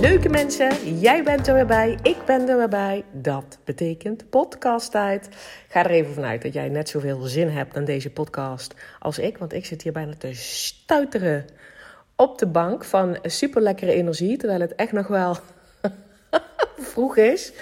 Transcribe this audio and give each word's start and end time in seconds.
leuke 0.00 0.28
mensen. 0.28 0.98
Jij 0.98 1.22
bent 1.22 1.46
er 1.46 1.54
weer 1.54 1.66
bij, 1.66 1.98
ik 2.02 2.16
ben 2.26 2.48
er 2.48 2.56
weer 2.56 2.68
bij. 2.68 3.04
Dat 3.12 3.58
betekent 3.64 4.30
podcasttijd. 4.30 5.28
Ga 5.68 5.84
er 5.84 5.90
even 5.90 6.14
vanuit 6.14 6.42
dat 6.42 6.52
jij 6.52 6.68
net 6.68 6.88
zoveel 6.88 7.20
zin 7.20 7.48
hebt 7.48 7.76
aan 7.76 7.84
deze 7.84 8.10
podcast 8.10 8.74
als 8.98 9.18
ik. 9.18 9.38
Want 9.38 9.52
ik 9.52 9.66
zit 9.66 9.82
hier 9.82 9.92
bijna 9.92 10.14
te 10.18 10.34
stuiteren 10.34 11.44
op 12.16 12.38
de 12.38 12.46
bank 12.46 12.84
van 12.84 13.18
super 13.22 13.62
lekkere 13.62 13.92
energie. 13.92 14.36
Terwijl 14.36 14.60
het 14.60 14.74
echt 14.74 14.92
nog 14.92 15.06
wel 15.06 15.36
vroeg 16.92 17.16
is. 17.16 17.52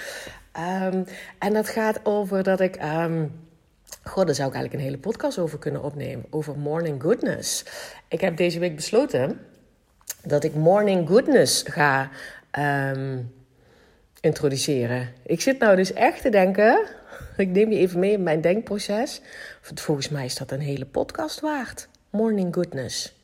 Um, 0.83 1.05
en 1.39 1.53
dat 1.53 1.69
gaat 1.69 1.99
over 2.03 2.43
dat 2.43 2.59
ik. 2.59 2.83
Um, 2.83 3.45
Goh, 4.03 4.25
daar 4.25 4.35
zou 4.35 4.47
ik 4.47 4.55
eigenlijk 4.55 4.73
een 4.73 4.89
hele 4.89 4.97
podcast 4.97 5.39
over 5.39 5.59
kunnen 5.59 5.83
opnemen. 5.83 6.25
Over 6.29 6.57
morning 6.57 7.01
goodness. 7.01 7.65
Ik 8.07 8.21
heb 8.21 8.37
deze 8.37 8.59
week 8.59 8.75
besloten 8.75 9.39
dat 10.23 10.43
ik 10.43 10.55
morning 10.55 11.07
goodness 11.07 11.63
ga 11.67 12.09
um, 12.91 13.33
introduceren. 14.19 15.09
Ik 15.25 15.41
zit 15.41 15.59
nou 15.59 15.75
dus 15.75 15.93
echt 15.93 16.21
te 16.21 16.29
denken. 16.29 16.79
Ik 17.37 17.49
neem 17.49 17.71
je 17.71 17.77
even 17.77 17.99
mee 17.99 18.11
in 18.11 18.23
mijn 18.23 18.41
denkproces. 18.41 19.21
Volgens 19.61 20.09
mij 20.09 20.25
is 20.25 20.35
dat 20.35 20.51
een 20.51 20.59
hele 20.59 20.85
podcast 20.85 21.39
waard. 21.39 21.87
Morning 22.09 22.53
goodness. 22.53 23.15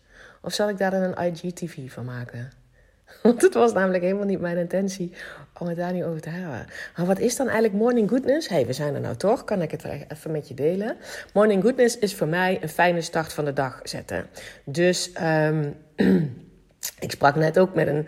Of 0.42 0.54
zal 0.54 0.70
ik 0.70 0.78
daar 0.78 0.92
dan 0.92 1.02
een 1.02 1.34
IGTV 1.34 1.92
van 1.92 2.06
maken? 2.06 2.52
Want 3.24 3.42
het 3.42 3.54
was 3.54 3.74
namelijk 3.74 4.04
helemaal 4.04 4.26
niet 4.26 4.40
mijn 4.40 4.58
intentie 4.58 5.14
om 5.60 5.68
het 5.68 5.78
daar 5.78 5.94
niet 5.94 6.04
over 6.04 6.22
te 6.22 6.30
hebben. 6.30 6.66
Maar 6.98 7.06
wat 7.06 7.20
is 7.20 7.36
dan 7.36 7.46
eigenlijk 7.48 7.76
morning 7.78 8.10
goodness? 8.10 8.48
hey, 8.48 8.66
we 8.66 8.74
zijn 8.74 8.96
er 8.96 9.02
nou 9.02 9.16
toch? 9.16 9.44
Kan 9.44 9.62
ik 9.62 9.72
het 9.72 9.84
even 10.08 10.32
met 10.32 10.48
je 10.48 10.54
delen? 10.54 10.98
Morning 11.34 11.64
goodness 11.64 11.98
is 11.98 12.16
voor 12.16 12.28
mij 12.28 12.58
een 12.62 12.70
fijne 12.70 13.02
start 13.02 13.34
van 13.34 13.46
de 13.46 13.54
dag 13.54 13.80
zetten. 13.84 14.26
Dus 14.64 15.12
um, 15.22 15.76
ik 17.00 17.12
sprak 17.12 17.36
net 17.36 17.60
ook 17.60 17.76
met 17.76 17.88
een, 17.88 18.08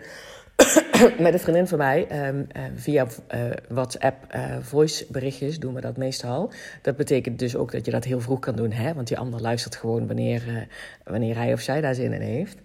met 1.24 1.32
een 1.32 1.40
vriendin 1.40 1.68
van 1.68 1.78
mij 1.78 2.26
um, 2.28 2.46
uh, 2.56 2.62
via 2.74 3.06
uh, 3.34 3.40
WhatsApp 3.68 4.34
uh, 4.34 4.56
voice 4.60 5.06
berichtjes 5.08 5.58
doen 5.58 5.74
we 5.74 5.80
dat 5.80 5.96
meestal. 5.96 6.52
Dat 6.82 6.96
betekent 6.96 7.38
dus 7.38 7.56
ook 7.56 7.72
dat 7.72 7.84
je 7.84 7.90
dat 7.90 8.04
heel 8.04 8.20
vroeg 8.20 8.38
kan 8.38 8.56
doen, 8.56 8.72
hè? 8.72 8.94
want 8.94 9.08
die 9.08 9.18
ander 9.18 9.40
luistert 9.40 9.76
gewoon 9.76 10.06
wanneer, 10.06 10.68
wanneer 11.04 11.36
hij 11.36 11.52
of 11.52 11.60
zij 11.60 11.80
daar 11.80 11.94
zin 11.94 12.12
in 12.12 12.20
heeft. 12.20 12.58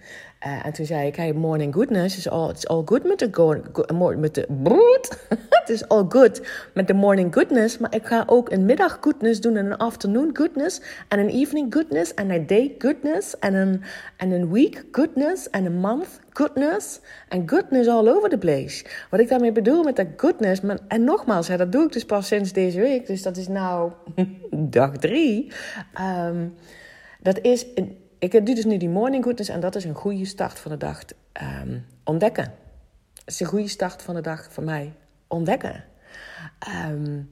Uh, 0.46 0.66
en 0.66 0.74
toen 0.74 0.86
zei 0.86 1.08
ik, 1.08 1.16
hey, 1.16 1.34
morning 1.34 1.74
goodness 1.74 2.18
is 2.18 2.30
all, 2.30 2.50
it's 2.50 2.66
all 2.66 2.82
good 2.86 3.04
met 3.04 3.20
de, 3.20 4.16
met 4.18 4.36
de 4.36 4.48
het 5.50 5.70
is 5.70 5.88
all 5.88 6.06
good 6.10 6.42
met 6.74 6.88
de 6.88 6.94
morning 6.94 7.34
goodness, 7.34 7.78
maar 7.78 7.96
ik 7.96 8.06
ga 8.06 8.24
ook 8.26 8.52
een 8.52 8.66
middag 8.66 8.98
goodness 9.02 9.42
doen 9.42 9.56
en 9.56 9.66
een 9.66 9.78
afternoon 9.78 10.30
goodness 10.34 10.82
en 11.08 11.20
een 11.20 11.30
evening 11.30 11.74
goodness 11.74 12.14
en 12.14 12.30
een 12.30 12.48
day 12.48 12.76
goodness 12.78 13.40
en 13.40 13.54
een, 13.54 13.84
en 14.18 14.32
een 14.32 14.52
week 14.52 14.86
goodness 14.92 15.50
en 15.50 15.66
een 15.66 15.80
month 15.80 16.20
goodness 16.30 17.00
en 17.30 17.50
goodness 17.50 17.90
all 17.90 18.08
over 18.08 18.30
the 18.30 18.38
place. 18.38 18.86
Wat 19.10 19.20
ik 19.20 19.30
daarmee 19.30 19.52
bedoel 19.52 19.84
met 19.84 19.96
dat 19.96 20.08
goodness, 20.18 20.62
maar, 20.62 20.80
en 20.88 21.04
nogmaals, 21.04 21.48
hè, 21.48 21.58
dat 21.58 21.72
doe 21.72 21.84
ik 21.84 21.92
dus 21.92 22.06
pas 22.06 22.28
sinds 22.28 22.54
deze 22.54 22.80
week, 22.80 23.08
dus 23.08 23.22
dat 23.22 23.38
is 23.38 23.48
nou 23.48 23.92
dag 24.52 24.98
drie. 24.98 25.52
Um, 26.28 26.54
dat 27.20 27.40
is 27.42 27.66
ik 28.22 28.46
doe 28.46 28.56
dus 28.56 28.66
nu 28.66 28.78
die 28.78 28.90
morning 28.90 29.24
goodness 29.24 29.50
en 29.50 29.60
dat 29.60 29.76
is 29.76 29.84
een 29.84 29.96
goede 29.96 30.26
start 30.26 30.60
van 30.60 30.72
de 30.72 30.78
dag 30.78 31.04
um, 31.64 31.86
ontdekken. 32.04 32.54
Het 33.14 33.34
is 33.34 33.40
een 33.40 33.48
goede 33.48 33.68
start 33.68 34.02
van 34.02 34.16
de 34.16 34.22
dag 34.22 34.52
voor 34.52 34.64
mij. 34.64 34.94
Ontdekken. 35.28 35.84
Um, 36.90 37.32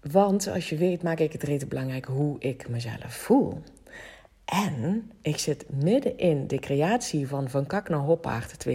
want 0.00 0.48
als 0.48 0.68
je 0.68 0.76
weet, 0.76 1.02
maak 1.02 1.18
ik 1.18 1.32
het 1.32 1.42
reden 1.42 1.68
belangrijk 1.68 2.04
hoe 2.04 2.36
ik 2.38 2.68
mezelf 2.68 3.14
voel. 3.14 3.62
En 4.44 5.10
ik 5.22 5.38
zit 5.38 5.64
midden 5.82 6.18
in 6.18 6.46
de 6.46 6.58
creatie 6.58 7.28
van 7.28 7.50
Van 7.50 7.66
Kak 7.66 7.88
naar 7.88 7.98
Hoppaard 7.98 8.68
2.0. 8.68 8.74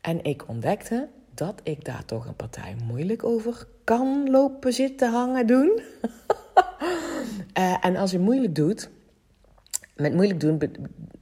En 0.00 0.24
ik 0.24 0.48
ontdekte 0.48 1.08
dat 1.34 1.60
ik 1.62 1.84
daar 1.84 2.04
toch 2.04 2.26
een 2.26 2.36
partij 2.36 2.76
moeilijk 2.84 3.24
over 3.24 3.66
kan 3.84 4.30
lopen 4.30 4.72
zitten 4.72 5.10
hangen 5.10 5.46
doen. 5.46 5.80
uh, 7.58 7.76
en 7.86 7.96
als 7.96 8.10
je 8.10 8.18
moeilijk 8.18 8.54
doet, 8.54 8.90
met 9.96 10.14
moeilijk 10.14 10.40
doen, 10.40 10.60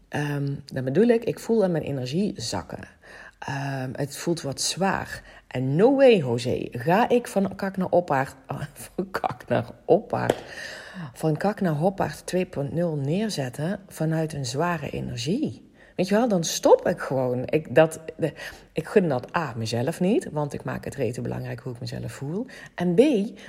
um, 0.09 0.63
dan 0.73 0.85
bedoel 0.85 1.07
ik, 1.07 1.25
ik 1.25 1.39
voel 1.39 1.65
aan 1.65 1.73
mijn 1.73 1.85
energie 1.85 2.33
zakken. 2.37 2.89
Um, 3.49 3.91
het 3.93 4.17
voelt 4.17 4.43
wat 4.43 4.61
zwaar. 4.61 5.23
En 5.47 5.77
no 5.77 5.97
way, 5.97 6.17
José, 6.17 6.69
ga 6.71 7.09
ik 7.09 7.27
van 7.27 7.55
kak 7.55 7.77
naar 7.77 7.89
oppaard, 7.89 8.35
van 8.97 9.11
kak 9.11 9.49
naar 9.49 9.71
oppaard, 9.85 10.43
van 11.13 11.37
kak 11.37 11.61
naar 11.61 11.73
hoppaard 11.73 12.35
2.0 12.37 12.41
neerzetten 12.97 13.81
vanuit 13.89 14.33
een 14.33 14.47
zware 14.47 14.91
energie. 14.91 15.71
Weet 15.97 16.09
je 16.09 16.15
wel, 16.15 16.29
dan 16.29 16.45
stop 16.45 16.89
ik 16.89 17.01
gewoon. 17.01 17.43
Ik, 17.47 17.75
dat, 17.75 18.01
ik 18.73 18.89
gun 18.89 19.09
dat 19.09 19.37
A, 19.37 19.55
mezelf 19.57 20.01
niet, 20.01 20.29
want 20.31 20.53
ik 20.53 20.65
maak 20.65 20.85
het 20.85 20.95
reten 20.95 21.23
belangrijk 21.23 21.61
hoe 21.61 21.73
ik 21.73 21.81
mezelf 21.81 22.13
voel. 22.13 22.47
En 22.75 22.95
B, 22.95 23.01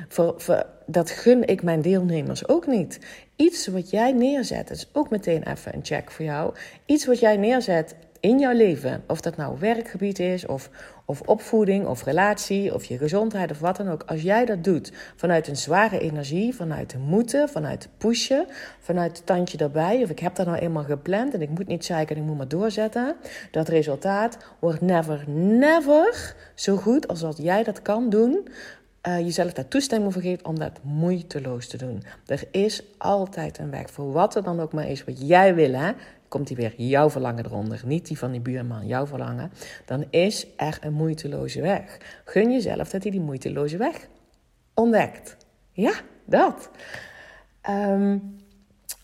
voor, 0.08 0.66
dat 0.86 1.10
gun 1.10 1.48
ik 1.48 1.64
mijn 1.64 1.82
deelnemers 1.82 2.48
ook 2.48 2.68
niet. 2.68 3.00
Iets 3.36 3.68
wat 3.68 3.90
jij 3.90 4.12
neerzet, 4.12 4.70
is 4.70 4.90
ook 4.92 5.10
meteen 5.10 5.44
even 5.44 5.76
een 5.76 5.86
check 5.86 6.12
voor 6.12 6.26
jou. 6.26 6.54
Iets 6.86 7.06
wat 7.06 7.20
jij 7.20 7.38
neerzet 7.38 7.96
in 8.20 8.40
jouw 8.40 8.54
leven, 8.54 9.04
of 9.08 9.22
dat 9.22 9.36
nou 9.36 9.60
werkgebied 9.60 10.20
is, 10.20 10.46
of, 10.46 10.70
of 11.06 11.22
opvoeding, 11.22 11.88
of 11.88 12.04
relatie, 12.04 12.74
of 12.74 12.86
je 12.86 12.98
gezondheid, 12.98 13.52
of 13.52 13.60
wat 13.60 13.78
dan 13.78 13.90
ook. 13.90 14.04
Als 14.06 14.22
jij 14.22 14.46
dat 14.46 14.64
doet 14.64 14.92
vanuit 15.16 15.48
een 15.48 15.56
zware 15.56 16.00
energie, 16.00 16.56
vanuit 16.56 16.90
de 16.90 16.98
moeten, 16.98 17.50
vanuit 17.50 17.90
pushen, 17.98 18.46
vanuit 18.80 19.18
het 19.18 19.26
tandje 19.26 19.58
erbij, 19.58 20.04
of 20.04 20.10
ik 20.10 20.20
heb 20.20 20.36
dat 20.36 20.46
nou 20.46 20.58
eenmaal 20.58 20.84
gepland 20.84 21.34
en 21.34 21.42
ik 21.42 21.50
moet 21.50 21.68
niet 21.68 21.86
zeiken 21.86 22.16
en 22.16 22.22
ik 22.22 22.28
moet 22.28 22.38
maar 22.38 22.48
doorzetten, 22.48 23.16
dat 23.52 23.68
resultaat 23.68 24.38
wordt 24.60 24.82
never, 24.82 25.30
never 25.30 26.36
zo 26.56 26.76
goed 26.76 27.08
als 27.08 27.20
dat 27.20 27.38
jij 27.38 27.64
dat 27.64 27.82
kan 27.82 28.10
doen 28.10 28.48
uh, 29.08 29.20
jezelf 29.20 29.54
daar 29.54 29.68
toestemming 29.68 30.14
voor 30.14 30.22
geeft 30.22 30.44
om 30.44 30.60
dat 30.60 30.80
moeiteloos 30.82 31.68
te 31.68 31.78
doen. 31.78 32.04
Er 32.26 32.48
is 32.52 32.84
altijd 32.98 33.58
een 33.58 33.72
weg 33.72 33.90
voor 33.90 34.12
wat 34.12 34.36
er 34.36 34.44
dan 34.44 34.60
ook 34.60 34.74
maar 34.74 34.90
is 34.90 35.04
wat 35.04 35.28
jij 35.28 35.56
wil. 35.56 35.74
Hè? 35.74 35.92
Komt 36.28 36.48
die 36.48 36.58
weer 36.58 36.74
jouw 36.78 37.10
verlangen 37.10 37.46
eronder, 37.46 37.82
niet 37.86 38.08
die 38.08 38.18
van 38.18 38.32
die 38.32 38.42
buurman, 38.42 38.88
jouw 38.88 39.08
verlangen. 39.08 39.52
Dan 39.86 40.06
is 40.10 40.48
er 40.58 40.78
een 40.82 40.94
moeiteloze 40.94 41.62
weg. 41.62 41.98
Gun 42.26 42.52
jezelf 42.52 42.90
dat 42.90 43.04
hij 43.04 43.12
die 43.12 43.22
moeiteloze 43.22 43.78
weg 43.78 44.08
ontdekt. 44.74 45.38
Ja, 45.72 45.94
dat. 46.26 46.70
Um, 47.70 48.36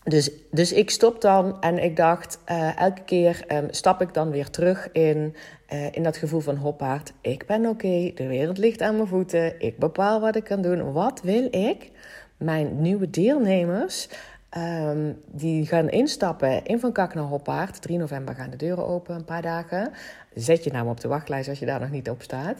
dus, 0.04 0.30
dus 0.50 0.72
ik 0.72 0.90
stop 0.90 1.20
dan 1.20 1.60
en 1.60 1.78
ik 1.78 1.96
dacht, 1.96 2.38
uh, 2.50 2.78
elke 2.78 3.02
keer 3.04 3.44
um, 3.52 3.66
stap 3.70 4.00
ik 4.00 4.14
dan 4.14 4.30
weer 4.30 4.50
terug 4.50 4.92
in, 4.92 5.34
uh, 5.72 5.92
in 5.92 6.02
dat 6.02 6.16
gevoel 6.16 6.40
van 6.40 6.56
hoppaard. 6.56 7.12
Ik 7.20 7.46
ben 7.46 7.66
oké, 7.66 8.12
de 8.14 8.26
wereld 8.26 8.58
ligt 8.58 8.82
aan 8.82 8.96
mijn 8.96 9.08
voeten, 9.08 9.60
ik 9.60 9.78
bepaal 9.78 10.20
wat 10.20 10.36
ik 10.36 10.44
kan 10.44 10.62
doen. 10.62 10.92
Wat 10.92 11.20
wil 11.22 11.48
ik? 11.50 11.90
Mijn 12.36 12.80
nieuwe 12.80 13.10
deelnemers, 13.10 14.08
um, 14.56 15.20
die 15.26 15.66
gaan 15.66 15.88
instappen 15.88 16.64
in 16.64 16.80
Van 16.80 16.92
Kak 16.92 17.14
naar 17.14 17.24
Hoppaard. 17.24 17.82
3 17.82 17.98
november 17.98 18.34
gaan 18.34 18.50
de 18.50 18.56
deuren 18.56 18.86
open, 18.86 19.14
een 19.14 19.24
paar 19.24 19.42
dagen. 19.42 19.92
Zet 20.34 20.64
je 20.64 20.70
naam 20.72 20.88
op 20.88 21.00
de 21.00 21.08
wachtlijst 21.08 21.48
als 21.48 21.58
je 21.58 21.66
daar 21.66 21.80
nog 21.80 21.90
niet 21.90 22.10
op 22.10 22.22
staat. 22.22 22.58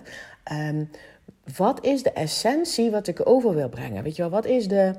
Um, 0.52 0.90
wat 1.56 1.84
is 1.84 2.02
de 2.02 2.12
essentie 2.12 2.90
wat 2.90 3.06
ik 3.06 3.28
over 3.28 3.54
wil 3.54 3.68
brengen? 3.68 4.02
Weet 4.02 4.16
je 4.16 4.22
wel, 4.22 4.30
wat 4.30 4.46
is 4.46 4.68
de 4.68 4.94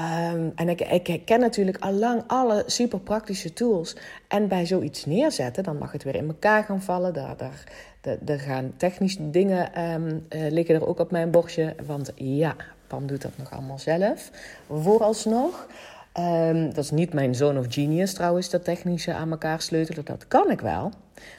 Um, 0.00 0.52
en 0.54 0.68
ik, 0.68 1.20
ken 1.24 1.40
natuurlijk 1.40 1.78
al 1.78 1.92
lang 1.92 2.22
alle 2.26 2.62
super 2.66 3.00
praktische 3.00 3.52
tools. 3.52 3.96
En 4.28 4.48
bij 4.48 4.66
zoiets 4.66 5.04
neerzetten, 5.04 5.62
dan 5.62 5.78
mag 5.78 5.92
het 5.92 6.02
weer 6.04 6.14
in 6.14 6.28
elkaar 6.28 6.64
gaan 6.64 6.82
vallen. 6.82 7.14
Daar, 7.14 7.36
daar, 7.36 8.18
daar, 8.20 8.38
gaan 8.38 8.72
technische 8.76 9.30
dingen 9.30 9.92
um, 9.92 10.26
liggen 10.30 10.74
er 10.74 10.86
ook 10.86 10.98
op 10.98 11.10
mijn 11.10 11.30
bordje. 11.30 11.74
Want 11.86 12.12
ja, 12.14 12.56
Pam 12.86 13.06
doet 13.06 13.22
dat 13.22 13.36
nog 13.36 13.52
allemaal 13.52 13.78
zelf. 13.78 14.30
Vooralsnog. 14.68 15.66
Ehm, 16.12 16.64
dat 16.64 16.84
is 16.84 16.90
niet 16.90 17.12
mijn 17.12 17.34
zone 17.34 17.58
of 17.58 17.66
genius 17.68 18.12
trouwens, 18.12 18.50
dat 18.50 18.64
technische 18.64 19.14
aan 19.14 19.30
elkaar 19.30 19.60
sleutelen. 19.60 20.04
Dat 20.04 20.28
kan 20.28 20.50
ik 20.50 20.60
wel. 20.60 20.90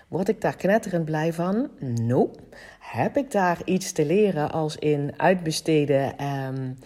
Word 0.07 0.27
ik 0.27 0.41
daar 0.41 0.55
knetterend 0.55 1.05
blij 1.05 1.33
van? 1.33 1.69
Nope. 1.79 2.39
Heb 2.79 3.17
ik 3.17 3.31
daar 3.31 3.61
iets 3.65 3.91
te 3.91 4.05
leren 4.05 4.51
als 4.51 4.75
in 4.75 5.13
uitbesteden 5.17 6.25
um, 6.25 6.77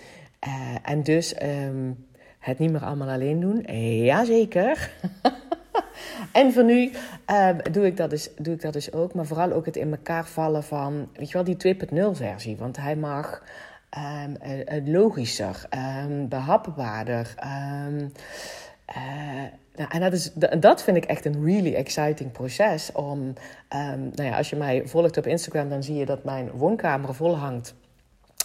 en 0.83 1.03
dus 1.03 1.33
ehm, 1.33 1.91
het 2.39 2.59
niet 2.59 2.71
meer 2.71 2.83
allemaal 2.83 3.09
alleen 3.09 3.39
doen? 3.39 3.61
Jazeker. 4.03 4.91
en 6.31 6.53
voor 6.53 6.63
nu 6.63 6.91
doe, 7.71 7.85
ik 7.85 7.97
dat 7.97 8.09
dus, 8.09 8.29
doe 8.37 8.53
ik 8.53 8.61
dat 8.61 8.73
dus 8.73 8.93
ook. 8.93 9.13
Maar 9.13 9.25
vooral 9.25 9.51
ook 9.51 9.65
het 9.65 9.75
in 9.75 9.91
elkaar 9.91 10.25
vallen 10.25 10.63
van, 10.63 11.09
weet 11.13 11.31
je 11.31 11.43
wel, 11.43 11.55
die 11.57 11.75
2.0 11.75 12.11
versie. 12.11 12.57
Want 12.57 12.77
hij 12.77 12.95
mag 12.95 13.43
um, 14.25 14.37
logischer, 14.85 15.67
um, 16.05 16.27
behapbaarder. 16.27 17.33
Nou, 19.75 19.89
en 19.89 19.99
dat, 19.99 20.13
is, 20.13 20.31
dat 20.59 20.83
vind 20.83 20.97
ik 20.97 21.05
echt 21.05 21.25
een 21.25 21.45
really 21.45 21.73
exciting 21.73 22.31
proces. 22.31 22.91
Om, 22.91 23.33
nou 23.69 24.23
ja, 24.23 24.37
als 24.37 24.49
je 24.49 24.55
mij 24.55 24.81
volgt 24.85 25.17
op 25.17 25.27
Instagram, 25.27 25.69
dan 25.69 25.83
zie 25.83 25.95
je 25.95 26.05
dat 26.05 26.23
mijn 26.23 26.51
woonkamer 26.51 27.13
vol 27.15 27.37
hangt 27.37 27.73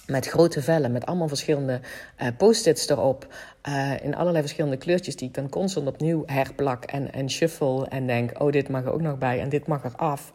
met 0.06 0.26
grote 0.26 0.62
vellen, 0.62 0.92
met 0.92 1.06
allemaal 1.06 1.28
verschillende 1.28 1.80
uh, 2.22 2.28
post-its 2.36 2.88
erop. 2.88 3.34
Uh, 3.68 4.02
in 4.02 4.14
allerlei 4.14 4.42
verschillende 4.42 4.76
kleurtjes 4.76 5.16
die 5.16 5.28
ik 5.28 5.34
dan 5.34 5.48
constant 5.48 5.86
opnieuw 5.86 6.22
herplak 6.26 6.84
en, 6.84 7.12
en 7.12 7.30
shuffle. 7.30 7.86
En 7.88 8.06
denk, 8.06 8.40
oh, 8.42 8.52
dit 8.52 8.68
mag 8.68 8.84
er 8.84 8.92
ook 8.92 9.00
nog 9.00 9.18
bij 9.18 9.40
en 9.40 9.48
dit 9.48 9.66
mag 9.66 9.84
er 9.84 9.96
af. 9.96 10.32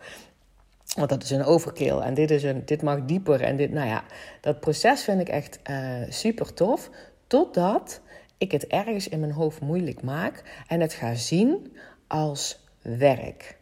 Want 0.95 1.09
dat 1.09 1.23
is 1.23 1.29
een 1.29 1.43
overkill 1.43 1.97
en 1.97 2.13
dit, 2.13 2.31
is 2.31 2.43
een, 2.43 2.65
dit 2.65 2.81
mag 2.81 3.05
dieper. 3.05 3.41
En 3.41 3.55
dit, 3.55 3.71
nou 3.71 3.87
ja, 3.87 4.03
dat 4.41 4.59
proces 4.59 5.03
vind 5.03 5.21
ik 5.21 5.29
echt 5.29 5.59
uh, 5.69 5.77
super 6.09 6.53
tof. 6.53 6.89
Totdat 7.27 8.01
ik 8.37 8.51
het 8.51 8.67
ergens 8.67 9.07
in 9.07 9.19
mijn 9.19 9.31
hoofd 9.31 9.61
moeilijk 9.61 10.01
maak 10.01 10.43
en 10.67 10.79
het 10.79 10.93
ga 10.93 11.13
zien 11.15 11.77
als 12.07 12.65
werk. 12.81 13.57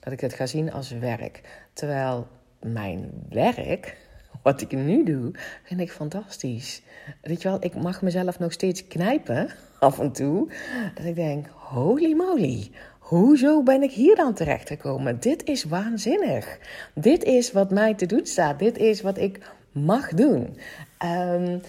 Dat 0.00 0.12
ik 0.12 0.20
het 0.20 0.34
ga 0.34 0.46
zien 0.46 0.72
als 0.72 0.90
werk. 0.90 1.40
Terwijl 1.72 2.26
mijn 2.60 3.10
werk, 3.28 3.96
wat 4.44 4.60
ik 4.60 4.72
nu 4.72 5.04
doe, 5.04 5.30
vind 5.62 5.80
ik 5.80 5.92
fantastisch. 5.92 6.82
Weet 7.22 7.42
je 7.42 7.48
wel, 7.48 7.58
ik 7.60 7.74
mag 7.74 8.02
mezelf 8.02 8.38
nog 8.38 8.52
steeds 8.52 8.86
knijpen 8.86 9.48
af 9.78 9.98
en 9.98 10.12
toe. 10.12 10.48
Dat 10.94 11.04
ik 11.04 11.14
denk, 11.14 11.46
holy 11.46 12.12
moly, 12.12 12.70
Hoezo 13.04 13.62
ben 13.62 13.82
ik 13.82 13.90
hier 13.90 14.16
dan 14.16 14.34
terechtgekomen? 14.34 15.20
Dit 15.20 15.44
is 15.44 15.64
waanzinnig. 15.64 16.58
Dit 16.94 17.24
is 17.24 17.52
wat 17.52 17.70
mij 17.70 17.94
te 17.94 18.06
doen 18.06 18.26
staat. 18.26 18.58
Dit 18.58 18.78
is 18.78 19.00
wat 19.00 19.18
ik 19.18 19.38
mag 19.72 20.08
doen. 20.08 20.56
Um, 21.04 21.60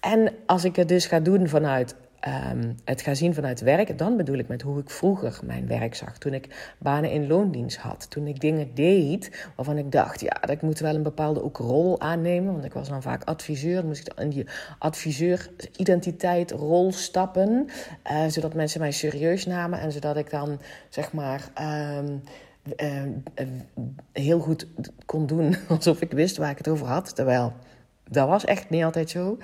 en 0.00 0.34
als 0.46 0.64
ik 0.64 0.76
het 0.76 0.88
dus 0.88 1.06
ga 1.06 1.20
doen 1.20 1.48
vanuit 1.48 1.94
um, 2.28 2.76
het 2.84 3.02
gaan 3.02 3.16
zien 3.16 3.34
vanuit 3.34 3.60
werk, 3.60 3.98
dan 3.98 4.16
bedoel 4.16 4.38
ik 4.38 4.48
met 4.48 4.62
hoe 4.62 4.80
ik 4.80 4.90
vroeger 4.90 5.40
mijn 5.44 5.66
werk 5.66 5.94
zag. 5.94 6.18
Toen 6.18 6.34
ik 6.34 6.74
banen 6.78 7.10
in 7.10 7.26
loondienst 7.26 7.76
had. 7.76 8.10
Toen 8.10 8.26
ik 8.26 8.40
dingen 8.40 8.74
deed 8.74 9.48
waarvan 9.56 9.78
ik 9.78 9.92
dacht, 9.92 10.20
ja, 10.20 10.36
dat 10.40 10.50
ik 10.50 10.62
moet 10.62 10.78
wel 10.78 10.94
een 10.94 11.02
bepaalde 11.02 11.42
ook 11.42 11.56
rol 11.56 12.00
aannemen. 12.00 12.52
Want 12.52 12.64
ik 12.64 12.72
was 12.72 12.88
dan 12.88 13.02
vaak 13.02 13.24
adviseur. 13.24 13.74
Dan 13.74 13.86
moest 13.86 14.08
ik 14.08 14.20
in 14.20 14.28
die 14.28 14.46
adviseur-identiteit 14.78 16.50
rol 16.50 16.92
stappen. 16.92 17.66
Uh, 18.10 18.26
zodat 18.26 18.54
mensen 18.54 18.80
mij 18.80 18.92
serieus 18.92 19.46
namen. 19.46 19.80
En 19.80 19.92
zodat 19.92 20.16
ik 20.16 20.30
dan, 20.30 20.58
zeg 20.88 21.12
maar... 21.12 21.50
Um, 21.98 22.22
uh, 22.76 23.02
heel 24.12 24.38
goed 24.38 24.66
kon 25.06 25.26
doen 25.26 25.56
alsof 25.68 26.00
ik 26.00 26.12
wist 26.12 26.36
waar 26.36 26.50
ik 26.50 26.58
het 26.58 26.68
over 26.68 26.86
had. 26.86 27.14
Terwijl 27.14 27.52
dat 28.12 28.28
was 28.28 28.44
echt 28.44 28.70
niet 28.70 28.84
altijd 28.84 29.10
zo. 29.10 29.38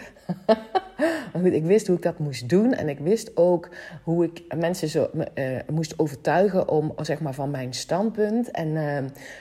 maar 1.32 1.43
goed, 1.43 1.53
ik 1.53 1.65
wist 1.65 1.87
hoe 1.87 1.97
ik 1.97 2.03
dat 2.03 2.19
moest 2.19 2.49
doen. 2.49 2.75
En 2.75 2.88
ik 2.88 2.99
wist 2.99 3.37
ook 3.37 3.69
hoe 4.03 4.25
ik 4.25 4.43
mensen 4.56 4.88
zo, 4.88 5.11
uh, 5.35 5.59
moest 5.70 5.99
overtuigen 5.99 6.69
om, 6.69 6.93
zeg 7.00 7.20
maar, 7.20 7.35
van 7.35 7.50
mijn 7.50 7.75
standpunt. 7.75 8.50
En 8.50 8.69
uh, 8.69 8.75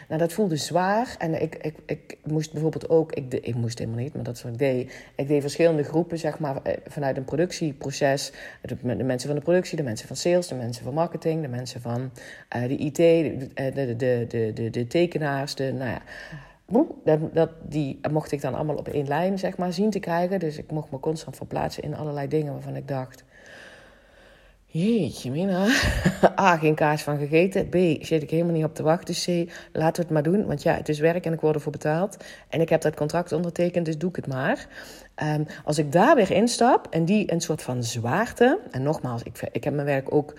nou, 0.07 0.17
dat 0.17 0.33
voelde 0.33 0.55
zwaar. 0.55 1.15
En 1.17 1.41
ik, 1.41 1.55
ik, 1.55 1.75
ik 1.85 2.17
moest 2.23 2.51
bijvoorbeeld 2.51 2.89
ook... 2.89 3.11
Ik, 3.11 3.31
de, 3.31 3.39
ik 3.39 3.55
moest 3.55 3.79
helemaal 3.79 3.99
niet, 3.99 4.13
maar 4.13 4.23
dat 4.23 4.35
is 4.35 4.43
wat 4.43 4.51
ik 4.51 4.57
deed. 4.57 4.93
Ik 5.15 5.27
deed 5.27 5.41
verschillende 5.41 5.83
groepen, 5.83 6.17
zeg 6.17 6.39
maar, 6.39 6.61
eh, 6.63 6.73
vanuit 6.87 7.17
een 7.17 7.25
productieproces. 7.25 8.31
De, 8.61 8.75
de, 8.81 9.03
mensen 9.03 9.29
van 9.29 9.37
de 9.37 9.43
productie, 9.43 9.77
de 9.77 9.83
mensen 9.83 10.07
van 10.07 10.15
sales, 10.15 10.47
de 10.47 10.55
mensen 10.55 10.83
van 10.83 10.93
marketing... 10.93 11.41
de 11.41 11.47
mensen 11.47 11.81
van 11.81 12.11
uh, 12.55 12.67
de 12.67 12.77
IT, 12.77 12.95
de, 12.95 13.47
de, 13.55 13.95
de, 13.95 14.25
de, 14.27 14.51
de, 14.53 14.69
de 14.69 14.87
tekenaars, 14.87 15.55
de... 15.55 15.73
Nou 15.73 15.89
ja, 15.89 16.01
dat, 17.03 17.19
dat, 17.33 17.49
die 17.61 17.99
mocht 18.11 18.31
ik 18.31 18.41
dan 18.41 18.55
allemaal 18.55 18.75
op 18.75 18.87
één 18.87 19.07
lijn 19.07 19.39
zeg 19.39 19.57
maar, 19.57 19.73
zien 19.73 19.89
te 19.89 19.99
krijgen. 19.99 20.39
Dus 20.39 20.57
ik 20.57 20.71
mocht 20.71 20.91
me 20.91 20.99
constant 20.99 21.35
verplaatsen 21.35 21.83
in 21.83 21.95
allerlei 21.95 22.27
dingen 22.27 22.53
waarvan 22.53 22.75
ik 22.75 22.87
dacht... 22.87 23.23
Jeetje, 24.69 25.31
mina. 25.31 25.67
A, 26.39 26.57
geen 26.57 26.75
kaas 26.75 27.03
van 27.03 27.17
gegeten. 27.17 27.69
B, 27.69 27.75
zit 28.05 28.23
ik 28.23 28.29
helemaal 28.29 28.53
niet 28.53 28.63
op 28.63 28.75
te 28.75 28.83
wachten. 28.83 29.15
C, 29.15 29.51
laten 29.73 29.95
we 29.95 30.01
het 30.01 30.09
maar 30.09 30.23
doen. 30.23 30.45
Want 30.45 30.63
ja, 30.63 30.73
het 30.73 30.89
is 30.89 30.99
werk 30.99 31.25
en 31.25 31.33
ik 31.33 31.41
word 31.41 31.55
ervoor 31.55 31.71
betaald. 31.71 32.17
En 32.49 32.61
ik 32.61 32.69
heb 32.69 32.81
dat 32.81 32.95
contract 32.95 33.31
ondertekend, 33.31 33.85
dus 33.85 33.97
doe 33.97 34.09
ik 34.09 34.15
het 34.15 34.27
maar. 34.27 34.67
Um, 35.23 35.45
als 35.63 35.77
ik 35.77 35.91
daar 35.91 36.15
weer 36.15 36.31
instap 36.31 36.87
en 36.89 37.05
die 37.05 37.31
een 37.31 37.41
soort 37.41 37.61
van 37.61 37.83
zwaarte... 37.83 38.59
En 38.71 38.83
nogmaals, 38.83 39.23
ik, 39.23 39.49
ik 39.51 39.63
heb 39.63 39.73
mijn 39.73 39.87
werk 39.87 40.13
ook 40.13 40.33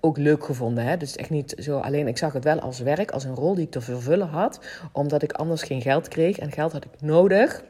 ook 0.00 0.18
leuk 0.18 0.44
gevonden. 0.44 0.84
Hè? 0.84 0.96
Dus 0.96 1.16
echt 1.16 1.30
niet 1.30 1.54
zo 1.58 1.78
alleen. 1.78 2.08
Ik 2.08 2.18
zag 2.18 2.32
het 2.32 2.44
wel 2.44 2.60
als 2.60 2.78
werk, 2.78 3.10
als 3.10 3.24
een 3.24 3.34
rol 3.34 3.54
die 3.54 3.64
ik 3.64 3.70
te 3.70 3.80
vervullen 3.80 4.28
had, 4.28 4.60
omdat 4.92 5.22
ik 5.22 5.32
anders 5.32 5.62
geen 5.62 5.80
geld 5.80 6.08
kreeg. 6.08 6.38
En 6.38 6.52
geld 6.52 6.72
had 6.72 6.84
ik 6.84 7.00
nodig. 7.00 7.62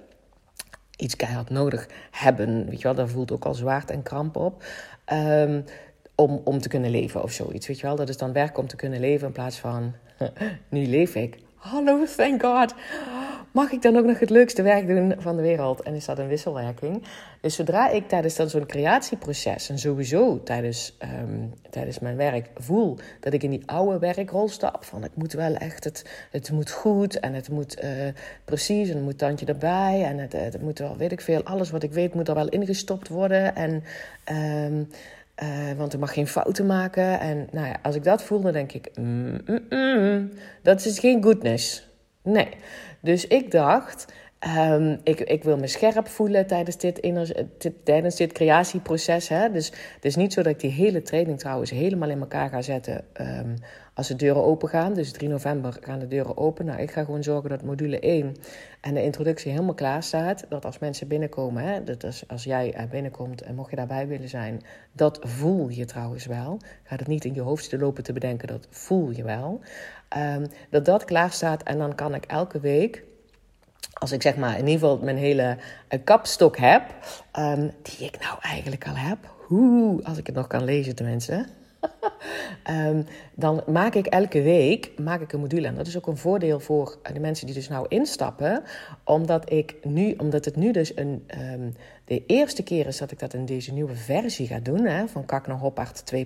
Iets 0.96 1.16
keihard 1.16 1.50
nodig 1.50 1.88
hebben. 2.11 2.66
Weet 2.66 2.78
je 2.78 2.82
wel, 2.82 2.94
daar 2.94 3.08
voelt 3.08 3.32
ook 3.32 3.44
al 3.44 3.55
zwaarte 3.55 3.93
en 3.93 4.02
kramp 4.02 4.37
op. 4.37 4.64
Um, 5.12 5.64
om, 6.14 6.40
om 6.44 6.61
te 6.61 6.69
kunnen 6.69 6.90
leven 6.90 7.22
of 7.22 7.32
zoiets. 7.32 7.66
Weet 7.66 7.81
je 7.81 7.87
wel, 7.87 7.96
dat 7.96 8.08
is 8.08 8.17
dan 8.17 8.32
werk 8.32 8.58
om 8.58 8.67
te 8.67 8.76
kunnen 8.76 9.00
leven 9.00 9.26
in 9.26 9.32
plaats 9.32 9.58
van 9.58 9.94
nu 10.69 10.87
leef 10.87 11.14
ik. 11.14 11.38
Hallo, 11.55 12.05
thank 12.17 12.43
God 12.43 12.75
mag 13.54 13.72
ik 13.72 13.82
dan 13.82 13.96
ook 13.96 14.04
nog 14.04 14.18
het 14.18 14.30
leukste 14.30 14.62
werk 14.62 14.86
doen 14.86 15.14
van 15.18 15.36
de 15.36 15.42
wereld? 15.42 15.82
En 15.82 15.94
is 15.94 16.04
dat 16.04 16.18
een 16.18 16.28
wisselwerking? 16.28 17.02
Dus 17.40 17.54
zodra 17.54 17.88
ik 17.88 18.08
tijdens 18.08 18.36
dan 18.36 18.50
zo'n 18.50 18.66
creatieproces 18.66 19.68
en 19.68 19.78
sowieso 19.78 20.42
tijdens, 20.42 20.96
um, 21.22 21.52
tijdens 21.70 21.98
mijn 21.98 22.16
werk 22.16 22.48
voel 22.54 22.98
dat 23.20 23.32
ik 23.32 23.42
in 23.42 23.50
die 23.50 23.62
oude 23.66 23.98
werkrol 23.98 24.48
stap, 24.48 24.84
van 24.84 25.04
ik 25.04 25.10
moet 25.14 25.32
wel 25.32 25.54
echt, 25.54 25.84
het, 25.84 26.04
het 26.30 26.50
moet 26.50 26.70
goed 26.70 27.20
en 27.20 27.34
het 27.34 27.48
moet 27.48 27.82
uh, 27.82 27.90
precies 28.44 28.88
en 28.88 28.94
het 28.94 29.04
moet 29.04 29.18
tandje 29.18 29.46
erbij 29.46 30.04
en 30.04 30.18
het, 30.18 30.32
het 30.32 30.62
moet 30.62 30.78
wel, 30.78 30.96
weet 30.96 31.12
ik 31.12 31.20
veel, 31.20 31.42
alles 31.42 31.70
wat 31.70 31.82
ik 31.82 31.92
weet 31.92 32.14
moet 32.14 32.28
er 32.28 32.34
wel 32.34 32.48
ingestopt 32.48 33.08
worden 33.08 33.56
en... 33.56 33.82
Um, 34.66 34.88
uh, 35.42 35.72
want 35.76 35.92
ik 35.92 36.00
mag 36.00 36.12
geen 36.12 36.26
fouten 36.26 36.66
maken. 36.66 37.20
En 37.20 37.48
nou 37.52 37.67
ja, 37.67 37.76
als 37.82 37.94
ik 37.94 38.05
dat 38.05 38.22
voel, 38.22 38.40
dan 38.40 38.52
denk 38.52 38.72
ik: 38.72 38.90
mm, 38.94 39.40
mm, 39.46 39.60
mm, 39.69 40.31
dat 40.62 40.84
is 40.84 40.98
geen 40.98 41.22
goodness. 41.22 41.94
Nee. 42.24 42.48
Dus 43.00 43.26
ik 43.26 43.50
dacht, 43.50 44.12
um, 44.46 45.01
ik, 45.03 45.20
ik 45.20 45.44
wil 45.44 45.56
me 45.56 45.67
scherp 45.67 46.08
voelen 46.08 46.46
tijdens 46.46 46.77
dit, 46.79 47.03
tijdens 47.84 48.17
dit 48.17 48.32
creatieproces. 48.32 49.29
Hè? 49.29 49.51
Dus 49.51 49.67
het 49.94 50.05
is 50.05 50.17
niet 50.17 50.32
zo 50.32 50.43
dat 50.43 50.53
ik 50.53 50.60
die 50.60 50.70
hele 50.70 51.03
training 51.03 51.39
trouwens 51.39 51.70
helemaal 51.70 52.10
in 52.10 52.20
elkaar 52.20 52.48
ga 52.48 52.63
zetten 52.63 53.05
um, 53.20 53.55
als 53.94 54.08
de 54.08 54.17
deuren 54.17 54.44
open 54.44 54.69
gaan. 54.69 54.94
Dus 54.94 55.13
3 55.13 55.29
november 55.29 55.77
gaan 55.81 55.98
de 55.98 56.08
deuren 56.08 56.36
open. 56.36 56.65
Nou, 56.65 56.81
ik 56.81 56.91
ga 56.91 57.05
gewoon 57.05 57.22
zorgen 57.22 57.51
dat 57.51 57.63
module 57.63 57.98
1 58.01 58.36
en 58.81 58.94
de 58.94 59.03
introductie 59.03 59.51
helemaal 59.51 59.74
klaar 59.74 60.03
staat. 60.03 60.44
Dat 60.48 60.65
als 60.65 60.79
mensen 60.79 61.08
binnenkomen, 61.08 61.63
hè, 61.63 61.84
dat 61.84 62.24
als, 62.29 62.44
jij 62.44 62.89
binnenkomt 62.91 63.43
en 63.43 63.55
mocht 63.55 63.70
je 63.70 63.77
daarbij 63.77 64.08
willen 64.08 64.29
zijn, 64.29 64.63
dat 64.93 65.19
voel 65.22 65.69
je 65.69 65.84
trouwens 65.84 66.27
wel. 66.27 66.60
Ga 66.82 66.96
het 66.96 67.06
niet 67.06 67.24
in 67.24 67.34
je 67.34 67.41
hoofd 67.41 67.69
te 67.69 67.79
lopen 67.79 68.03
te 68.03 68.13
bedenken, 68.13 68.48
dat 68.48 68.67
voel 68.70 69.10
je 69.10 69.24
wel. 69.24 69.60
Um, 70.17 70.46
dat 70.70 70.84
dat 70.84 71.05
klaar 71.05 71.31
staat 71.31 71.63
en 71.63 71.79
dan 71.79 71.94
kan 71.94 72.15
ik 72.15 72.24
elke 72.24 72.60
week 72.60 73.05
als 73.94 74.13
ik 74.13 74.22
zeg 74.22 74.36
maar 74.36 74.58
in 74.58 74.67
ieder 74.67 74.81
geval 74.81 74.98
mijn 74.98 75.17
hele 75.17 75.56
uh, 75.91 75.98
kapstok 76.05 76.56
heb, 76.56 76.82
um, 77.39 77.70
die 77.82 78.06
ik 78.06 78.19
nou 78.20 78.39
eigenlijk 78.41 78.89
al 78.89 78.96
heb, 78.96 79.19
hoe, 79.46 80.05
als 80.05 80.19
ik 80.19 80.27
het 80.27 80.34
nog 80.34 80.46
kan 80.46 80.65
lezen 80.65 80.94
tenminste, 80.94 81.46
um, 82.70 83.06
dan 83.34 83.63
maak 83.67 83.94
ik 83.94 84.06
elke 84.06 84.43
week 84.43 84.91
maak 84.98 85.20
ik 85.20 85.32
een 85.32 85.41
module. 85.41 85.67
En 85.67 85.74
dat 85.74 85.86
is 85.86 85.96
ook 85.96 86.06
een 86.06 86.17
voordeel 86.17 86.60
voor 86.60 86.98
de 87.13 87.20
mensen 87.20 87.46
die 87.46 87.55
dus 87.55 87.69
nou 87.69 87.86
instappen. 87.89 88.63
Omdat, 89.05 89.53
ik 89.53 89.74
nu, 89.82 90.15
omdat 90.19 90.44
het 90.44 90.56
nu 90.56 90.72
dus 90.72 90.96
een, 90.96 91.27
um, 91.53 91.74
de 92.05 92.23
eerste 92.27 92.63
keer 92.63 92.87
is 92.87 92.99
dat 92.99 93.11
ik 93.11 93.19
dat 93.19 93.34
in 93.34 93.46
deze 93.46 93.73
nieuwe 93.73 93.94
versie 93.94 94.46
ga 94.46 94.58
doen. 94.58 94.84
Hè, 94.84 95.08
van 95.08 95.25
Kak 95.25 95.46
naar 95.46 95.58
Hoppaard 95.58 96.15
2.0. 96.15 96.20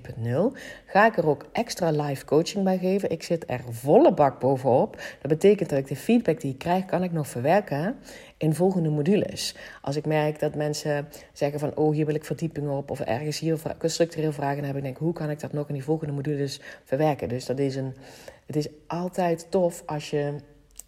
Ga 0.87 1.07
ik 1.07 1.17
er 1.17 1.29
ook 1.29 1.47
extra 1.53 1.91
live 1.91 2.25
coaching 2.25 2.65
bij 2.65 2.79
geven. 2.79 3.11
Ik 3.11 3.23
zit 3.23 3.45
er 3.47 3.61
volle 3.71 4.15
bak 4.15 4.41
bovenop. 4.41 4.97
Dat 4.97 5.31
betekent 5.31 5.71
dat 5.71 5.79
ik 5.79 5.87
de 5.87 5.97
feedback 5.97 6.41
die 6.41 6.53
ik 6.53 6.59
krijg, 6.59 6.85
kan 6.85 7.03
ik 7.03 7.13
nog 7.13 7.29
verwerken 7.29 7.97
in 8.37 8.55
volgende 8.55 8.89
modules. 8.89 9.55
Als 9.83 9.97
ik 9.97 10.07
merk 10.07 10.39
dat 10.41 10.55
mensen 10.55 11.09
zeggen 11.33 11.61
van, 11.61 11.77
oh, 11.77 11.95
hier 11.95 12.07
wil 12.07 12.15
ik 12.15 12.25
verdieping 12.25 12.69
op, 12.69 12.91
of 12.91 13.01
ergens 13.01 13.39
hier 13.39 13.59
structureel 13.83 14.33
vragen 14.33 14.65
hebben, 14.65 14.77
ik 14.77 14.83
denk, 14.83 14.97
hoe 14.97 15.13
kan 15.13 15.31
ik 15.31 15.41
dat 15.41 15.53
nog 15.53 15.69
in 15.69 15.75
die 15.75 15.85
volgende 15.85 16.13
modules 16.13 16.61
verwerken? 16.85 17.29
Dus 17.29 17.47
dat 17.47 17.59
is 17.59 17.77
een, 17.77 17.95
het 18.47 18.57
is 18.57 18.69
altijd 18.87 19.47
tof 19.51 19.83
als 19.87 20.11
je 20.11 20.35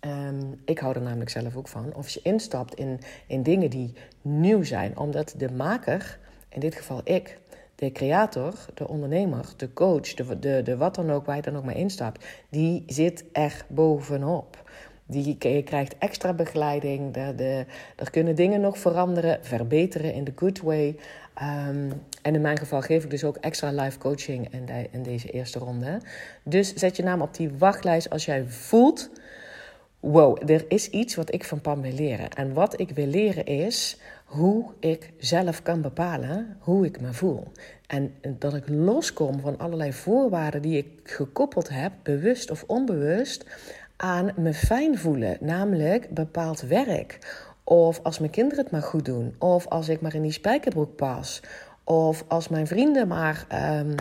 Um, 0.07 0.61
ik 0.65 0.79
hou 0.79 0.95
er 0.95 1.03
namelijk 1.03 1.31
zelf 1.31 1.57
ook 1.57 1.69
van. 1.69 1.95
Of 1.95 2.09
je 2.09 2.21
instapt 2.23 2.75
in, 2.75 3.01
in 3.27 3.43
dingen 3.43 3.71
die 3.71 3.93
nieuw 4.23 4.63
zijn. 4.63 4.99
Omdat 4.99 5.35
de 5.37 5.51
maker 5.51 6.19
in 6.49 6.61
dit 6.61 6.75
geval 6.75 7.01
ik, 7.05 7.39
de 7.75 7.93
creator, 7.93 8.55
de 8.75 8.89
ondernemer, 8.89 9.45
de 9.57 9.73
coach, 9.73 10.15
de, 10.15 10.63
de, 10.63 10.77
wat 10.77 10.95
dan 10.95 11.11
ook, 11.11 11.27
waar 11.27 11.37
je 11.37 11.43
dan 11.43 11.57
ook 11.57 11.65
maar 11.65 11.77
instapt, 11.77 12.25
die 12.49 12.85
zit 12.87 13.25
er 13.33 13.65
bovenop. 13.69 14.71
Die, 15.07 15.37
je 15.39 15.63
krijgt 15.63 15.99
extra 15.99 16.33
begeleiding. 16.33 17.15
De, 17.15 17.35
de, 17.37 17.65
er 17.97 18.11
kunnen 18.11 18.35
dingen 18.35 18.61
nog 18.61 18.79
veranderen, 18.79 19.39
verbeteren 19.43 20.15
in 20.15 20.25
de 20.25 20.33
good 20.37 20.61
way. 20.61 20.97
Ehm, 21.35 21.91
en 22.23 22.35
in 22.35 22.41
mijn 22.41 22.59
geval 22.59 22.81
geef 22.81 23.05
ik 23.05 23.11
dus 23.11 23.25
ook 23.25 23.37
extra 23.37 23.71
live 23.71 23.99
coaching 23.99 24.53
in, 24.53 24.69
in 24.91 25.03
deze 25.03 25.31
eerste 25.31 25.59
ronde. 25.59 26.01
Dus 26.43 26.75
zet 26.75 26.97
je 26.97 27.03
naam 27.03 27.23
op 27.23 27.35
die 27.35 27.51
wachtlijst 27.59 28.11
als 28.11 28.25
jij 28.25 28.45
voelt 28.45 29.11
wow, 30.01 30.51
er 30.51 30.65
is 30.69 30.91
iets 30.91 31.15
wat 31.15 31.35
ik 31.35 31.45
van 31.45 31.61
Pam 31.61 31.81
wil 31.81 31.93
leren. 31.93 32.31
En 32.31 32.53
wat 32.53 32.81
ik 32.81 32.91
wil 32.91 33.07
leren 33.07 33.45
is 33.45 33.99
hoe 34.25 34.71
ik 34.79 35.13
zelf 35.19 35.63
kan 35.63 35.81
bepalen 35.81 36.57
hoe 36.61 36.87
ik 36.87 37.01
me 37.01 37.13
voel. 37.13 37.53
En 37.87 38.15
dat 38.39 38.55
ik 38.55 38.69
loskom 38.69 39.41
van 39.41 39.59
allerlei 39.59 39.93
voorwaarden 39.93 40.63
die 40.63 40.77
ik 40.77 40.87
gekoppeld 41.05 41.69
heb, 41.69 41.93
bewust 42.03 42.51
of 42.51 42.65
onbewust, 42.67 43.45
aan 43.97 44.33
me 44.37 44.55
fijn 44.55 44.99
voelen. 44.99 45.37
Namelijk 45.41 46.15
bepaald 46.15 46.61
werk. 46.61 47.19
Of 47.65 48.01
als 48.03 48.19
mijn 48.19 48.31
kinderen 48.31 48.63
het 48.65 48.73
maar 48.73 48.83
goed 48.83 49.05
doen. 49.05 49.35
Of 49.39 49.67
als 49.67 49.89
ik 49.89 50.01
maar 50.01 50.15
in 50.15 50.23
die 50.23 50.33
spijkerbroek 50.33 50.97
pas. 50.97 51.43
Of 51.85 52.25
als 52.29 52.49
mijn 52.49 52.67
vrienden 52.67 53.09
maar, 53.09 53.47
um, 53.79 53.95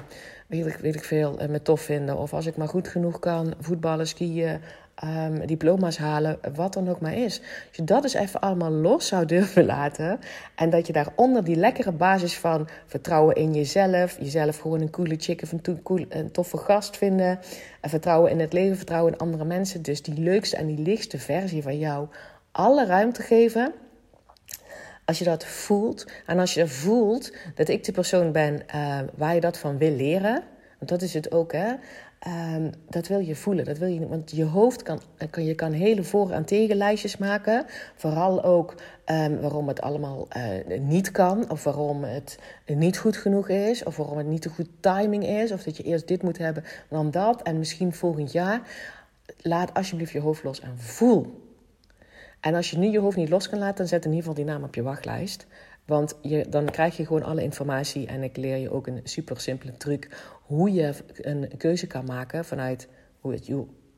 weet, 0.47 0.65
ik, 0.65 0.75
weet 0.75 0.95
ik 0.95 1.03
veel, 1.03 1.39
eh, 1.39 1.49
me 1.49 1.61
tof 1.61 1.81
vinden. 1.81 2.17
Of 2.17 2.33
als 2.33 2.45
ik 2.45 2.57
maar 2.57 2.67
goed 2.67 2.87
genoeg 2.87 3.19
kan 3.19 3.53
voetballen, 3.59 4.07
skiën, 4.07 4.59
um, 5.03 5.45
diploma's 5.45 5.97
halen, 5.97 6.39
wat 6.55 6.73
dan 6.73 6.89
ook 6.89 7.01
maar 7.01 7.13
is. 7.13 7.39
Als 7.39 7.77
je 7.77 7.83
dat 7.83 8.03
eens 8.03 8.13
even 8.13 8.39
allemaal 8.39 8.71
los 8.71 9.07
zou 9.07 9.25
durven 9.25 9.65
laten. 9.75 10.19
En 10.55 10.69
dat 10.69 10.87
je 10.87 10.93
daaronder 10.93 11.43
die 11.43 11.55
lekkere 11.55 11.91
basis 11.91 12.37
van 12.37 12.67
vertrouwen 12.85 13.35
in 13.35 13.53
jezelf. 13.53 14.17
Jezelf 14.19 14.57
gewoon 14.57 14.81
een 14.81 14.89
coole 14.89 15.15
chick 15.17 15.41
of 15.41 15.51
een, 15.51 16.31
toffe 16.31 16.57
gast 16.57 16.97
vinden. 16.97 17.39
En 17.81 17.89
vertrouwen 17.89 18.31
in 18.31 18.39
het 18.39 18.53
leven, 18.53 18.77
vertrouwen 18.77 19.13
in 19.13 19.19
andere 19.19 19.45
mensen. 19.45 19.81
Dus 19.81 20.01
die 20.01 20.19
leukste 20.19 20.57
en 20.57 20.67
die 20.67 20.79
lichtste 20.79 21.19
versie 21.19 21.63
van 21.63 21.77
jou 21.77 22.07
alle 22.51 22.85
ruimte 22.85 23.21
geven. 23.21 23.73
Als 25.05 25.19
je 25.19 25.25
dat 25.25 25.45
voelt 25.45 26.05
en 26.25 26.39
als 26.39 26.53
je 26.53 26.67
voelt 26.67 27.33
dat 27.55 27.67
ik 27.67 27.83
de 27.83 27.91
persoon 27.91 28.31
ben 28.31 28.61
uh, 28.75 28.99
waar 29.15 29.33
je 29.33 29.41
dat 29.41 29.57
van 29.57 29.77
wil 29.77 29.91
leren. 29.91 30.43
Want 30.77 30.91
dat 30.91 31.01
is 31.01 31.13
het 31.13 31.31
ook, 31.31 31.51
hè? 31.51 31.73
Um, 32.27 32.71
dat 32.89 33.07
wil 33.07 33.19
je 33.19 33.35
voelen. 33.35 33.65
Dat 33.65 33.77
wil 33.77 33.87
je, 33.87 34.07
want 34.07 34.31
je 34.31 34.43
hoofd 34.43 34.83
kan, 34.83 35.01
kan, 35.29 35.43
je 35.45 35.55
kan 35.55 35.71
hele 35.71 36.03
voor- 36.03 36.31
en 36.31 36.45
tegenlijstjes 36.45 37.17
maken. 37.17 37.65
Vooral 37.95 38.43
ook 38.43 38.75
um, 39.05 39.39
waarom 39.39 39.67
het 39.67 39.81
allemaal 39.81 40.27
uh, 40.37 40.79
niet 40.79 41.11
kan. 41.11 41.49
Of 41.49 41.63
waarom 41.63 42.03
het 42.03 42.39
niet 42.65 42.97
goed 42.97 43.17
genoeg 43.17 43.49
is. 43.49 43.83
Of 43.83 43.97
waarom 43.97 44.17
het 44.17 44.27
niet 44.27 44.43
de 44.43 44.49
goed 44.49 44.69
timing 44.79 45.25
is. 45.27 45.51
Of 45.51 45.63
dat 45.63 45.77
je 45.77 45.83
eerst 45.83 46.07
dit 46.07 46.23
moet 46.23 46.37
hebben, 46.37 46.63
dan 46.89 47.11
dat. 47.11 47.41
En 47.41 47.57
misschien 47.57 47.93
volgend 47.93 48.31
jaar. 48.31 48.61
Laat 49.41 49.73
alsjeblieft 49.73 50.11
je 50.11 50.19
hoofd 50.19 50.43
los 50.43 50.59
en 50.59 50.77
voel. 50.77 51.47
En 52.39 52.55
als 52.55 52.69
je 52.69 52.77
nu 52.77 52.87
je 52.87 52.99
hoofd 52.99 53.17
niet 53.17 53.29
los 53.29 53.49
kan 53.49 53.59
laten, 53.59 53.77
dan 53.77 53.87
zet 53.87 54.05
in 54.05 54.11
ieder 54.11 54.27
geval 54.27 54.43
die 54.43 54.53
naam 54.53 54.63
op 54.63 54.75
je 54.75 54.81
wachtlijst. 54.81 55.47
Want 55.89 56.17
je, 56.21 56.45
dan 56.49 56.65
krijg 56.65 56.97
je 56.97 57.05
gewoon 57.05 57.23
alle 57.23 57.43
informatie 57.43 58.07
en 58.07 58.23
ik 58.23 58.37
leer 58.37 58.57
je 58.57 58.71
ook 58.71 58.87
een 58.87 58.99
super 59.03 59.39
simpele 59.39 59.77
truc 59.77 60.09
hoe 60.43 60.73
je 60.73 60.93
een 61.21 61.51
keuze 61.57 61.87
kan 61.87 62.05
maken 62.05 62.45
vanuit 62.45 62.87
hoe 63.19 63.31
het, 63.31 63.51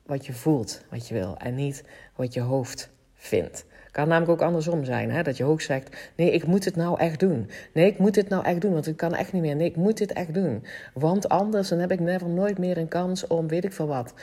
wat 0.05 0.25
je 0.25 0.33
voelt, 0.33 0.81
wat 0.89 1.07
je 1.07 1.13
wil 1.13 1.37
en 1.37 1.55
niet 1.55 1.83
wat 2.15 2.33
je 2.33 2.41
hoofd 2.41 2.89
vindt. 3.13 3.65
Kan 3.91 4.07
namelijk 4.07 4.31
ook 4.31 4.47
andersom 4.47 4.85
zijn, 4.85 5.11
hè? 5.11 5.23
dat 5.23 5.37
je 5.37 5.43
hoog 5.43 5.61
zegt: 5.61 6.11
nee, 6.15 6.31
ik 6.31 6.45
moet 6.45 6.65
het 6.65 6.75
nou 6.75 6.99
echt 6.99 7.19
doen. 7.19 7.49
Nee, 7.73 7.85
ik 7.85 7.97
moet 7.97 8.15
het 8.15 8.29
nou 8.29 8.45
echt 8.45 8.61
doen, 8.61 8.73
want 8.73 8.87
ik 8.87 8.97
kan 8.97 9.13
echt 9.13 9.33
niet 9.33 9.41
meer. 9.41 9.55
Nee, 9.55 9.67
ik 9.67 9.75
moet 9.75 9.97
dit 9.97 10.13
echt 10.13 10.33
doen. 10.33 10.65
Want 10.93 11.29
anders 11.29 11.69
dan 11.69 11.79
heb 11.79 11.91
ik 11.91 11.99
never 11.99 12.29
nooit 12.29 12.57
meer 12.57 12.77
een 12.77 12.87
kans 12.87 13.27
om 13.27 13.47
weet 13.47 13.63
ik 13.63 13.73
veel 13.73 13.87
wat. 13.87 14.13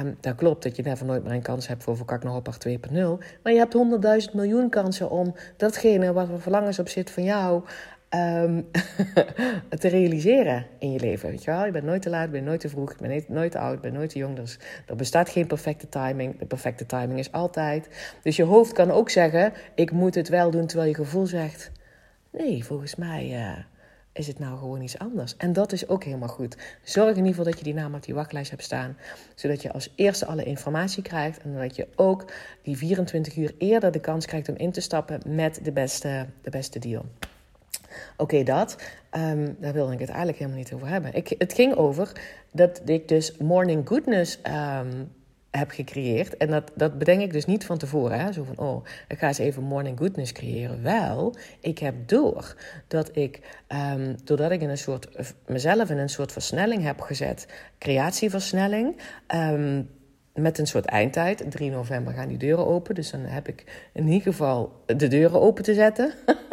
Um, 0.00 0.16
dat 0.20 0.34
klopt 0.34 0.62
dat 0.62 0.76
je 0.76 0.82
never 0.82 1.06
nooit 1.06 1.22
meer 1.24 1.32
een 1.32 1.42
kans 1.42 1.68
hebt 1.68 1.82
voor 1.82 1.96
Verkak 1.96 2.22
nog 2.22 2.36
op 2.36 2.48
2.0. 2.68 2.74
Maar 3.42 3.52
je 3.52 3.58
hebt 3.58 3.72
honderdduizend 3.72 4.34
miljoen 4.34 4.68
kansen 4.68 5.10
om 5.10 5.34
datgene 5.56 6.12
waar 6.12 6.28
verlangens 6.38 6.78
op 6.78 6.88
zit 6.88 7.10
van 7.10 7.24
jou 7.24 7.62
um, 8.14 8.70
te 9.78 9.88
realiseren 9.88 10.66
in 10.78 10.92
je 10.92 11.00
leven. 11.00 11.32
Je, 11.32 11.70
bent 11.72 11.84
nooit 11.84 12.02
te 12.02 12.10
laat, 12.10 12.24
je 12.24 12.30
bent 12.30 12.44
nooit 12.44 12.60
te 12.60 12.68
vroeg, 12.68 12.90
je 12.98 13.08
bent 13.08 13.28
nooit 13.28 13.52
te 13.52 13.58
oud, 13.58 13.74
je 13.74 13.80
bent 13.80 13.94
nooit 13.94 14.10
te 14.10 14.18
jong. 14.18 14.36
Dus 14.36 14.58
er 14.86 14.96
bestaat 14.96 15.28
geen 15.28 15.46
perfecte 15.46 15.88
timing. 15.88 16.38
De 16.38 16.46
perfecte 16.46 16.86
timing 16.86 17.18
is 17.18 17.32
altijd. 17.32 17.88
Dus 18.22 18.36
je 18.36 18.44
hoofd 18.44 18.72
kan 18.72 18.90
ook 18.90 19.10
zeggen: 19.10 19.52
Ik 19.74 19.90
moet 19.90 20.14
het 20.14 20.28
wel 20.28 20.50
doen, 20.50 20.66
terwijl 20.66 20.88
je 20.88 20.94
gevoel 20.94 21.26
zegt: 21.26 21.70
Nee, 22.30 22.64
volgens 22.64 22.94
mij. 22.94 23.30
Uh, 23.32 23.58
is 24.12 24.26
het 24.26 24.38
nou 24.38 24.58
gewoon 24.58 24.80
iets 24.80 24.98
anders. 24.98 25.36
En 25.36 25.52
dat 25.52 25.72
is 25.72 25.88
ook 25.88 26.04
helemaal 26.04 26.28
goed. 26.28 26.56
Zorg 26.82 27.10
in 27.10 27.16
ieder 27.16 27.28
geval 27.28 27.44
dat 27.44 27.58
je 27.58 27.64
die 27.64 27.74
naam 27.74 27.94
op 27.94 28.02
die 28.02 28.14
wachtlijst 28.14 28.50
hebt 28.50 28.62
staan. 28.62 28.96
Zodat 29.34 29.62
je 29.62 29.72
als 29.72 29.92
eerste 29.96 30.26
alle 30.26 30.44
informatie 30.44 31.02
krijgt. 31.02 31.42
En 31.42 31.54
dat 31.54 31.76
je 31.76 31.88
ook 31.96 32.32
die 32.62 32.76
24 32.76 33.36
uur 33.36 33.54
eerder 33.58 33.90
de 33.92 34.00
kans 34.00 34.26
krijgt 34.26 34.48
om 34.48 34.56
in 34.56 34.72
te 34.72 34.80
stappen 34.80 35.20
met 35.26 35.60
de 35.62 35.72
beste, 35.72 36.26
de 36.42 36.50
beste 36.50 36.78
deal. 36.78 37.04
Oké, 38.16 38.42
dat. 38.42 38.76
Um, 39.16 39.56
daar 39.60 39.72
wilde 39.72 39.92
ik 39.92 39.98
het 39.98 40.08
eigenlijk 40.08 40.38
helemaal 40.38 40.58
niet 40.58 40.72
over 40.72 40.88
hebben. 40.88 41.14
Ik, 41.14 41.34
het 41.38 41.52
ging 41.52 41.74
over 41.74 42.12
dat 42.52 42.80
ik 42.84 43.08
dus 43.08 43.36
Morning 43.36 43.88
Goodness 43.88 44.38
um, 44.46 45.12
heb 45.50 45.70
gecreëerd. 45.70 46.36
En 46.36 46.48
dat, 46.48 46.70
dat 46.74 46.98
bedenk 46.98 47.20
ik 47.20 47.32
dus 47.32 47.46
niet 47.46 47.64
van 47.64 47.78
tevoren. 47.78 48.20
Hè? 48.20 48.32
Zo 48.32 48.44
van, 48.44 48.58
oh, 48.58 48.84
ik 49.08 49.18
ga 49.18 49.26
eens 49.26 49.38
even 49.38 49.62
Morning 49.62 49.98
Goodness 49.98 50.32
creëren. 50.32 50.82
Wel, 50.82 51.34
ik 51.60 51.78
heb 51.78 51.94
door 52.06 52.56
dat 52.88 53.16
ik, 53.16 53.40
um, 53.68 54.16
doordat 54.24 54.50
ik 54.50 54.60
in 54.60 54.68
een 54.68 54.78
soort, 54.78 55.34
mezelf 55.46 55.90
in 55.90 55.98
een 55.98 56.08
soort 56.08 56.32
versnelling 56.32 56.82
heb 56.82 57.00
gezet, 57.00 57.46
creatieversnelling... 57.78 58.96
met 60.34 60.58
een 60.58 60.66
soort 60.66 60.84
eindtijd. 60.84 61.50
3 61.50 61.70
november 61.70 62.12
gaan 62.12 62.28
die 62.28 62.38
deuren 62.38 62.66
open. 62.66 62.94
Dus 62.94 63.10
dan 63.10 63.20
heb 63.20 63.48
ik 63.48 63.88
in 63.92 64.06
ieder 64.06 64.32
geval 64.32 64.82
de 64.86 65.08
deuren 65.08 65.40
open 65.40 65.64
te 65.64 65.74
zetten. 65.74 66.12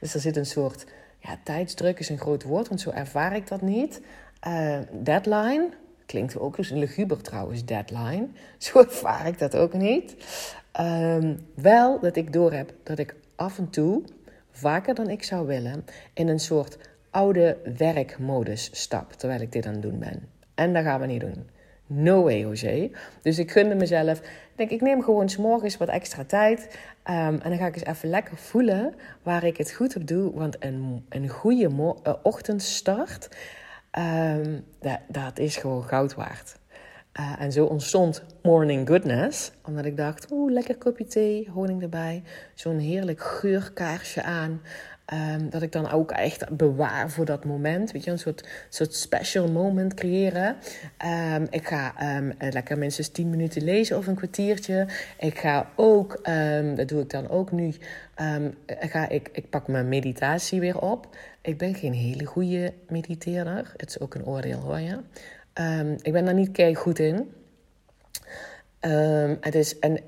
Dus 0.00 0.14
er 0.14 0.20
zit 0.20 0.36
een 0.36 0.46
soort 0.46 0.86
ja, 1.18 1.38
tijdsdruk 1.44 1.98
is 1.98 2.08
een 2.08 2.18
groot 2.18 2.42
woord, 2.42 2.68
want 2.68 2.80
zo 2.80 2.90
ervaar 2.90 3.36
ik 3.36 3.48
dat 3.48 3.62
niet. 3.62 4.00
Uh, 4.46 4.78
deadline 4.92 5.68
klinkt 6.06 6.38
ook 6.38 6.56
dus 6.56 6.70
een 6.70 6.78
luguber 6.78 7.22
trouwens, 7.22 7.64
deadline. 7.64 8.28
Zo 8.58 8.78
ervaar 8.78 9.26
ik 9.26 9.38
dat 9.38 9.56
ook 9.56 9.72
niet. 9.72 10.16
Um, 10.80 11.46
wel 11.54 12.00
dat 12.00 12.16
ik 12.16 12.32
doorheb 12.32 12.72
dat 12.82 12.98
ik 12.98 13.14
af 13.36 13.58
en 13.58 13.70
toe, 13.70 14.02
vaker 14.50 14.94
dan 14.94 15.08
ik 15.08 15.22
zou 15.22 15.46
willen, 15.46 15.84
in 16.12 16.28
een 16.28 16.40
soort 16.40 16.78
oude 17.10 17.56
werkmodus 17.76 18.70
stap 18.72 19.12
terwijl 19.12 19.40
ik 19.40 19.52
dit 19.52 19.66
aan 19.66 19.72
het 19.72 19.82
doen 19.82 19.98
ben. 19.98 20.28
En 20.54 20.72
dat 20.72 20.84
gaan 20.84 21.00
we 21.00 21.06
niet 21.06 21.20
doen. 21.20 21.46
No 21.90 22.22
way, 22.22 22.40
José. 22.40 22.90
Dus 23.22 23.38
ik 23.38 23.50
gunde 23.50 23.74
mezelf. 23.74 24.18
Ik 24.18 24.54
denk, 24.54 24.70
ik 24.70 24.80
neem 24.80 25.02
gewoon 25.02 25.28
s 25.28 25.36
morgens 25.36 25.76
wat 25.76 25.88
extra 25.88 26.24
tijd. 26.24 26.78
Um, 27.10 27.14
en 27.14 27.48
dan 27.48 27.56
ga 27.56 27.66
ik 27.66 27.74
eens 27.74 27.84
even 27.84 28.08
lekker 28.08 28.36
voelen 28.36 28.94
waar 29.22 29.44
ik 29.44 29.56
het 29.56 29.72
goed 29.72 29.96
op 29.96 30.06
doe. 30.06 30.34
Want 30.34 30.56
een, 30.64 31.06
een 31.08 31.28
goede 31.28 31.68
uh, 31.68 32.12
ochtendstart, 32.22 33.28
um, 33.98 34.64
dat, 34.80 34.98
dat 35.08 35.38
is 35.38 35.56
gewoon 35.56 35.84
goud 35.84 36.14
waard. 36.14 36.56
Uh, 37.20 37.32
en 37.38 37.52
zo 37.52 37.64
ontstond 37.64 38.24
Morning 38.42 38.88
Goodness. 38.88 39.52
Omdat 39.64 39.84
ik 39.84 39.96
dacht, 39.96 40.30
oeh, 40.30 40.52
lekker 40.52 40.76
kopje 40.76 41.06
thee, 41.06 41.48
honing 41.54 41.82
erbij. 41.82 42.22
Zo'n 42.54 42.78
heerlijk 42.78 43.20
geurkaarsje 43.20 44.22
aan. 44.22 44.60
Um, 45.14 45.50
dat 45.50 45.62
ik 45.62 45.72
dan 45.72 45.90
ook 45.90 46.10
echt 46.10 46.56
bewaar 46.56 47.10
voor 47.10 47.24
dat 47.24 47.44
moment. 47.44 47.92
Weet 47.92 48.04
je, 48.04 48.10
een 48.10 48.18
soort, 48.18 48.48
soort 48.68 48.94
special 48.94 49.50
moment 49.50 49.94
creëren. 49.94 50.56
Um, 51.34 51.46
ik 51.50 51.66
ga 51.66 52.16
um, 52.16 52.32
lekker 52.38 52.78
minstens 52.78 53.08
10 53.08 53.30
minuten 53.30 53.64
lezen 53.64 53.96
of 53.96 54.06
een 54.06 54.14
kwartiertje. 54.14 54.86
Ik 55.18 55.38
ga 55.38 55.70
ook, 55.76 56.24
dat 56.76 56.88
doe 56.88 57.00
ik 57.00 57.10
dan 57.10 57.28
ook 57.28 57.52
nu, 57.52 57.74
ga 58.66 59.08
ik, 59.08 59.28
ik 59.32 59.50
pak 59.50 59.68
mijn 59.68 59.88
meditatie 59.88 60.60
weer 60.60 60.80
op. 60.80 61.16
Ik 61.42 61.58
ben 61.58 61.74
geen 61.74 61.92
hele 61.92 62.24
goede 62.24 62.72
mediteerder. 62.88 63.72
Het 63.76 63.88
is 63.88 64.00
ook 64.00 64.14
een 64.14 64.26
oordeel 64.26 64.60
hoor 64.60 64.80
je. 64.80 64.98
ik 66.02 66.12
ben 66.12 66.24
daar 66.24 66.34
niet 66.34 66.52
kei 66.52 66.74
goed 66.74 66.98
in. 66.98 67.32
het 69.40 69.54
is, 69.54 69.78
en 69.78 70.00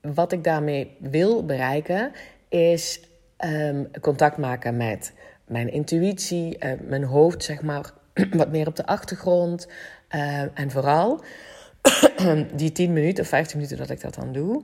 wat 0.00 0.32
ik 0.32 0.44
daarmee 0.44 0.96
wil 1.00 1.44
bereiken 1.46 2.12
is 2.48 3.00
um, 3.44 3.90
contact 4.00 4.36
maken 4.36 4.76
met 4.76 5.12
mijn 5.46 5.72
intuïtie, 5.72 6.56
uh, 6.64 6.72
mijn 6.80 7.04
hoofd, 7.04 7.44
zeg 7.44 7.62
maar, 7.62 7.92
wat 8.30 8.50
meer 8.50 8.66
op 8.66 8.76
de 8.76 8.86
achtergrond. 8.86 9.68
Uh, 10.10 10.58
en 10.58 10.70
vooral 10.70 11.24
die 12.54 12.72
10 12.72 12.92
minuten 12.92 13.22
of 13.22 13.28
15 13.28 13.56
minuten 13.56 13.78
dat 13.78 13.90
ik 13.90 14.00
dat 14.00 14.14
dan 14.14 14.32
doe. 14.32 14.62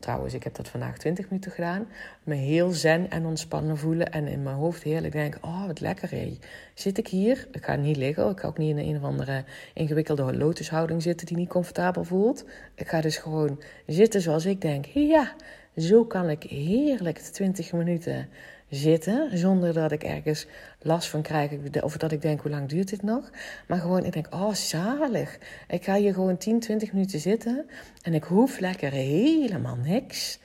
Trouwens, 0.00 0.34
ik 0.34 0.44
heb 0.44 0.54
dat 0.54 0.68
vandaag 0.68 0.98
20 0.98 1.28
minuten 1.28 1.50
gedaan. 1.50 1.86
Me 2.24 2.34
heel 2.34 2.70
zen 2.70 3.10
en 3.10 3.26
ontspannen 3.26 3.78
voelen. 3.78 4.12
En 4.12 4.28
in 4.28 4.42
mijn 4.42 4.56
hoofd 4.56 4.82
heerlijk 4.82 5.12
denken: 5.12 5.42
Oh, 5.42 5.66
wat 5.66 5.80
lekker 5.80 6.10
hé. 6.10 6.38
Zit 6.74 6.98
ik 6.98 7.08
hier? 7.08 7.48
Ik 7.52 7.64
ga 7.64 7.76
niet 7.76 7.96
liggen. 7.96 8.30
Ik 8.30 8.40
ga 8.40 8.48
ook 8.48 8.58
niet 8.58 8.76
in 8.76 8.88
een 8.88 8.96
of 8.96 9.02
andere 9.02 9.44
ingewikkelde 9.74 10.36
lotushouding 10.36 11.02
zitten 11.02 11.26
die 11.26 11.36
niet 11.36 11.48
comfortabel 11.48 12.04
voelt. 12.04 12.44
Ik 12.74 12.88
ga 12.88 13.00
dus 13.00 13.16
gewoon 13.16 13.62
zitten 13.86 14.20
zoals 14.20 14.44
ik 14.44 14.60
denk. 14.60 14.84
Ja, 14.84 15.34
zo 15.76 16.04
kan 16.04 16.30
ik 16.30 16.42
heerlijk 16.42 17.18
20 17.18 17.72
minuten 17.72 18.28
zitten. 18.70 19.38
Zonder 19.38 19.72
dat 19.72 19.92
ik 19.92 20.02
ergens 20.02 20.46
last 20.80 21.08
van 21.08 21.22
krijg. 21.22 21.50
Of 21.82 21.96
dat 21.96 22.12
ik 22.12 22.22
denk, 22.22 22.40
hoe 22.40 22.50
lang 22.50 22.68
duurt 22.68 22.88
dit 22.88 23.02
nog? 23.02 23.30
Maar 23.68 23.78
gewoon, 23.78 24.04
ik 24.04 24.12
denk, 24.12 24.26
oh 24.30 24.52
zalig. 24.52 25.38
Ik 25.68 25.84
ga 25.84 25.94
hier 25.94 26.14
gewoon 26.14 26.36
10, 26.36 26.60
20 26.60 26.92
minuten 26.92 27.20
zitten. 27.20 27.66
En 28.02 28.14
ik 28.14 28.24
hoef 28.24 28.58
lekker 28.58 28.90
helemaal 28.90 29.76
niks. 29.76 30.38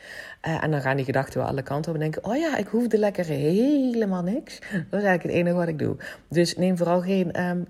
Uh, 0.47 0.63
en 0.63 0.71
dan 0.71 0.81
gaan 0.81 0.95
die 0.95 1.05
gedachten 1.05 1.39
wel 1.39 1.47
alle 1.47 1.61
kanten 1.61 1.91
op 1.91 1.97
en 1.97 2.03
denken: 2.03 2.25
oh 2.25 2.37
ja, 2.37 2.57
ik 2.57 2.67
hoefde 2.67 2.97
lekker 2.97 3.25
helemaal 3.25 4.23
niks. 4.23 4.59
Dat 4.59 4.69
is 4.71 5.05
eigenlijk 5.05 5.23
het 5.23 5.31
enige 5.31 5.55
wat 5.55 5.67
ik 5.67 5.79
doe. 5.79 5.95
Dus 6.29 6.55
neem 6.55 6.77
vooral 6.77 7.01
geen 7.01 7.41
um, 7.41 7.65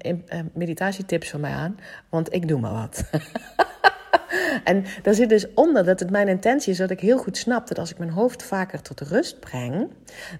meditatietips 0.53 1.29
van 1.29 1.39
mij 1.39 1.53
aan, 1.53 1.79
want 2.09 2.33
ik 2.33 2.47
doe 2.47 2.59
maar 2.59 2.73
wat. 2.73 3.03
en 4.63 4.83
daar 5.01 5.13
zit 5.13 5.29
dus 5.29 5.53
onder 5.53 5.85
dat 5.85 5.99
het 5.99 6.09
mijn 6.09 6.27
intentie 6.27 6.71
is 6.71 6.77
dat 6.77 6.89
ik 6.89 6.99
heel 6.99 7.17
goed 7.17 7.37
snap 7.37 7.67
dat 7.67 7.79
als 7.79 7.91
ik 7.91 7.97
mijn 7.97 8.09
hoofd 8.09 8.43
vaker 8.43 8.81
tot 8.81 9.01
rust 9.01 9.39
breng, 9.39 9.89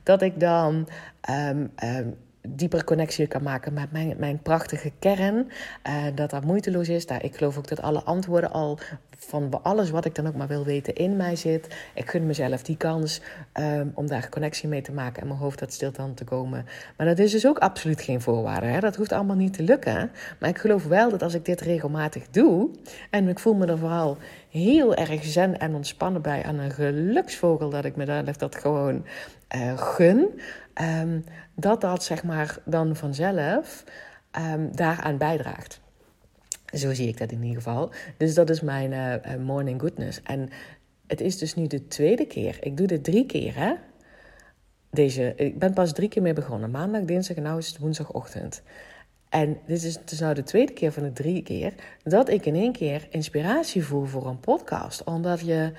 dat 0.03 0.21
ik 0.21 0.39
dan 0.39 0.87
um, 1.29 1.71
um, 1.83 2.15
diepere 2.47 2.83
connectie 2.83 3.27
kan 3.27 3.43
maken 3.43 3.73
met 3.73 3.91
mijn, 3.91 4.15
mijn 4.17 4.41
prachtige 4.41 4.91
kern. 4.99 5.35
Uh, 5.87 6.03
dat 6.15 6.29
dat 6.29 6.43
moeiteloos 6.43 6.89
is. 6.89 7.05
Daar, 7.05 7.23
ik 7.23 7.35
geloof 7.35 7.57
ook 7.57 7.67
dat 7.67 7.81
alle 7.81 8.03
antwoorden 8.03 8.51
al 8.51 8.79
van 9.17 9.59
alles 9.63 9.89
wat 9.89 10.05
ik 10.05 10.15
dan 10.15 10.27
ook 10.27 10.35
maar 10.35 10.47
wil 10.47 10.63
weten 10.63 10.95
in 10.95 11.15
mij 11.15 11.35
zit. 11.35 11.75
Ik 11.93 12.09
gun 12.09 12.25
mezelf 12.25 12.63
die 12.63 12.77
kans 12.77 13.21
um, 13.53 13.91
om 13.93 14.07
daar 14.07 14.29
connectie 14.29 14.69
mee 14.69 14.81
te 14.81 14.91
maken 14.91 15.21
en 15.21 15.27
mijn 15.27 15.39
hoofd 15.39 15.57
tot 15.57 15.73
stilstand 15.73 16.17
te 16.17 16.23
komen. 16.23 16.65
Maar 16.97 17.07
dat 17.07 17.19
is 17.19 17.31
dus 17.31 17.47
ook 17.47 17.57
absoluut 17.57 18.01
geen 18.01 18.21
voorwaarde. 18.21 18.65
Hè? 18.65 18.79
Dat 18.79 18.95
hoeft 18.95 19.11
allemaal 19.11 19.35
niet 19.35 19.53
te 19.53 19.63
lukken. 19.63 20.11
Maar 20.39 20.49
ik 20.49 20.57
geloof 20.57 20.85
wel 20.85 21.09
dat 21.09 21.23
als 21.23 21.33
ik 21.33 21.45
dit 21.45 21.61
regelmatig 21.61 22.23
doe, 22.31 22.69
en 23.09 23.27
ik 23.27 23.39
voel 23.39 23.53
me 23.53 23.65
er 23.65 23.77
vooral 23.77 24.17
heel 24.55 24.95
erg 24.95 25.23
zen 25.23 25.59
en 25.59 25.75
ontspannen 25.75 26.21
bij 26.21 26.43
aan 26.43 26.59
een 26.59 26.71
geluksvogel 26.71 27.69
dat 27.69 27.85
ik 27.85 27.95
me 27.95 28.05
dat 28.39 28.55
gewoon 28.55 29.05
uh, 29.55 29.77
gun, 29.77 30.39
um, 30.81 31.23
dat 31.55 31.81
dat 31.81 32.03
zeg 32.03 32.23
maar 32.23 32.57
dan 32.65 32.95
vanzelf 32.95 33.83
um, 34.53 34.75
daaraan 34.75 35.17
bijdraagt. 35.17 35.81
Zo 36.73 36.93
zie 36.93 37.07
ik 37.07 37.17
dat 37.17 37.31
in 37.31 37.41
ieder 37.41 37.61
geval. 37.61 37.91
Dus 38.17 38.33
dat 38.33 38.49
is 38.49 38.61
mijn 38.61 38.91
uh, 38.91 39.35
morning 39.45 39.81
goodness. 39.81 40.21
En 40.23 40.49
het 41.07 41.21
is 41.21 41.37
dus 41.37 41.55
nu 41.55 41.67
de 41.67 41.87
tweede 41.87 42.25
keer. 42.25 42.57
Ik 42.59 42.77
doe 42.77 42.87
dit 42.87 43.03
drie 43.03 43.25
keer, 43.25 43.55
hè? 43.55 43.73
Deze, 44.91 45.33
ik 45.35 45.59
ben 45.59 45.73
pas 45.73 45.93
drie 45.93 46.09
keer 46.09 46.21
mee 46.21 46.33
begonnen. 46.33 46.71
Maandag, 46.71 47.01
dinsdag 47.01 47.37
en 47.37 47.43
nu 47.43 47.57
is 47.57 47.67
het 47.67 47.77
woensdagochtend. 47.77 48.63
En 49.35 49.57
dit 49.65 49.83
is 49.83 50.19
nou 50.19 50.33
de 50.33 50.43
tweede 50.43 50.73
keer 50.73 50.91
van 50.91 51.03
de 51.03 51.13
drie 51.13 51.43
keer 51.43 51.73
dat 52.03 52.29
ik 52.29 52.45
in 52.45 52.55
één 52.55 52.71
keer 52.71 53.07
inspiratie 53.09 53.83
voel 53.85 54.05
voor 54.05 54.27
een 54.27 54.39
podcast. 54.39 55.03
Omdat 55.03 55.39
je. 55.39 55.71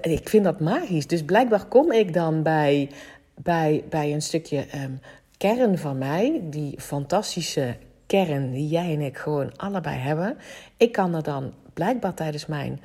Ik 0.00 0.28
vind 0.28 0.44
dat 0.44 0.60
magisch. 0.60 1.06
Dus 1.06 1.24
blijkbaar 1.24 1.64
kom 1.64 1.92
ik 1.92 2.12
dan 2.12 2.42
bij, 2.42 2.90
bij, 3.34 3.84
bij 3.88 4.12
een 4.12 4.22
stukje 4.22 4.66
um, 4.84 5.00
kern 5.36 5.78
van 5.78 5.98
mij, 5.98 6.40
die 6.44 6.80
fantastische 6.80 7.76
kern 8.06 8.52
die 8.52 8.68
jij 8.68 8.94
en 8.94 9.00
ik 9.00 9.18
gewoon 9.18 9.56
allebei 9.56 9.96
hebben. 9.96 10.36
Ik 10.76 10.92
kan 10.92 11.14
er 11.14 11.22
dan 11.22 11.52
blijkbaar 11.74 12.14
tijdens 12.14 12.46
mijn 12.46 12.80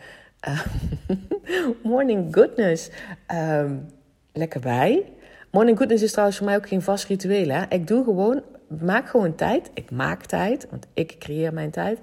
uh, 0.47 0.65
morning 1.91 2.35
goodness 2.35 2.89
um, 3.33 3.85
lekker 4.33 4.59
bij. 4.59 5.03
Morning 5.51 5.77
goodness 5.77 6.03
is 6.03 6.11
trouwens 6.11 6.37
voor 6.37 6.45
mij 6.45 6.55
ook 6.55 6.67
geen 6.67 6.81
vast 6.81 7.07
ritueel. 7.07 7.49
Hè? 7.49 7.63
Ik 7.69 7.87
doe 7.87 8.03
gewoon 8.03 8.43
maak 8.67 9.09
gewoon 9.09 9.35
tijd. 9.35 9.69
Ik 9.73 9.91
maak 9.91 10.25
tijd, 10.25 10.67
want 10.69 10.87
ik 10.93 11.15
creëer 11.19 11.53
mijn 11.53 11.71
tijd. 11.71 11.99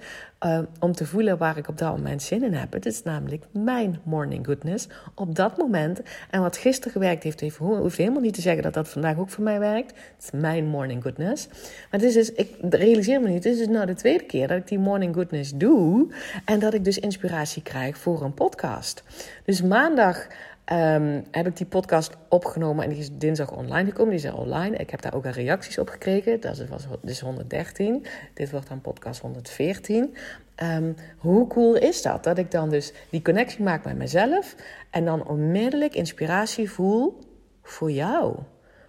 Uh, 0.47 0.59
om 0.81 0.92
te 0.92 1.07
voelen 1.07 1.38
waar 1.38 1.57
ik 1.57 1.69
op 1.69 1.78
dat 1.78 1.97
moment 1.97 2.23
zin 2.23 2.45
in 2.45 2.52
heb. 2.54 2.73
Het 2.73 2.87
is 2.87 3.02
namelijk 3.02 3.45
mijn 3.50 4.00
morning 4.02 4.47
goodness 4.47 4.88
op 5.14 5.35
dat 5.35 5.57
moment. 5.57 6.00
En 6.31 6.40
wat 6.40 6.57
gisteren 6.57 6.92
gewerkt 6.92 7.23
heeft, 7.23 7.40
heeft 7.40 7.57
hoeft 7.57 7.97
helemaal 7.97 8.21
niet 8.21 8.35
te 8.35 8.40
zeggen 8.40 8.62
dat 8.62 8.75
dat 8.75 8.88
vandaag 8.88 9.19
ook 9.19 9.31
voor 9.31 9.45
mij 9.45 9.59
werkt. 9.59 9.90
Het 9.90 10.25
is 10.33 10.40
mijn 10.40 10.66
morning 10.66 11.02
goodness. 11.02 11.47
Maar 11.47 12.00
het 12.00 12.02
is 12.02 12.14
dus, 12.14 12.33
ik 12.33 12.49
realiseer 12.71 13.21
me 13.21 13.28
niet, 13.28 13.45
het 13.45 13.52
is 13.52 13.59
dus 13.59 13.69
nou 13.69 13.87
de 13.87 13.95
tweede 13.95 14.25
keer 14.25 14.49
dat 14.49 14.57
ik 14.57 14.69
die 14.69 14.78
morning 14.78 15.14
goodness 15.14 15.53
doe. 15.55 16.12
En 16.44 16.59
dat 16.59 16.75
ik 16.75 16.85
dus 16.85 16.98
inspiratie 16.98 17.62
krijg 17.62 17.98
voor 17.98 18.22
een 18.22 18.35
podcast. 18.35 19.03
Dus 19.44 19.62
maandag 19.62 20.27
Um, 20.66 21.25
heb 21.31 21.46
ik 21.46 21.57
die 21.57 21.66
podcast 21.66 22.16
opgenomen 22.29 22.85
en 22.85 22.90
die 22.90 22.98
is 22.98 23.09
dinsdag 23.12 23.51
online 23.51 23.88
gekomen. 23.88 24.11
Die 24.11 24.18
is 24.18 24.25
er 24.25 24.37
online. 24.37 24.77
Ik 24.77 24.90
heb 24.90 25.03
daar 25.03 25.14
ook 25.14 25.27
al 25.27 25.31
reacties 25.31 25.79
op 25.79 25.88
gekregen. 25.88 26.40
Dat 26.40 26.68
was 26.68 26.87
dus 27.03 27.20
113. 27.20 28.07
Dit 28.35 28.51
wordt 28.51 28.68
dan 28.68 28.81
podcast 28.81 29.20
114. 29.20 30.03
Um, 30.03 30.14
ehm, 30.55 30.92
hoe 31.18 31.46
cool 31.46 31.75
is 31.75 32.03
dat? 32.03 32.25
Dat 32.25 32.38
ik 32.38 32.51
dan 32.51 32.70
dus 32.70 32.92
die 33.11 33.22
connectie 33.22 33.62
maak 33.62 33.85
met 33.85 33.96
mezelf 33.96 34.55
en 34.90 35.05
dan 35.05 35.27
onmiddellijk 35.27 35.94
inspiratie 35.94 36.70
voel 36.70 37.18
voor 37.62 37.90
jou. 37.90 38.37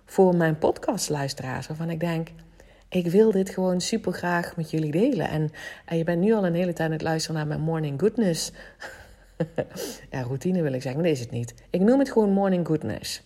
Voor 0.05 0.35
mijn 0.35 0.57
podcastluisteraars. 0.57 1.67
Waarvan 1.67 1.89
ik 1.89 1.99
denk, 1.99 2.27
ik 2.89 3.07
wil 3.07 3.31
dit 3.31 3.49
gewoon 3.49 3.81
super 3.81 4.13
graag 4.13 4.55
met 4.55 4.71
jullie 4.71 4.91
delen. 4.91 5.29
En, 5.29 5.51
en 5.85 5.97
je 5.97 6.03
bent 6.03 6.21
nu 6.21 6.33
al 6.33 6.45
een 6.45 6.55
hele 6.55 6.73
tijd 6.73 6.87
aan 6.87 6.93
het 6.93 7.01
luisteren 7.01 7.37
naar 7.37 7.47
mijn 7.47 7.61
Morning 7.61 7.99
Goodness 7.99 8.51
ja, 10.11 10.21
routine 10.21 10.61
wil 10.61 10.73
ik 10.73 10.81
zeggen, 10.81 11.01
maar 11.01 11.09
dat 11.09 11.19
is 11.19 11.23
het 11.23 11.31
niet. 11.31 11.53
Ik 11.69 11.81
noem 11.81 11.99
het 11.99 12.11
gewoon 12.11 12.29
morning 12.29 12.67
goodness. 12.67 13.23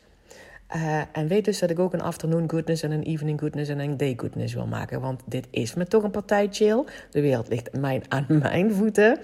Uh, 0.76 1.02
en 1.12 1.28
weet 1.28 1.46
dus 1.46 1.60
dat 1.60 1.70
ik 1.70 1.80
ook 1.80 1.94
een 1.94 2.02
afternoon 2.02 2.50
goodness 2.50 2.84
en 2.84 2.92
een 2.92 3.04
evening 3.04 3.40
goodness 3.40 3.70
en 3.70 3.80
een 3.80 3.98
day 3.98 4.14
goodness 4.18 4.54
wil 4.54 4.68
maken. 4.68 5.02
Want 5.02 5.22
dit 5.26 5.48
is 5.50 5.74
me 5.74 5.86
toch 5.86 6.04
een 6.04 6.12
partij 6.12 6.48
chill. 6.52 6.84
De 7.12 7.22
wereld 7.22 7.48
ligt 7.48 7.78
mijn, 7.78 8.04
aan 8.08 8.26
mijn 8.42 8.72
voeten. 8.74 9.20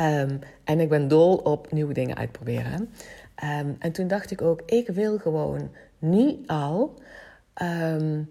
Um, 0.00 0.38
en 0.64 0.80
ik 0.80 0.88
ben 0.88 1.08
dol 1.08 1.36
op 1.36 1.72
nieuwe 1.72 1.92
dingen 1.92 2.16
uitproberen. 2.16 2.90
Um, 3.60 3.76
en 3.78 3.92
toen 3.92 4.08
dacht 4.08 4.30
ik 4.30 4.42
ook, 4.42 4.62
ik 4.66 4.88
wil 4.88 5.18
gewoon 5.18 5.70
nu 5.98 6.42
al 6.46 6.94
um, 7.62 8.30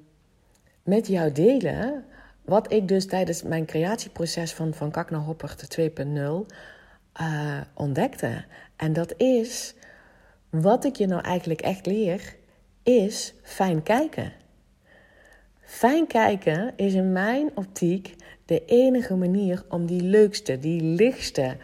met 0.84 1.08
jou 1.08 1.32
delen... 1.32 2.06
wat 2.41 2.72
ik 2.72 2.88
dus 2.88 3.08
tijdens 3.08 3.44
mijn 3.44 3.65
creatieproces 3.65 4.54
van, 4.54 4.74
van 4.74 4.91
Kak 4.91 5.10
naar 5.10 5.22
Hoppert 5.22 5.80
2.0 5.80 5.86
uh, 7.21 7.62
ontdekte. 7.74 8.45
En 8.76 8.93
dat 8.93 9.13
is, 9.17 9.76
wat 10.50 10.86
ik 10.86 10.95
je 10.95 11.08
nou 11.08 11.21
eigenlijk 11.21 11.62
echt 11.62 11.86
leer, 11.86 12.36
is 12.84 13.34
fijn 13.43 13.84
kijken. 13.84 14.34
Fijn 15.62 16.08
kijken 16.08 16.74
is 16.76 16.93
in 16.93 17.12
mijn 17.12 17.52
optiek 17.56 18.15
de 18.45 18.65
enige 18.65 19.15
manier 19.15 19.63
om 19.69 19.86
die 19.86 20.02
leukste, 20.02 20.60
die 20.60 20.82
lichtste 20.84 21.58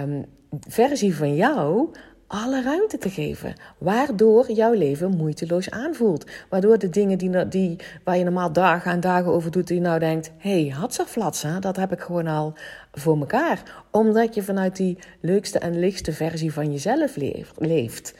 um, 0.00 0.24
versie 0.68 1.16
van 1.16 1.34
jou 1.34 1.90
alle 2.26 2.62
ruimte 2.62 2.98
te 2.98 3.10
geven. 3.10 3.54
Waardoor 3.78 4.52
jouw 4.52 4.72
leven 4.72 5.16
moeiteloos 5.16 5.70
aanvoelt. 5.70 6.30
Waardoor 6.48 6.78
de 6.78 6.88
dingen 6.88 7.18
die, 7.18 7.48
die, 7.48 7.76
waar 8.04 8.18
je 8.18 8.24
normaal 8.24 8.52
dagen 8.52 8.90
en 8.90 9.00
dagen 9.00 9.32
over 9.32 9.50
doet, 9.50 9.66
die 9.66 9.80
nou 9.80 9.98
denkt: 9.98 10.32
hé, 10.38 10.62
hey, 10.62 10.72
hatsaflatsen, 10.72 11.60
dat 11.60 11.76
heb 11.76 11.92
ik 11.92 12.00
gewoon 12.00 12.26
al 12.26 12.54
voor 13.00 13.18
mekaar. 13.18 13.84
Omdat 13.90 14.34
je 14.34 14.42
vanuit 14.42 14.76
die 14.76 14.98
leukste 15.20 15.58
en 15.58 15.78
lichtste 15.78 16.12
versie 16.12 16.52
van 16.52 16.72
jezelf 16.72 17.16
leeft. 17.56 18.14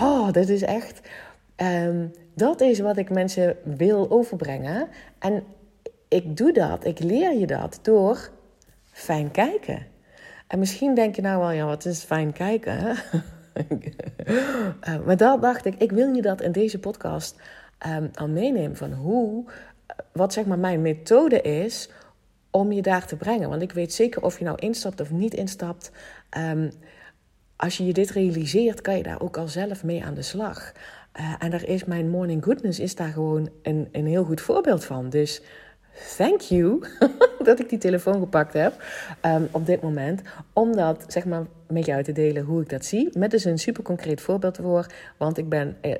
Oh, 0.00 0.32
dat 0.32 0.48
is 0.48 0.62
echt. 0.62 1.00
Um, 1.56 2.12
dat 2.34 2.60
is 2.60 2.78
wat 2.80 2.96
ik 2.96 3.10
mensen 3.10 3.56
wil 3.64 4.10
overbrengen. 4.10 4.88
En 5.18 5.44
ik 6.08 6.36
doe 6.36 6.52
dat, 6.52 6.84
ik 6.84 6.98
leer 6.98 7.38
je 7.38 7.46
dat 7.46 7.78
door 7.82 8.30
fijn 8.90 9.30
kijken. 9.30 9.86
En 10.46 10.58
misschien 10.58 10.94
denk 10.94 11.16
je 11.16 11.22
nou 11.22 11.40
wel, 11.40 11.50
ja, 11.50 11.64
wat 11.64 11.84
is 11.84 12.02
fijn 12.02 12.32
kijken? 12.32 12.96
uh, 14.88 14.98
maar 15.06 15.16
dat 15.16 15.42
dacht 15.42 15.64
ik, 15.64 15.74
ik 15.78 15.92
wil 15.92 16.14
je 16.14 16.22
dat 16.22 16.40
in 16.40 16.52
deze 16.52 16.78
podcast 16.78 17.40
um, 17.86 18.10
al 18.14 18.28
meenemen 18.28 18.76
van 18.76 18.92
hoe, 18.92 19.44
eh, 19.86 19.96
wat 20.12 20.32
zeg 20.32 20.44
maar 20.44 20.58
mijn 20.58 20.82
methode 20.82 21.40
is 21.40 21.90
om 22.52 22.72
je 22.72 22.82
daar 22.82 23.06
te 23.06 23.16
brengen. 23.16 23.48
Want 23.48 23.62
ik 23.62 23.72
weet 23.72 23.92
zeker 23.92 24.22
of 24.22 24.38
je 24.38 24.44
nou 24.44 24.58
instapt 24.58 25.00
of 25.00 25.10
niet 25.10 25.34
instapt. 25.34 25.90
Um, 26.38 26.70
als 27.56 27.76
je 27.76 27.86
je 27.86 27.92
dit 27.92 28.10
realiseert, 28.10 28.80
kan 28.80 28.96
je 28.96 29.02
daar 29.02 29.20
ook 29.20 29.36
al 29.36 29.48
zelf 29.48 29.84
mee 29.84 30.04
aan 30.04 30.14
de 30.14 30.22
slag. 30.22 30.72
Uh, 31.20 31.34
en 31.38 31.50
daar 31.50 31.64
is 31.64 31.84
mijn 31.84 32.10
Morning 32.10 32.44
Goodness 32.44 32.80
is 32.80 32.94
daar 32.94 33.12
gewoon 33.12 33.48
een, 33.62 33.88
een 33.92 34.06
heel 34.06 34.24
goed 34.24 34.40
voorbeeld 34.40 34.84
van. 34.84 35.08
Dus 35.08 35.42
thank 36.16 36.40
you 36.40 36.86
dat 37.44 37.60
ik 37.60 37.68
die 37.68 37.78
telefoon 37.78 38.20
gepakt 38.20 38.52
heb 38.52 38.84
um, 39.22 39.48
op 39.50 39.66
dit 39.66 39.82
moment. 39.82 40.22
Om 40.52 40.76
dat 40.76 41.04
zeg 41.06 41.24
maar 41.24 41.46
met 41.72 41.86
jou 41.86 42.02
te 42.02 42.12
delen 42.12 42.44
hoe 42.44 42.62
ik 42.62 42.68
dat 42.68 42.84
zie. 42.84 43.18
Met 43.18 43.30
dus 43.30 43.44
een 43.44 43.58
super 43.58 43.82
concreet 43.82 44.20
voorbeeld 44.20 44.56
ervoor. 44.56 44.86
Want 45.16 45.38
ik 45.38 45.48
ben, 45.48 45.76
eh, 45.80 45.94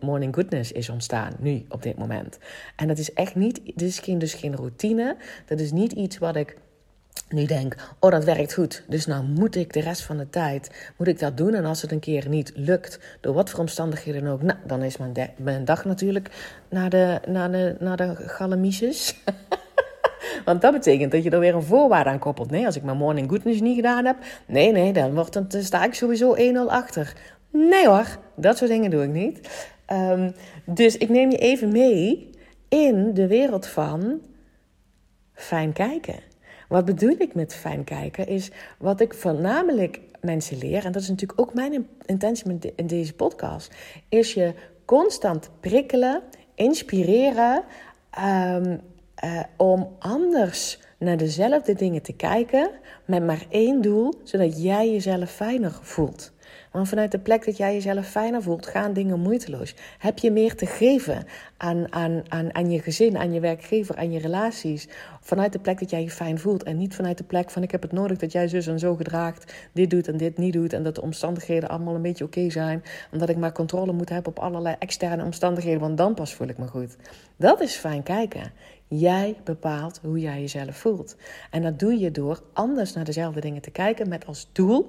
morning, 0.00 0.34
Goodness 0.34 0.72
is 0.72 0.88
ontstaan 0.88 1.32
nu 1.38 1.64
op 1.68 1.82
dit 1.82 1.98
moment. 1.98 2.38
En 2.76 2.88
dat 2.88 2.98
is 2.98 3.12
echt 3.12 3.34
niet, 3.34 3.60
dit 3.74 3.98
geen, 3.98 4.18
dus 4.18 4.34
geen 4.34 4.56
routine. 4.56 5.16
Dat 5.46 5.60
is 5.60 5.72
niet 5.72 5.92
iets 5.92 6.18
wat 6.18 6.36
ik 6.36 6.56
nu 7.28 7.44
denk, 7.44 7.74
oh 8.00 8.10
dat 8.10 8.24
werkt 8.24 8.54
goed, 8.54 8.84
dus 8.88 9.06
nou 9.06 9.24
moet 9.24 9.56
ik 9.56 9.72
de 9.72 9.80
rest 9.80 10.02
van 10.02 10.16
de 10.16 10.30
tijd, 10.30 10.92
moet 10.96 11.06
ik 11.06 11.18
dat 11.18 11.36
doen. 11.36 11.54
En 11.54 11.64
als 11.64 11.82
het 11.82 11.92
een 11.92 11.98
keer 11.98 12.28
niet 12.28 12.52
lukt, 12.54 12.98
door 13.20 13.34
wat 13.34 13.50
voor 13.50 13.60
omstandigheden 13.60 14.26
ook, 14.26 14.42
nou, 14.42 14.58
dan 14.66 14.82
is 14.82 14.96
mijn, 14.96 15.12
mijn 15.36 15.64
dag 15.64 15.84
natuurlijk 15.84 16.30
naar 16.68 16.90
de, 16.90 17.20
naar 17.26 17.52
de, 17.52 17.76
naar 17.78 17.96
de 17.96 18.14
galamiesjes. 18.16 19.14
Want 20.44 20.60
dat 20.60 20.72
betekent 20.72 21.12
dat 21.12 21.22
je 21.22 21.30
er 21.30 21.38
weer 21.38 21.54
een 21.54 21.62
voorwaarde 21.62 22.10
aan 22.10 22.18
koppelt. 22.18 22.50
Nee, 22.50 22.66
als 22.66 22.76
ik 22.76 22.82
mijn 22.82 22.96
morning 22.96 23.28
goodness 23.28 23.60
niet 23.60 23.76
gedaan 23.76 24.04
heb, 24.04 24.16
nee, 24.46 24.72
nee, 24.72 24.92
dan, 24.92 25.14
wordt 25.14 25.34
het, 25.34 25.50
dan 25.50 25.62
sta 25.62 25.84
ik 25.84 25.94
sowieso 25.94 26.36
1-0 26.36 26.40
achter. 26.68 27.12
Nee 27.50 27.86
hoor, 27.86 28.18
dat 28.34 28.56
soort 28.56 28.70
dingen 28.70 28.90
doe 28.90 29.02
ik 29.02 29.10
niet. 29.10 29.66
Ehm, 29.86 30.30
dus 30.64 30.96
ik 30.96 31.08
neem 31.08 31.30
je 31.30 31.38
even 31.38 31.72
mee 31.72 32.30
in 32.68 33.14
de 33.14 33.26
wereld 33.26 33.66
van 33.66 34.20
fijn 35.32 35.72
kijken. 35.72 36.14
Wat 36.68 36.84
bedoel 36.84 37.14
ik 37.18 37.34
met 37.34 37.54
fijn 37.54 37.84
kijken? 37.84 38.26
Is 38.26 38.50
wat 38.78 39.00
ik 39.00 39.14
voornamelijk 39.14 40.00
mensen 40.20 40.58
leer, 40.58 40.84
en 40.84 40.92
dat 40.92 41.02
is 41.02 41.08
natuurlijk 41.08 41.40
ook 41.40 41.54
mijn 41.54 41.86
intentie 42.06 42.58
in 42.76 42.86
deze 42.86 43.14
podcast, 43.14 43.74
is 44.08 44.34
je 44.34 44.54
constant 44.84 45.50
prikkelen, 45.60 46.22
inspireren 46.54 47.64
um, 48.54 48.80
uh, 49.24 49.40
om 49.56 49.96
anders 49.98 50.78
naar 50.98 51.16
dezelfde 51.16 51.74
dingen 51.74 52.02
te 52.02 52.12
kijken 52.12 52.70
met 53.04 53.24
maar 53.24 53.46
één 53.48 53.82
doel, 53.82 54.14
zodat 54.24 54.62
jij 54.62 54.90
jezelf 54.90 55.30
fijner 55.30 55.78
voelt. 55.82 56.34
Want 56.76 56.88
vanuit 56.88 57.10
de 57.10 57.18
plek 57.18 57.44
dat 57.44 57.56
jij 57.56 57.74
jezelf 57.74 58.06
fijner 58.06 58.42
voelt, 58.42 58.66
gaan 58.66 58.92
dingen 58.92 59.20
moeiteloos. 59.20 59.74
Heb 59.98 60.18
je 60.18 60.30
meer 60.30 60.54
te 60.54 60.66
geven 60.66 61.24
aan, 61.56 61.92
aan, 61.92 62.22
aan, 62.28 62.54
aan 62.54 62.70
je 62.70 62.80
gezin, 62.80 63.16
aan 63.16 63.32
je 63.32 63.40
werkgever, 63.40 63.96
aan 63.96 64.12
je 64.12 64.18
relaties. 64.18 64.88
Vanuit 65.20 65.52
de 65.52 65.58
plek 65.58 65.78
dat 65.78 65.90
jij 65.90 66.02
je 66.02 66.10
fijn 66.10 66.38
voelt. 66.38 66.62
En 66.62 66.76
niet 66.76 66.94
vanuit 66.94 67.18
de 67.18 67.24
plek 67.24 67.50
van 67.50 67.62
ik 67.62 67.70
heb 67.70 67.82
het 67.82 67.92
nodig 67.92 68.18
dat 68.18 68.32
jij 68.32 68.48
zus 68.48 68.66
en 68.66 68.78
zo 68.78 68.94
gedraagt. 68.94 69.54
Dit 69.72 69.90
doet 69.90 70.08
en 70.08 70.16
dit 70.16 70.38
niet 70.38 70.52
doet. 70.52 70.72
En 70.72 70.82
dat 70.82 70.94
de 70.94 71.02
omstandigheden 71.02 71.68
allemaal 71.68 71.94
een 71.94 72.02
beetje 72.02 72.24
oké 72.24 72.50
zijn. 72.50 72.82
Omdat 73.12 73.28
ik 73.28 73.36
maar 73.36 73.52
controle 73.52 73.92
moet 73.92 74.08
hebben 74.08 74.32
op 74.36 74.38
allerlei 74.38 74.76
externe 74.78 75.24
omstandigheden. 75.24 75.80
Want 75.80 75.96
dan 75.96 76.14
pas 76.14 76.34
voel 76.34 76.48
ik 76.48 76.58
me 76.58 76.66
goed. 76.66 76.96
Dat 77.36 77.60
is 77.60 77.74
fijn 77.74 78.02
kijken. 78.02 78.52
Jij 78.88 79.36
bepaalt 79.44 80.00
hoe 80.02 80.20
jij 80.20 80.40
jezelf 80.40 80.76
voelt. 80.76 81.16
En 81.50 81.62
dat 81.62 81.78
doe 81.78 81.98
je 81.98 82.10
door 82.10 82.42
anders 82.52 82.92
naar 82.92 83.04
dezelfde 83.04 83.40
dingen 83.40 83.62
te 83.62 83.70
kijken 83.70 84.08
met 84.08 84.26
als 84.26 84.48
doel 84.52 84.86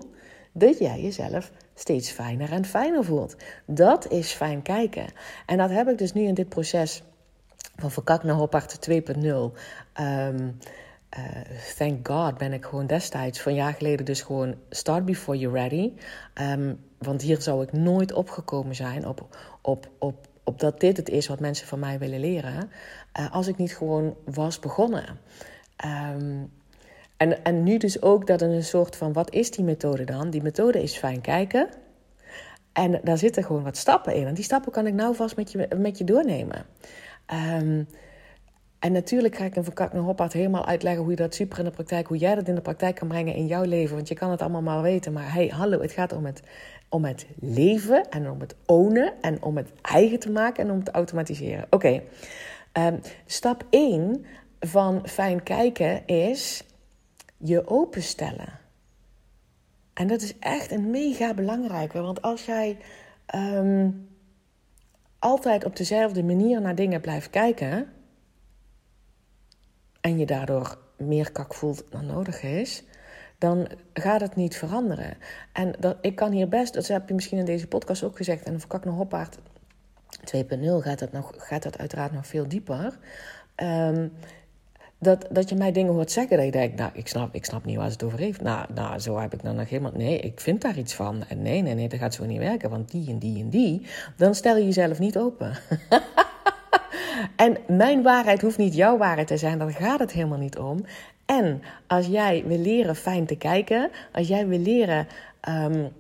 dat 0.51 0.77
jij 0.77 1.01
jezelf 1.01 1.51
steeds 1.75 2.12
fijner 2.12 2.51
en 2.51 2.65
fijner 2.65 3.03
voelt. 3.03 3.36
Dat 3.65 4.12
is 4.12 4.31
fijn 4.31 4.62
kijken. 4.62 5.05
En 5.45 5.57
dat 5.57 5.69
heb 5.69 5.88
ik 5.89 5.97
dus 5.97 6.13
nu 6.13 6.21
in 6.21 6.33
dit 6.33 6.49
proces 6.49 7.03
van 7.75 7.91
Verkak 7.91 8.23
naar 8.23 8.36
Hoppart 8.36 8.89
2.0. 8.89 8.93
Um, 9.23 10.57
uh, 11.17 11.23
thank 11.77 12.07
God 12.07 12.38
ben 12.38 12.53
ik 12.53 12.65
gewoon 12.65 12.88
destijds, 12.88 13.41
van 13.41 13.53
jaar 13.53 13.73
geleden, 13.73 14.05
dus 14.05 14.21
gewoon 14.21 14.55
start 14.69 15.05
before 15.05 15.38
you're 15.38 15.60
ready. 15.60 15.93
Um, 16.41 16.79
want 16.97 17.21
hier 17.21 17.41
zou 17.41 17.63
ik 17.63 17.71
nooit 17.73 18.13
opgekomen 18.13 18.75
zijn 18.75 19.07
op, 19.07 19.38
op, 19.62 19.89
op, 19.99 20.26
op 20.47 20.60
dat 20.60 20.79
dit 20.79 20.97
het 20.97 21.10
is 21.10 21.27
wat 21.27 21.39
mensen 21.39 21.67
van 21.67 21.79
mij 21.79 21.99
willen 21.99 22.19
leren. 22.19 22.69
Uh, 23.19 23.33
als 23.33 23.47
ik 23.47 23.57
niet 23.57 23.77
gewoon 23.77 24.15
was 24.25 24.60
begonnen. 24.60 25.19
Um, 25.86 26.51
en, 27.17 27.43
en 27.43 27.63
nu 27.63 27.77
dus 27.77 28.01
ook 28.01 28.27
dat 28.27 28.41
een 28.41 28.63
soort 28.63 28.95
van, 28.95 29.13
wat 29.13 29.33
is 29.33 29.51
die 29.51 29.63
methode 29.63 30.03
dan? 30.03 30.29
Die 30.29 30.41
methode 30.41 30.83
is 30.83 30.97
fijn 30.97 31.21
kijken. 31.21 31.69
En 32.73 32.99
daar 33.03 33.17
zitten 33.17 33.43
gewoon 33.43 33.63
wat 33.63 33.77
stappen 33.77 34.15
in. 34.15 34.27
En 34.27 34.33
die 34.33 34.43
stappen 34.43 34.71
kan 34.71 34.88
ik 34.88 34.93
nou 34.93 35.15
vast 35.15 35.36
met 35.36 35.51
je, 35.51 35.67
met 35.77 35.97
je 35.97 36.03
doornemen. 36.03 36.65
Um, 37.62 37.88
en 38.79 38.91
natuurlijk 38.91 39.35
ga 39.35 39.45
ik 39.45 39.55
in 39.55 39.63
Van 39.63 39.97
Hoppaard 39.97 40.33
helemaal 40.33 40.65
uitleggen 40.65 41.01
hoe 41.01 41.11
je 41.11 41.17
dat 41.17 41.35
super 41.35 41.59
in 41.59 41.63
de 41.63 41.71
praktijk, 41.71 42.07
hoe 42.07 42.17
jij 42.17 42.35
dat 42.35 42.47
in 42.47 42.55
de 42.55 42.61
praktijk 42.61 42.95
kan 42.95 43.07
brengen 43.07 43.33
in 43.33 43.47
jouw 43.47 43.63
leven. 43.63 43.95
Want 43.95 44.07
je 44.07 44.15
kan 44.15 44.31
het 44.31 44.41
allemaal 44.41 44.61
maar 44.61 44.81
weten. 44.81 45.13
Maar 45.13 45.33
hey, 45.33 45.47
hallo, 45.47 45.81
het 45.81 45.91
gaat 45.91 46.13
om 46.13 46.25
het, 46.25 46.41
om 46.89 47.05
het 47.05 47.25
leven 47.39 48.09
en 48.09 48.29
om 48.29 48.39
het 48.39 48.55
ownen 48.65 49.13
en 49.21 49.43
om 49.43 49.57
het 49.57 49.71
eigen 49.81 50.19
te 50.19 50.31
maken 50.31 50.63
en 50.63 50.71
om 50.71 50.83
te 50.83 50.91
automatiseren. 50.91 51.67
Oké, 51.69 52.01
um, 52.73 52.99
stap 53.25 53.65
1 53.69 54.25
van 54.59 55.07
fijn 55.07 55.43
kijken 55.43 56.05
is 56.05 56.63
je 57.37 57.67
openstellen. 57.67 58.59
En 59.93 60.07
dat 60.07 60.21
is 60.21 60.39
echt 60.39 60.71
een 60.71 60.89
mega 60.89 61.33
belangrijke. 61.33 62.01
Want 62.01 62.21
als 62.21 62.45
jij 62.45 62.77
ehm, 63.25 63.89
altijd 65.19 65.65
op 65.65 65.75
dezelfde 65.75 66.23
manier 66.23 66.61
naar 66.61 66.75
dingen 66.75 67.01
blijft 67.01 67.29
kijken. 67.29 67.87
En 70.01 70.19
je 70.19 70.25
daardoor 70.25 70.77
meer 70.97 71.31
kak 71.31 71.53
voelt 71.53 71.83
dan 71.89 72.05
nodig 72.05 72.43
is. 72.43 72.83
dan 73.38 73.67
gaat 73.93 74.21
het 74.21 74.36
niet 74.36 74.57
veranderen. 74.57 75.17
En 75.53 75.75
ik 76.01 76.15
kan 76.15 76.31
hier 76.31 76.47
best, 76.47 76.73
dat 76.73 76.88
heb 76.88 77.07
je 77.07 77.13
misschien 77.13 77.38
in 77.38 77.45
deze 77.45 77.67
podcast 77.67 78.03
ook 78.03 78.17
gezegd. 78.17 78.43
en 78.43 78.60
voor 78.60 78.69
Kak 78.69 78.86
naar 78.86 78.93
Hoppaard 78.93 79.38
2.0 80.36 80.39
gaat 80.79 80.99
dat, 80.99 81.12
nog, 81.12 81.33
gaat 81.38 81.63
dat 81.63 81.77
uiteraard 81.77 82.12
nog 82.12 82.27
veel 82.27 82.47
dieper. 82.47 82.97
Um, 83.55 84.12
dat, 84.99 85.25
dat 85.31 85.49
je 85.49 85.55
mij 85.55 85.71
dingen 85.71 85.93
hoort 85.93 86.12
zeggen 86.12 86.38
dat 86.38 86.45
je 86.45 86.51
denkt, 86.51 86.77
nou, 86.77 86.91
ik 86.93 87.07
snap, 87.07 87.36
ik 87.36 87.45
snap 87.45 87.65
niet 87.65 87.77
waar 87.77 87.86
ze 87.86 87.91
het 87.91 88.03
over 88.03 88.19
heeft. 88.19 88.41
Nou, 88.41 88.65
nou, 88.73 88.99
zo 88.99 89.19
heb 89.19 89.33
ik 89.33 89.43
dan 89.43 89.55
nog 89.55 89.69
helemaal, 89.69 89.91
nee, 89.95 90.19
ik 90.19 90.39
vind 90.39 90.62
daar 90.62 90.77
iets 90.77 90.93
van. 90.93 91.23
En 91.27 91.41
nee, 91.41 91.62
nee, 91.62 91.73
nee, 91.73 91.89
dat 91.89 91.99
gaat 91.99 92.13
zo 92.13 92.25
niet 92.25 92.39
werken, 92.39 92.69
want 92.69 92.91
die 92.91 93.10
en 93.10 93.19
die 93.19 93.43
en 93.43 93.49
die. 93.49 93.86
Dan 94.15 94.36
stel 94.36 94.57
je 94.57 94.63
jezelf 94.63 94.99
niet 94.99 95.17
open. 95.17 95.57
en 97.36 97.58
mijn 97.67 98.04
waarheid 98.04 98.41
hoeft 98.41 98.58
niet 98.58 98.76
jouw 98.76 98.97
waarheid 98.97 99.28
te 99.28 99.38
zijn, 99.38 99.58
daar 99.58 99.71
gaat 99.71 100.00
het 100.00 100.12
helemaal 100.12 100.38
niet 100.38 100.58
om. 100.58 100.86
En 101.26 101.62
als 101.88 102.06
jij 102.06 102.43
wil 102.45 102.58
leren 102.58 102.95
fijn 102.95 103.26
te 103.26 103.36
kijken, 103.36 103.89
als 104.12 104.28
jij 104.28 104.47
wil 104.47 104.60
leren 104.60 105.08
um, 105.50 105.91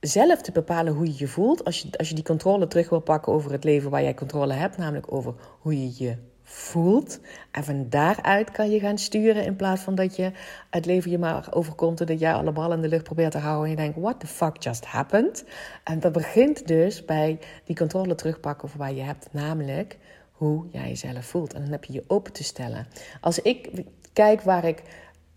zelf 0.00 0.42
te 0.42 0.52
bepalen 0.52 0.92
hoe 0.92 1.06
je 1.06 1.14
je 1.16 1.28
voelt, 1.28 1.64
als 1.64 1.80
je, 1.80 1.88
als 1.98 2.08
je 2.08 2.14
die 2.14 2.24
controle 2.24 2.66
terug 2.66 2.88
wil 2.88 3.00
pakken 3.00 3.32
over 3.32 3.52
het 3.52 3.64
leven 3.64 3.90
waar 3.90 4.02
jij 4.02 4.14
controle 4.14 4.52
hebt, 4.52 4.76
namelijk 4.76 5.12
over 5.12 5.34
hoe 5.60 5.80
je 5.80 6.04
je 6.04 6.16
voelt. 6.48 7.20
En 7.50 7.64
van 7.64 7.86
daaruit 7.88 8.50
kan 8.50 8.70
je 8.70 8.80
gaan 8.80 8.98
sturen 8.98 9.44
in 9.44 9.56
plaats 9.56 9.82
van 9.82 9.94
dat 9.94 10.16
je 10.16 10.32
het 10.70 10.86
leven 10.86 11.10
je 11.10 11.18
maar 11.18 11.48
overkomt 11.50 12.00
en 12.00 12.06
dat 12.06 12.20
jij 12.20 12.34
alle 12.34 12.52
ballen 12.52 12.76
in 12.76 12.82
de 12.82 12.88
lucht 12.88 13.02
probeert 13.02 13.32
te 13.32 13.38
houden 13.38 13.64
en 13.64 13.70
je 13.70 13.76
denkt, 13.76 13.98
what 13.98 14.20
the 14.20 14.26
fuck 14.26 14.62
just 14.62 14.84
happened? 14.84 15.44
En 15.84 16.00
dat 16.00 16.12
begint 16.12 16.66
dus 16.66 17.04
bij 17.04 17.38
die 17.64 17.76
controle 17.76 18.14
terugpakken 18.14 18.64
over 18.64 18.78
waar 18.78 18.94
je 18.94 19.02
hebt, 19.02 19.28
namelijk 19.30 19.98
hoe 20.32 20.66
jij 20.70 20.88
jezelf 20.88 21.26
voelt. 21.26 21.54
En 21.54 21.62
dan 21.62 21.70
heb 21.70 21.84
je 21.84 21.92
je 21.92 22.04
open 22.06 22.32
te 22.32 22.44
stellen. 22.44 22.86
Als 23.20 23.38
ik 23.38 23.84
kijk 24.12 24.42
waar 24.42 24.64
ik, 24.64 24.82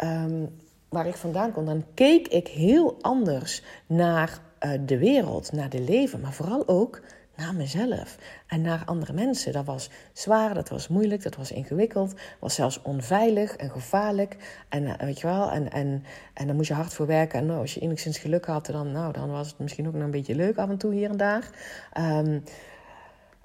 um, 0.03 0.49
waar 0.89 1.07
ik 1.07 1.15
vandaan 1.15 1.51
kom, 1.51 1.65
dan 1.65 1.85
keek 1.93 2.27
ik 2.27 2.47
heel 2.47 2.97
anders 3.01 3.63
naar 3.85 4.39
uh, 4.59 4.71
de 4.85 4.97
wereld, 4.97 5.51
naar 5.51 5.69
de 5.69 5.81
leven, 5.81 6.19
maar 6.19 6.33
vooral 6.33 6.67
ook 6.67 7.01
naar 7.39 7.55
mezelf 7.55 8.17
en 8.47 8.61
naar 8.61 8.81
andere 8.85 9.13
mensen. 9.13 9.53
Dat 9.53 9.65
was 9.65 9.89
zwaar, 10.13 10.53
dat 10.53 10.69
was 10.69 10.87
moeilijk, 10.87 11.23
dat 11.23 11.35
was 11.35 11.51
ingewikkeld, 11.51 12.13
was 12.39 12.55
zelfs 12.55 12.81
onveilig 12.81 13.55
en 13.55 13.69
gevaarlijk. 13.69 14.37
En 14.69 14.83
uh, 14.83 14.93
weet 14.97 15.19
je 15.19 15.27
wel, 15.27 15.51
en, 15.51 15.71
en, 15.71 16.03
en 16.33 16.47
dan 16.47 16.55
moest 16.55 16.67
je 16.67 16.73
hard 16.73 16.93
voor 16.93 17.07
werken. 17.07 17.39
En 17.39 17.45
nou, 17.45 17.59
als 17.59 17.73
je 17.73 17.79
enigszins 17.79 18.17
geluk 18.17 18.45
had, 18.45 18.65
dan, 18.65 18.91
nou, 18.91 19.13
dan 19.13 19.31
was 19.31 19.47
het 19.47 19.59
misschien 19.59 19.87
ook 19.87 19.93
nog 19.93 20.03
een 20.03 20.11
beetje 20.11 20.35
leuk 20.35 20.57
af 20.57 20.69
en 20.69 20.77
toe 20.77 20.93
hier 20.93 21.09
en 21.09 21.17
daar. 21.17 21.49
Um, 21.97 22.43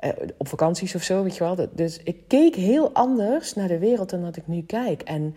uh, 0.00 0.10
op 0.36 0.48
vakanties 0.48 0.94
of 0.94 1.02
zo, 1.02 1.22
weet 1.22 1.36
je 1.36 1.44
wel. 1.44 1.68
Dus 1.72 2.00
ik 2.02 2.28
keek 2.28 2.54
heel 2.54 2.92
anders 2.92 3.54
naar 3.54 3.68
de 3.68 3.78
wereld 3.78 4.10
dan 4.10 4.22
dat 4.22 4.36
ik 4.36 4.46
nu 4.46 4.62
kijk. 4.62 5.02
En 5.02 5.34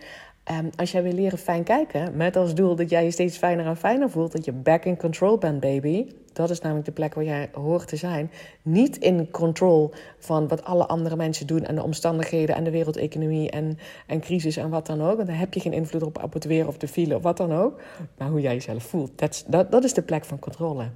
um, 0.52 0.70
als 0.76 0.92
jij 0.92 1.02
wil 1.02 1.12
leren 1.12 1.38
fijn 1.38 1.64
kijken, 1.64 2.16
met 2.16 2.36
als 2.36 2.54
doel 2.54 2.76
dat 2.76 2.90
jij 2.90 3.04
je 3.04 3.10
steeds 3.10 3.36
fijner 3.36 3.66
en 3.66 3.76
fijner 3.76 4.10
voelt, 4.10 4.32
dat 4.32 4.44
je 4.44 4.52
back 4.52 4.84
in 4.84 4.96
control 4.96 5.38
bent, 5.38 5.60
baby 5.60 6.06
dat 6.38 6.50
is 6.50 6.60
namelijk 6.60 6.86
de 6.86 6.92
plek 6.92 7.14
waar 7.14 7.24
jij 7.24 7.50
hoort 7.52 7.88
te 7.88 7.96
zijn. 7.96 8.30
Niet 8.62 8.96
in 8.96 9.30
control 9.30 9.90
van 10.18 10.48
wat 10.48 10.64
alle 10.64 10.86
andere 10.86 11.16
mensen 11.16 11.46
doen 11.46 11.64
en 11.64 11.74
de 11.74 11.82
omstandigheden 11.82 12.54
en 12.54 12.64
de 12.64 12.70
wereldeconomie 12.70 13.50
en, 13.50 13.78
en 14.06 14.20
crisis 14.20 14.56
en 14.56 14.70
wat 14.70 14.86
dan 14.86 15.02
ook. 15.02 15.16
Want 15.16 15.28
daar 15.28 15.38
heb 15.38 15.54
je 15.54 15.60
geen 15.60 15.72
invloed 15.72 16.02
op, 16.02 16.22
op 16.22 16.32
het 16.32 16.44
weer 16.44 16.66
of 16.66 16.76
de 16.76 16.88
file 16.88 17.16
of 17.16 17.22
wat 17.22 17.36
dan 17.36 17.52
ook. 17.52 17.80
Maar 18.18 18.28
hoe 18.28 18.40
jij 18.40 18.54
jezelf 18.54 18.82
voelt, 18.82 19.18
dat, 19.18 19.44
dat, 19.70 19.84
is 19.84 19.94
de 19.94 20.02
plek 20.02 20.24
van 20.24 20.38
controle. 20.38 20.88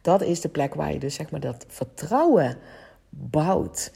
Dat 0.00 0.22
is 0.22 0.40
de 0.40 0.48
plek 0.48 0.74
waar 0.74 0.92
je 0.92 0.98
dus 0.98 1.14
zeg 1.14 1.30
maar 1.30 1.40
dat 1.40 1.64
vertrouwen 1.68 2.56
bouwt. 3.08 3.92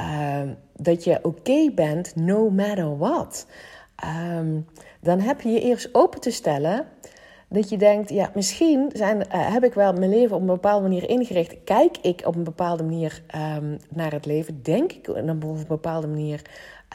Uh, 0.00 0.40
dat 0.76 1.04
je 1.04 1.18
oké 1.22 1.70
bent 1.74 2.16
no 2.16 2.50
matter 2.50 2.98
what. 2.98 3.46
Um, 4.04 4.66
dan 5.00 5.20
heb 5.20 5.40
je 5.40 5.48
je 5.48 5.60
eerst 5.60 5.88
open 5.92 6.20
te 6.20 6.30
stellen 6.30 6.86
dat 7.52 7.68
je 7.68 7.76
denkt, 7.76 8.08
ja, 8.10 8.30
misschien 8.34 8.90
zijn, 8.92 9.16
uh, 9.16 9.52
heb 9.52 9.64
ik 9.64 9.74
wel 9.74 9.92
mijn 9.92 10.10
leven 10.10 10.36
op 10.36 10.40
een 10.40 10.46
bepaalde 10.46 10.88
manier 10.88 11.08
ingericht. 11.08 11.64
Kijk 11.64 11.96
ik 11.98 12.22
op 12.26 12.34
een 12.34 12.44
bepaalde 12.44 12.82
manier 12.82 13.22
um, 13.56 13.78
naar 13.88 14.12
het 14.12 14.26
leven. 14.26 14.62
Denk 14.62 14.92
ik 14.92 15.08
op 15.08 15.16
een 15.16 15.64
bepaalde 15.68 16.06
manier 16.06 16.42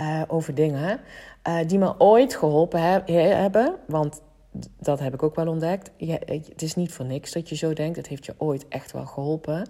uh, 0.02 0.22
over 0.28 0.56
dingen 0.56 1.00
uh, 1.48 1.58
die 1.68 1.78
me 1.78 1.94
ooit 1.98 2.36
geholpen 2.36 2.82
he 3.06 3.20
hebben. 3.20 3.76
Want 3.88 4.22
dat 4.80 5.00
heb 5.00 5.14
ik 5.14 5.24
ook 5.24 5.36
wel 5.36 5.48
ontdekt. 5.48 5.92
Ja, 5.98 6.18
het 6.28 6.62
is 6.62 6.76
niet 6.76 6.92
voor 6.92 7.06
niks 7.06 7.32
dat 7.32 7.50
je 7.50 7.56
zo 7.56 7.74
denkt. 7.74 7.98
Het 7.98 8.08
heeft 8.08 8.26
je 8.26 8.36
ooit 8.38 8.68
echt 8.68 8.92
wel 8.92 9.06
geholpen. 9.06 9.70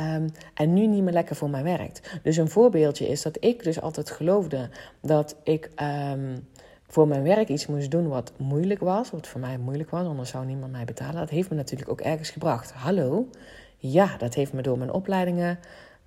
Um, 0.00 0.30
en 0.54 0.72
nu 0.72 0.86
niet 0.86 1.02
meer 1.02 1.12
lekker 1.12 1.36
voor 1.36 1.50
mij 1.50 1.62
werkt. 1.62 2.20
Dus 2.22 2.36
een 2.36 2.48
voorbeeldje 2.48 3.08
is 3.08 3.22
dat 3.22 3.36
ik 3.40 3.62
dus 3.64 3.80
altijd 3.80 4.10
geloofde 4.10 4.70
dat 5.00 5.36
ik 5.42 5.70
um, 6.12 6.48
voor 6.88 7.08
mijn 7.08 7.22
werk 7.22 7.48
iets 7.48 7.66
moest 7.66 7.90
doen 7.90 8.08
wat 8.08 8.32
moeilijk 8.36 8.80
was, 8.80 9.10
wat 9.10 9.26
voor 9.26 9.40
mij 9.40 9.58
moeilijk 9.58 9.90
was, 9.90 10.06
anders 10.06 10.30
zou 10.30 10.46
niemand 10.46 10.72
mij 10.72 10.84
betalen. 10.84 11.14
Dat 11.14 11.30
heeft 11.30 11.50
me 11.50 11.56
natuurlijk 11.56 11.90
ook 11.90 12.00
ergens 12.00 12.30
gebracht. 12.30 12.72
Hallo, 12.72 13.28
ja, 13.76 14.16
dat 14.18 14.34
heeft 14.34 14.52
me 14.52 14.62
door 14.62 14.78
mijn 14.78 14.92
opleidingen 14.92 15.58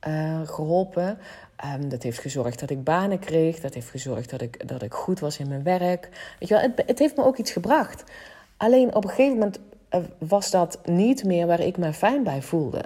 uh, 0.07 0.39
geholpen. 0.43 1.17
Um, 1.75 1.89
dat 1.89 2.03
heeft 2.03 2.19
gezorgd 2.19 2.59
dat 2.59 2.69
ik 2.69 2.83
banen 2.83 3.19
kreeg. 3.19 3.59
Dat 3.59 3.73
heeft 3.73 3.89
gezorgd 3.89 4.29
dat 4.29 4.41
ik, 4.41 4.67
dat 4.67 4.81
ik 4.81 4.93
goed 4.93 5.19
was 5.19 5.37
in 5.37 5.47
mijn 5.47 5.63
werk. 5.63 6.09
Weet 6.39 6.49
je 6.49 6.55
wel, 6.55 6.63
het, 6.63 6.83
het 6.85 6.99
heeft 6.99 7.15
me 7.15 7.23
ook 7.23 7.37
iets 7.37 7.51
gebracht. 7.51 8.03
Alleen 8.57 8.95
op 8.95 9.03
een 9.03 9.09
gegeven 9.09 9.37
moment 9.37 9.59
was 10.17 10.51
dat 10.51 10.79
niet 10.85 11.23
meer 11.23 11.47
waar 11.47 11.59
ik 11.59 11.77
me 11.77 11.93
fijn 11.93 12.23
bij 12.23 12.41
voelde. 12.41 12.83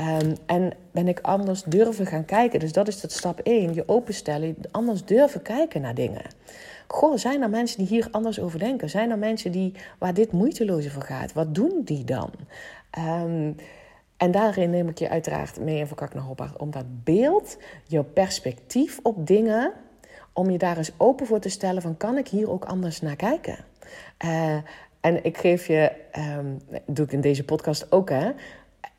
Um, 0.00 0.34
en 0.46 0.72
ben 0.90 1.08
ik 1.08 1.20
anders 1.20 1.62
durven 1.62 2.06
gaan 2.06 2.24
kijken. 2.24 2.60
Dus 2.60 2.72
dat 2.72 2.88
is 2.88 3.00
dat 3.00 3.12
stap 3.12 3.40
1. 3.40 3.74
Je 3.74 3.88
openstellen, 3.88 4.56
anders 4.70 5.04
durven 5.04 5.42
kijken 5.42 5.80
naar 5.80 5.94
dingen. 5.94 6.22
Goh, 6.86 7.16
zijn 7.16 7.42
er 7.42 7.50
mensen 7.50 7.78
die 7.78 7.86
hier 7.86 8.08
anders 8.10 8.40
over 8.40 8.58
denken? 8.58 8.90
Zijn 8.90 9.10
er 9.10 9.18
mensen 9.18 9.52
die, 9.52 9.72
waar 9.98 10.14
dit 10.14 10.32
moeiteloos 10.32 10.88
voor 10.88 11.02
gaat? 11.02 11.32
Wat 11.32 11.54
doen 11.54 11.80
die 11.84 12.04
dan? 12.04 12.30
Um, 12.98 13.56
en 14.16 14.30
daarin 14.30 14.70
neem 14.70 14.88
ik 14.88 14.98
je 14.98 15.08
uiteraard 15.08 15.60
mee 15.60 15.78
in 15.78 15.86
Verkak 15.86 16.14
naar. 16.14 16.52
Om 16.58 16.70
dat 16.70 17.04
beeld, 17.04 17.56
jouw 17.86 18.04
perspectief 18.04 18.98
op 19.02 19.26
dingen, 19.26 19.72
om 20.32 20.50
je 20.50 20.58
daar 20.58 20.76
eens 20.76 20.92
open 20.96 21.26
voor 21.26 21.40
te 21.40 21.48
stellen 21.48 21.82
van 21.82 21.96
kan 21.96 22.18
ik 22.18 22.28
hier 22.28 22.50
ook 22.50 22.64
anders 22.64 23.00
naar 23.00 23.16
kijken? 23.16 23.56
Uh, 24.24 24.56
en 25.00 25.24
ik 25.24 25.38
geef 25.38 25.66
je, 25.66 25.92
um, 26.38 26.60
doe 26.86 27.04
ik 27.04 27.12
in 27.12 27.20
deze 27.20 27.44
podcast 27.44 27.92
ook 27.92 28.10
hè, 28.10 28.30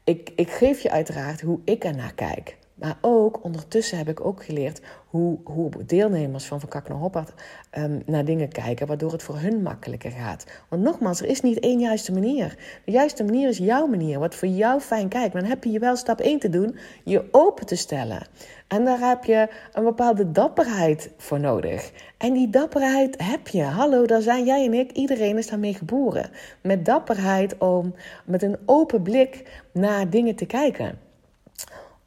ik, 0.04 0.32
ik 0.36 0.50
geef 0.50 0.80
je 0.80 0.92
uiteraard 0.92 1.42
hoe 1.42 1.60
ik 1.64 1.84
er 1.84 1.96
naar 1.96 2.14
kijk. 2.14 2.57
Maar 2.78 2.98
ook 3.02 3.44
ondertussen 3.44 3.98
heb 3.98 4.10
ik 4.10 4.26
ook 4.26 4.44
geleerd 4.44 4.82
hoe, 5.08 5.38
hoe 5.44 5.70
deelnemers 5.86 6.46
van 6.46 6.60
Van 6.60 6.70
Kak 6.70 6.88
naar 6.88 6.98
Hoppert 6.98 7.34
um, 7.78 8.02
naar 8.06 8.26
dingen 8.26 8.50
kijken, 8.50 8.88
waardoor 8.88 9.12
het 9.12 9.24
voor 9.24 9.38
hun 9.38 9.62
makkelijker 9.62 10.12
gaat. 10.12 10.46
Want 10.70 10.82
nogmaals, 10.82 11.22
er 11.22 11.28
is 11.28 11.42
niet 11.42 11.60
één 11.60 11.80
juiste 11.80 12.12
manier. 12.12 12.58
De 12.86 12.92
juiste 12.92 13.24
manier 13.24 13.50
is 13.50 13.58
jouw 13.58 13.88
manier, 13.88 14.20
wat 14.20 14.36
voor 14.36 14.48
jou 14.48 14.80
fijn 14.80 15.08
kijkt. 15.08 15.34
Dan 15.34 15.44
heb 15.44 15.64
je 15.64 15.72
je 15.72 15.80
wel 15.80 15.96
stap 15.96 16.20
1 16.20 16.40
te 16.40 16.50
doen, 16.50 16.78
je 17.04 17.24
open 17.32 17.66
te 17.66 17.76
stellen. 17.76 18.28
En 18.68 18.86
daar 18.86 19.00
heb 19.00 19.24
je 19.24 19.48
een 19.74 19.84
bepaalde 19.84 20.32
dapperheid 20.32 21.12
voor 21.18 21.40
nodig. 21.40 21.92
En 22.18 22.34
die 22.34 22.50
dapperheid 22.50 23.24
heb 23.24 23.48
je. 23.48 23.64
Hallo, 23.64 24.06
daar 24.06 24.22
zijn 24.22 24.46
jij 24.46 24.66
en 24.66 24.74
ik. 24.74 24.92
Iedereen 24.92 25.38
is 25.38 25.48
daarmee 25.48 25.74
geboren. 25.74 26.30
Met 26.62 26.86
dapperheid 26.86 27.58
om 27.58 27.96
met 28.26 28.44
een 28.44 28.58
open 28.66 29.02
blik 29.02 29.62
naar 29.72 30.10
dingen 30.10 30.36
te 30.36 30.46
kijken. 30.46 31.07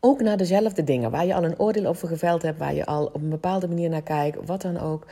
Ook 0.00 0.20
naar 0.20 0.36
dezelfde 0.36 0.84
dingen 0.84 1.10
waar 1.10 1.26
je 1.26 1.34
al 1.34 1.44
een 1.44 1.58
oordeel 1.58 1.86
over 1.86 2.08
geveld 2.08 2.42
hebt, 2.42 2.58
waar 2.58 2.74
je 2.74 2.86
al 2.86 3.06
op 3.06 3.14
een 3.22 3.28
bepaalde 3.28 3.68
manier 3.68 3.88
naar 3.88 4.02
kijkt, 4.02 4.46
wat 4.46 4.62
dan 4.62 4.78
ook. 4.78 5.06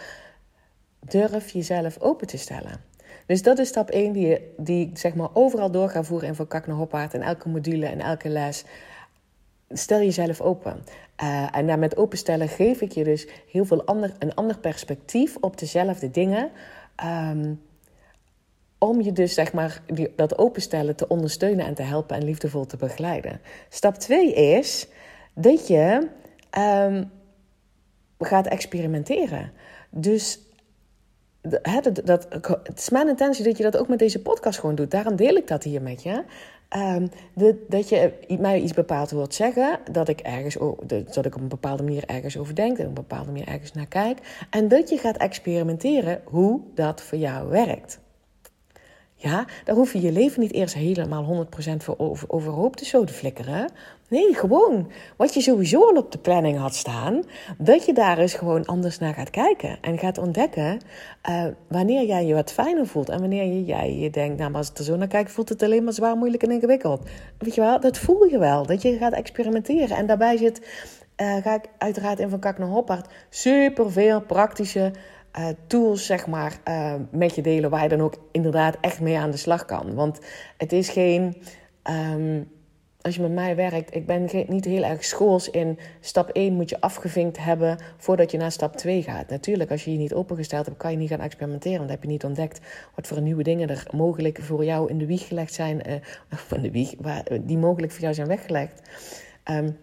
Durf 1.01 1.51
jezelf 1.51 2.01
open 2.01 2.27
te 2.27 2.39
stellen. 2.39 2.81
Dus 3.27 3.43
dat 3.43 3.59
is 3.59 3.69
stap 3.69 3.91
1 3.91 4.13
die, 4.13 4.39
die 4.57 4.89
ik 4.89 4.99
zeg 4.99 5.15
maar 5.15 5.29
overal 5.33 5.71
door 5.71 5.89
ga 5.89 6.03
voeren 6.03 6.29
in 6.29 6.35
Van 6.35 6.47
Kak 6.47 6.67
naar 6.67 6.77
Hoppaard. 6.77 7.15
In 7.15 7.23
elke 7.23 7.49
module, 7.49 7.87
en 7.87 8.01
elke 8.01 8.29
les. 8.29 8.65
Stel 9.69 9.99
jezelf 9.99 10.41
open. 10.41 10.85
Uh, 11.23 11.57
en 11.57 11.67
daarmee 11.67 11.97
openstellen 11.97 12.49
geef 12.49 12.81
ik 12.81 12.93
je 12.93 13.05
dus 13.05 13.29
heel 13.51 13.65
veel 13.65 13.85
ander, 13.85 14.13
een 14.19 14.35
ander 14.35 14.59
perspectief 14.59 15.37
op 15.41 15.59
dezelfde 15.59 16.11
dingen. 16.11 16.51
Um, 17.05 17.61
om 18.79 19.01
je 19.01 19.13
dus 19.13 19.35
zeg 19.35 19.53
maar 19.53 19.83
dat 20.17 20.39
openstellen 20.39 20.97
te 20.97 21.09
ondersteunen 21.09 21.67
en 21.67 21.75
te 21.75 21.83
helpen 21.83 22.17
en 22.17 22.25
liefdevol 22.25 22.67
te 22.67 22.77
begeleiden. 22.77 23.41
Stap 23.69 23.95
2 23.95 24.33
is 24.35 24.89
dat 25.35 25.67
je 25.67 26.09
um, 26.59 27.11
gaat 28.19 28.47
experimenteren. 28.47 29.53
Dus 29.91 30.41
dat, 31.41 32.01
dat, 32.05 32.27
het 32.63 32.79
is 32.79 32.91
mijn 32.91 33.09
intentie 33.09 33.45
dat 33.45 33.57
je 33.57 33.63
dat 33.63 33.77
ook 33.77 33.89
met 33.89 33.99
deze 33.99 34.23
podcast 34.23 34.59
gewoon 34.59 34.75
doet. 34.75 34.91
Daarom 34.91 35.17
deel 35.17 35.35
ik 35.35 35.47
dat 35.47 35.63
hier 35.63 35.83
met 35.83 36.03
je. 36.03 36.25
Um, 36.77 37.11
de, 37.35 37.65
dat 37.69 37.89
je 37.89 38.13
mij 38.41 38.61
iets 38.61 38.73
bepaald 38.73 39.11
wilt 39.11 39.35
zeggen, 39.35 39.79
dat 39.91 40.09
ik, 40.09 40.21
ergens, 40.21 40.57
dat 41.15 41.27
ik 41.27 41.35
op 41.35 41.41
een 41.41 41.49
bepaalde 41.49 41.83
manier 41.83 42.05
ergens 42.05 42.39
over 42.39 42.55
denk, 42.55 42.79
ik 42.79 42.83
op 42.83 42.89
een 42.89 42.95
bepaalde 42.95 43.31
manier 43.31 43.49
ergens 43.49 43.73
naar 43.73 43.87
kijk. 43.87 44.47
En 44.51 44.69
dat 44.69 44.89
je 44.89 44.99
gaat 44.99 45.17
experimenteren 45.17 46.21
hoe 46.25 46.61
dat 46.75 47.03
voor 47.03 47.19
jou 47.19 47.49
werkt. 47.49 48.01
Ja, 49.21 49.45
daar 49.65 49.75
hoef 49.75 49.93
je 49.93 50.01
je 50.01 50.13
leven 50.13 50.41
niet 50.41 50.53
eerst 50.53 50.75
helemaal 50.75 51.47
100% 51.47 51.77
voor 51.77 51.95
over, 51.99 52.31
overhoop 52.31 52.77
te 52.77 52.85
zo 52.85 53.05
te 53.05 53.13
flikkeren. 53.13 53.71
Nee, 54.09 54.35
gewoon 54.35 54.91
wat 55.17 55.35
je 55.35 55.41
sowieso 55.41 55.81
al 55.81 55.97
op 55.97 56.13
de 56.13 56.19
planning 56.19 56.59
had 56.59 56.75
staan, 56.75 57.23
dat 57.59 57.85
je 57.85 57.93
daar 57.93 58.19
eens 58.19 58.35
gewoon 58.35 58.65
anders 58.65 58.99
naar 58.99 59.15
gaat 59.15 59.31
kijken 59.31 59.79
en 59.81 59.99
gaat 59.99 60.19
ontdekken 60.19 60.81
uh, 61.31 61.45
wanneer 61.69 62.07
jij 62.07 62.27
je 62.27 62.35
wat 62.35 62.53
fijner 62.53 62.87
voelt 62.87 63.09
en 63.09 63.21
wanneer 63.21 63.61
jij 63.61 63.97
je 63.97 64.11
denkt, 64.11 64.39
nou, 64.39 64.51
maar 64.51 64.61
als 64.61 64.71
ik 64.71 64.79
er 64.79 64.85
zo 64.85 64.97
naar 64.97 65.09
kijk, 65.09 65.29
voelt 65.29 65.49
het 65.49 65.63
alleen 65.63 65.85
maar 65.85 65.93
zwaar, 65.93 66.17
moeilijk 66.17 66.43
en 66.43 66.51
ingewikkeld. 66.51 67.09
Weet 67.39 67.55
je 67.55 67.61
wel, 67.61 67.81
dat 67.81 67.99
voel 67.99 68.25
je 68.25 68.39
wel, 68.39 68.67
dat 68.67 68.83
je 68.83 68.97
gaat 68.97 69.13
experimenteren. 69.13 69.97
En 69.97 70.07
daarbij 70.07 70.37
zit, 70.37 70.61
uh, 71.17 71.37
ga 71.37 71.55
ik 71.55 71.65
uiteraard 71.79 72.19
in 72.19 72.29
van 72.29 72.39
Kak 72.39 72.59
naar 72.59 73.03
super 73.31 73.93
veel 73.93 74.21
praktische 74.21 74.93
uh, 75.39 75.49
tools, 75.67 76.07
zeg 76.07 76.27
maar, 76.27 76.59
uh, 76.69 76.95
met 77.11 77.35
je 77.35 77.43
delen 77.43 77.71
waar 77.71 77.83
je 77.83 77.89
dan 77.89 78.01
ook 78.01 78.15
inderdaad 78.33 78.77
echt 78.81 79.01
mee 79.01 79.19
aan 79.19 79.31
de 79.31 79.37
slag 79.37 79.65
kan. 79.65 79.95
Want 79.95 80.19
het 80.57 80.73
is 80.73 80.89
geen. 80.89 81.43
Um, 81.91 82.57
als 83.01 83.17
je 83.17 83.23
met 83.23 83.33
mij 83.33 83.57
werkt, 83.57 83.95
ik 83.95 84.07
ben 84.07 84.29
niet 84.47 84.65
heel 84.65 84.85
erg 84.85 85.05
schools 85.05 85.51
in 85.51 85.79
stap 86.01 86.29
1 86.29 86.53
moet 86.53 86.71
je 86.71 86.81
afgevinkt 86.81 87.39
hebben 87.39 87.79
voordat 87.97 88.31
je 88.31 88.39
naar 88.39 88.53
stap 88.53 88.77
2 88.77 89.03
gaat. 89.03 89.29
Natuurlijk, 89.29 89.71
als 89.71 89.85
je 89.85 89.93
je 89.93 89.99
niet 89.99 90.15
opengesteld 90.15 90.67
hebt, 90.67 90.79
kan 90.79 90.91
je 90.91 90.97
niet 90.97 91.09
gaan 91.09 91.21
experimenteren. 91.21 91.77
Want 91.77 91.89
dan 91.89 91.99
heb 91.99 92.07
je 92.07 92.13
niet 92.13 92.25
ontdekt 92.25 92.61
wat 92.95 93.07
voor 93.07 93.21
nieuwe 93.21 93.43
dingen 93.43 93.69
er 93.69 93.87
mogelijk 93.91 94.39
voor 94.43 94.65
jou 94.65 94.91
in 94.91 94.99
de 94.99 95.07
wieg 95.07 95.27
gelegd 95.27 95.55
zijn. 95.55 95.83
Uh, 95.89 95.95
of 96.33 96.47
de 96.61 96.71
wieg, 96.71 96.95
waar, 96.99 97.25
die 97.41 97.59
mogelijk 97.59 97.93
voor 97.93 98.03
jou 98.03 98.15
zijn 98.15 98.29
weggelegd. 98.29 98.83
Um, 99.51 99.77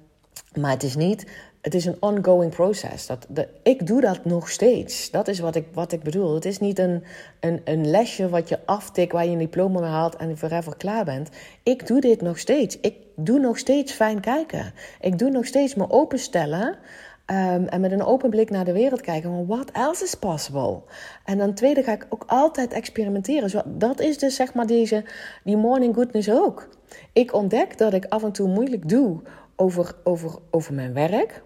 maar 0.59 0.71
het 0.71 0.83
is 0.83 0.95
niet 0.95 1.25
het 1.65 1.73
is 1.73 1.85
een 1.85 1.97
ongoing 1.99 2.51
process. 2.51 3.07
Dat, 3.07 3.27
ik 3.63 3.87
doe 3.87 4.01
dat 4.01 4.25
nog 4.25 4.49
steeds. 4.49 5.11
Dat 5.11 5.27
is 5.27 5.39
wat 5.39 5.55
ik, 5.55 5.65
wat 5.73 5.91
ik 5.91 6.03
bedoel. 6.03 6.33
Het 6.33 6.45
is 6.45 6.59
niet 6.59 6.79
een, 6.79 7.03
een, 7.39 7.61
een 7.63 7.89
lesje 7.89 8.29
wat 8.29 8.49
je 8.49 8.59
aftikt, 8.65 9.11
waar 9.11 9.25
je 9.25 9.31
een 9.31 9.37
diploma 9.37 9.79
mee 9.79 9.89
haalt 9.89 10.15
en 10.15 10.37
forever 10.37 10.77
klaar 10.77 11.05
bent. 11.05 11.29
Ik 11.63 11.87
doe 11.87 12.01
dit 12.01 12.21
nog 12.21 12.39
steeds. 12.39 12.79
Ik 12.79 12.95
doe 13.15 13.39
nog 13.39 13.57
steeds 13.57 13.91
fijn 13.91 14.19
kijken. 14.19 14.73
Ik 14.99 15.17
doe 15.17 15.29
nog 15.29 15.45
steeds 15.45 15.75
me 15.75 15.89
openstellen. 15.89 16.67
Um, 16.67 17.67
en 17.67 17.81
met 17.81 17.91
een 17.91 18.03
open 18.03 18.29
blik 18.29 18.49
naar 18.49 18.65
de 18.65 18.73
wereld 18.73 19.01
kijken. 19.01 19.47
What 19.47 19.71
else 19.71 20.03
is 20.03 20.15
possible? 20.15 20.81
En 21.23 21.37
dan 21.37 21.53
tweede 21.53 21.83
ga 21.83 21.91
ik 21.91 22.05
ook 22.09 22.23
altijd 22.27 22.73
experimenteren. 22.73 23.79
Dat 23.79 23.99
is 23.99 24.17
dus 24.17 24.35
zeg 24.35 24.53
maar 24.53 24.67
deze, 24.67 25.03
die 25.43 25.57
morning 25.57 25.95
goodness 25.95 26.29
ook. 26.29 26.69
Ik 27.13 27.33
ontdek 27.33 27.77
dat 27.77 27.93
ik 27.93 28.05
af 28.09 28.23
en 28.23 28.31
toe 28.31 28.47
moeilijk 28.47 28.89
doe 28.89 29.21
over, 29.55 29.95
over, 30.03 30.35
over 30.51 30.73
mijn 30.73 30.93
werk. 30.93 31.43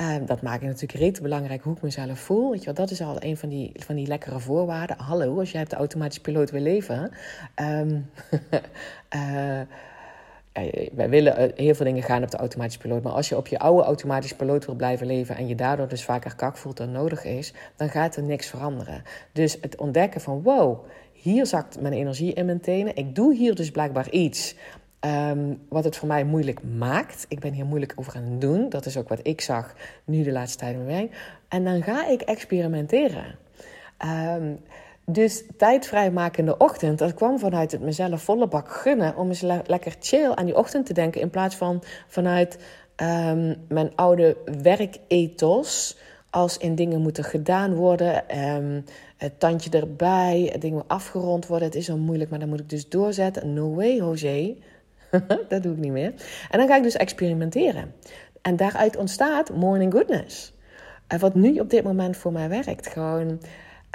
Uh, 0.00 0.16
dat 0.26 0.42
maakt 0.42 0.62
natuurlijk 0.62 0.92
rete 0.92 1.22
belangrijk 1.22 1.62
hoe 1.62 1.76
ik 1.76 1.82
mezelf 1.82 2.18
voel. 2.18 2.50
Weet 2.50 2.58
je 2.58 2.64
wel, 2.64 2.74
dat 2.74 2.90
is 2.90 3.00
al 3.00 3.16
een 3.18 3.36
van 3.36 3.48
die, 3.48 3.72
van 3.74 3.94
die 3.94 4.06
lekkere 4.06 4.40
voorwaarden. 4.40 4.98
Hallo, 4.98 5.38
als 5.38 5.50
jij 5.50 5.60
hebt 5.60 5.72
de 5.72 5.78
automatische 5.78 6.20
piloot 6.20 6.50
wil 6.50 6.60
leven. 6.60 7.10
Um, 7.56 8.10
uh, 9.14 9.60
wij 10.92 11.08
willen 11.08 11.36
eh, 11.36 11.64
heel 11.64 11.74
veel 11.74 11.86
dingen 11.86 12.02
gaan 12.02 12.22
op 12.22 12.30
de 12.30 12.36
automatische 12.36 12.80
piloot. 12.80 13.02
Maar 13.02 13.12
als 13.12 13.28
je 13.28 13.36
op 13.36 13.46
je 13.46 13.58
oude 13.58 13.82
automatische 13.82 14.36
piloot 14.36 14.66
wil 14.66 14.74
blijven 14.74 15.06
leven. 15.06 15.36
en 15.36 15.48
je 15.48 15.54
daardoor 15.54 15.88
dus 15.88 16.04
vaker 16.04 16.34
kak 16.34 16.56
voelt 16.56 16.76
dan 16.76 16.92
nodig 16.92 17.24
is. 17.24 17.52
dan 17.76 17.88
gaat 17.88 18.16
er 18.16 18.22
niks 18.22 18.46
veranderen. 18.46 19.02
Dus 19.32 19.58
het 19.60 19.76
ontdekken 19.76 20.20
van: 20.20 20.42
wow, 20.42 20.84
hier 21.12 21.46
zakt 21.46 21.80
mijn 21.80 21.94
energie 21.94 22.32
in 22.32 22.46
mijn 22.46 22.60
tenen. 22.60 22.96
Ik 22.96 23.14
doe 23.14 23.34
hier 23.34 23.54
dus 23.54 23.70
blijkbaar 23.70 24.10
iets. 24.10 24.54
Um, 25.06 25.60
wat 25.68 25.84
het 25.84 25.96
voor 25.96 26.08
mij 26.08 26.24
moeilijk 26.24 26.60
maakt. 26.78 27.26
Ik 27.28 27.40
ben 27.40 27.52
hier 27.52 27.64
moeilijk 27.64 27.92
over 27.96 28.16
aan 28.16 28.22
het 28.22 28.40
doen. 28.40 28.68
Dat 28.68 28.86
is 28.86 28.96
ook 28.96 29.08
wat 29.08 29.20
ik 29.22 29.40
zag 29.40 29.74
nu 30.04 30.22
de 30.22 30.32
laatste 30.32 30.58
tijd 30.58 30.76
met 30.76 30.86
mij. 30.86 31.10
En 31.48 31.64
dan 31.64 31.82
ga 31.82 32.08
ik 32.08 32.20
experimenteren. 32.20 33.38
Um, 34.36 34.60
dus 35.06 35.44
tijd 35.56 35.86
vrijmaken 35.86 36.38
in 36.38 36.44
de 36.44 36.56
ochtend, 36.56 36.98
dat 36.98 37.14
kwam 37.14 37.38
vanuit 37.38 37.72
het 37.72 37.80
mezelf 37.80 38.22
volle 38.22 38.48
bak 38.48 38.70
gunnen. 38.70 39.16
Om 39.16 39.28
eens 39.28 39.40
lekker 39.66 39.94
chill 40.00 40.30
aan 40.30 40.44
die 40.46 40.56
ochtend 40.56 40.86
te 40.86 40.92
denken. 40.92 41.20
In 41.20 41.30
plaats 41.30 41.56
van 41.56 41.82
vanuit 42.08 42.58
um, 42.96 43.56
mijn 43.68 43.92
oude 43.94 44.36
werkethos. 44.62 45.98
Als 46.30 46.58
in 46.58 46.74
dingen 46.74 47.00
moeten 47.00 47.24
gedaan 47.24 47.74
worden. 47.74 48.24
het 49.16 49.40
tandje 49.40 49.70
erbij. 49.70 50.56
Dingen 50.58 50.84
afgerond 50.86 51.46
worden. 51.46 51.68
Het 51.68 51.76
is 51.76 51.84
zo 51.84 51.96
moeilijk, 51.96 52.30
maar 52.30 52.38
dan 52.38 52.48
moet 52.48 52.60
ik 52.60 52.70
dus 52.70 52.88
doorzetten. 52.88 53.52
No 53.52 53.74
way, 53.74 53.96
Jose. 53.96 54.56
dat 55.48 55.62
doe 55.62 55.72
ik 55.72 55.78
niet 55.78 55.92
meer. 55.92 56.14
En 56.50 56.58
dan 56.58 56.68
ga 56.68 56.76
ik 56.76 56.82
dus 56.82 56.96
experimenteren. 56.96 57.94
En 58.42 58.56
daaruit 58.56 58.96
ontstaat 58.96 59.50
morning 59.54 59.92
goodness. 59.92 60.54
Wat 61.18 61.34
nu 61.34 61.58
op 61.58 61.70
dit 61.70 61.84
moment 61.84 62.16
voor 62.16 62.32
mij 62.32 62.48
werkt. 62.48 62.86
Gewoon, 62.86 63.40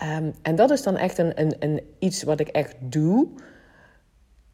um, 0.03 0.33
en 0.41 0.55
dat 0.55 0.71
is 0.71 0.83
dan 0.83 0.97
echt 0.97 1.17
een, 1.17 1.41
een, 1.41 1.55
een, 1.59 1.81
iets 1.99 2.23
wat 2.23 2.39
ik 2.39 2.47
echt 2.47 2.75
doe 2.79 3.27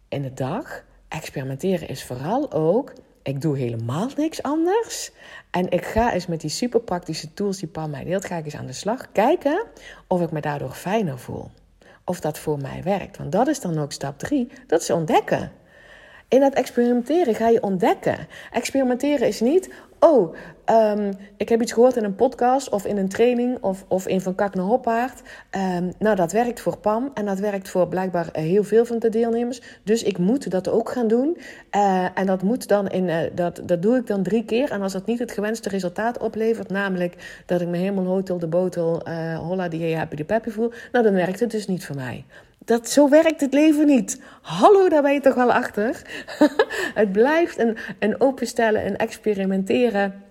in 0.09 0.21
de 0.21 0.33
dag. 0.33 0.83
Experimenteren 1.07 1.87
is 1.87 2.03
vooral 2.03 2.51
ook, 2.51 2.93
ik 3.23 3.41
doe 3.41 3.57
helemaal 3.57 4.09
niks 4.17 4.41
anders. 4.41 5.11
En 5.51 5.69
ik 5.69 5.85
ga 5.85 6.13
eens 6.13 6.27
met 6.27 6.41
die 6.41 6.49
super 6.49 6.79
praktische 6.79 7.33
tools 7.33 7.57
die 7.57 7.69
Pam 7.69 7.89
mij 7.89 8.03
deelt, 8.03 8.25
ga 8.25 8.35
ik 8.35 8.45
eens 8.45 8.55
aan 8.55 8.65
de 8.65 8.73
slag. 8.73 9.11
Kijken 9.11 9.65
of 10.07 10.21
ik 10.21 10.31
me 10.31 10.41
daardoor 10.41 10.71
fijner 10.71 11.19
voel. 11.19 11.49
Of 12.03 12.19
dat 12.19 12.39
voor 12.39 12.57
mij 12.57 12.83
werkt. 12.83 13.17
Want 13.17 13.31
dat 13.31 13.47
is 13.47 13.59
dan 13.59 13.79
ook 13.79 13.91
stap 13.91 14.19
drie. 14.19 14.49
Dat 14.67 14.81
is 14.81 14.89
ontdekken. 14.89 15.51
In 16.33 16.39
dat 16.39 16.53
experimenteren 16.53 17.35
ga 17.35 17.47
je 17.47 17.63
ontdekken. 17.63 18.27
Experimenteren 18.51 19.27
is 19.27 19.39
niet, 19.39 19.69
oh, 19.99 20.35
ehm, 20.65 21.13
ik 21.37 21.49
heb 21.49 21.61
iets 21.61 21.71
gehoord 21.71 21.95
in 21.95 22.03
een 22.03 22.15
podcast 22.15 22.69
of 22.69 22.85
in 22.85 22.97
een 22.97 23.09
training 23.09 23.57
of, 23.61 23.85
of 23.87 24.07
in 24.07 24.21
Van 24.21 24.35
Kak 24.35 24.55
naar 24.55 24.65
Hoppaard. 24.65 25.21
Um, 25.51 25.91
nou, 25.99 26.15
dat 26.15 26.31
werkt 26.31 26.59
voor 26.59 26.77
Pam 26.77 27.11
en 27.13 27.25
dat 27.25 27.39
werkt 27.39 27.69
voor 27.69 27.87
blijkbaar 27.87 28.29
heel 28.31 28.63
veel 28.63 28.85
van 28.85 28.99
de 28.99 29.09
deelnemers. 29.09 29.61
Dus 29.83 30.03
ik 30.03 30.17
moet 30.17 30.51
dat 30.51 30.69
ook 30.69 30.89
gaan 30.91 31.07
doen. 31.07 31.37
Uh, 31.75 32.05
en 32.13 32.25
dat 32.25 32.41
moet 32.41 32.67
dan 32.67 32.89
in, 32.89 33.07
uh, 33.07 33.17
dat, 33.35 33.61
dat 33.65 33.81
doe 33.81 33.97
ik 33.97 34.07
dan 34.07 34.23
drie 34.23 34.45
keer. 34.45 34.71
En 34.71 34.81
als 34.81 34.93
dat 34.93 35.05
niet 35.05 35.19
het 35.19 35.31
gewenste 35.31 35.69
resultaat 35.69 36.17
oplevert, 36.17 36.69
namelijk 36.69 37.43
dat 37.45 37.61
ik 37.61 37.67
me 37.67 37.77
helemaal 37.77 38.05
hotel 38.05 38.39
de 38.39 38.47
botel, 38.47 39.07
uh, 39.07 39.37
holla 39.37 39.67
die 39.67 39.95
happy 39.95 40.15
de 40.15 40.23
peppy 40.23 40.49
voel, 40.49 40.71
nou 40.91 41.03
dan 41.03 41.13
werkt 41.13 41.39
het 41.39 41.51
dus 41.51 41.67
niet 41.67 41.85
voor 41.85 41.95
mij. 41.95 42.25
Dat, 42.65 42.89
zo 42.89 43.09
werkt 43.09 43.41
het 43.41 43.53
leven 43.53 43.85
niet. 43.85 44.21
Hallo, 44.41 44.89
daar 44.89 45.01
ben 45.01 45.13
je 45.13 45.19
toch 45.19 45.35
wel 45.35 45.53
achter? 45.53 46.01
het 47.01 47.11
blijft 47.11 47.59
een, 47.59 47.77
een 47.99 48.21
openstellen, 48.21 48.85
een 48.85 48.97
experimenteren. 48.97 50.23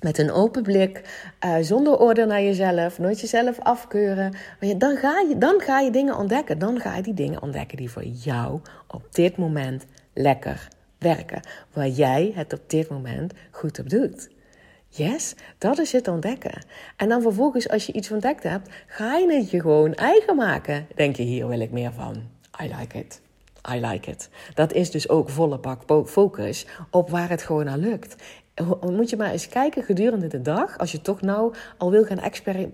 Met 0.00 0.18
een 0.18 0.30
open 0.32 0.62
blik, 0.62 1.02
uh, 1.44 1.56
zonder 1.60 1.98
oordeel 1.98 2.26
naar 2.26 2.42
jezelf, 2.42 2.98
nooit 2.98 3.20
jezelf 3.20 3.60
afkeuren. 3.60 4.34
Dan, 4.76 4.96
ga 4.96 5.20
je, 5.28 5.38
dan 5.38 5.60
ga 5.60 5.80
je 5.80 5.90
dingen 5.90 6.16
ontdekken. 6.16 6.58
Dan 6.58 6.80
ga 6.80 6.96
je 6.96 7.02
die 7.02 7.14
dingen 7.14 7.42
ontdekken 7.42 7.76
die 7.76 7.90
voor 7.90 8.04
jou 8.04 8.60
op 8.86 9.14
dit 9.14 9.36
moment 9.36 9.84
lekker 10.14 10.68
werken. 10.98 11.40
Waar 11.72 11.88
jij 11.88 12.32
het 12.34 12.52
op 12.52 12.60
dit 12.66 12.88
moment 12.88 13.32
goed 13.50 13.78
op 13.78 13.90
doet. 13.90 14.28
Yes, 14.96 15.34
dat 15.58 15.78
is 15.78 15.92
het 15.92 16.08
ontdekken. 16.08 16.62
En 16.96 17.08
dan 17.08 17.22
vervolgens, 17.22 17.68
als 17.68 17.86
je 17.86 17.92
iets 17.92 18.10
ontdekt 18.10 18.42
hebt, 18.42 18.68
ga 18.86 19.16
je 19.16 19.32
het 19.32 19.50
je 19.50 19.60
gewoon 19.60 19.94
eigen 19.94 20.36
maken. 20.36 20.86
Denk 20.94 21.16
je, 21.16 21.22
hier 21.22 21.48
wil 21.48 21.60
ik 21.60 21.70
meer 21.70 21.92
van. 21.92 22.14
I 22.62 22.74
like 22.78 22.98
it. 22.98 23.20
I 23.74 23.80
like 23.86 24.10
it. 24.10 24.28
Dat 24.54 24.72
is 24.72 24.90
dus 24.90 25.08
ook 25.08 25.28
volle 25.28 25.58
bak 25.58 25.82
focus 26.06 26.66
op 26.90 27.10
waar 27.10 27.28
het 27.28 27.42
gewoon 27.42 27.68
aan 27.68 27.78
lukt. 27.78 28.16
Moet 28.80 29.10
je 29.10 29.16
maar 29.16 29.30
eens 29.30 29.48
kijken 29.48 29.82
gedurende 29.82 30.26
de 30.26 30.42
dag, 30.42 30.78
als 30.78 30.92
je 30.92 31.00
toch 31.00 31.20
nou 31.20 31.54
al 31.76 31.90
wil 31.90 32.04
gaan 32.04 32.20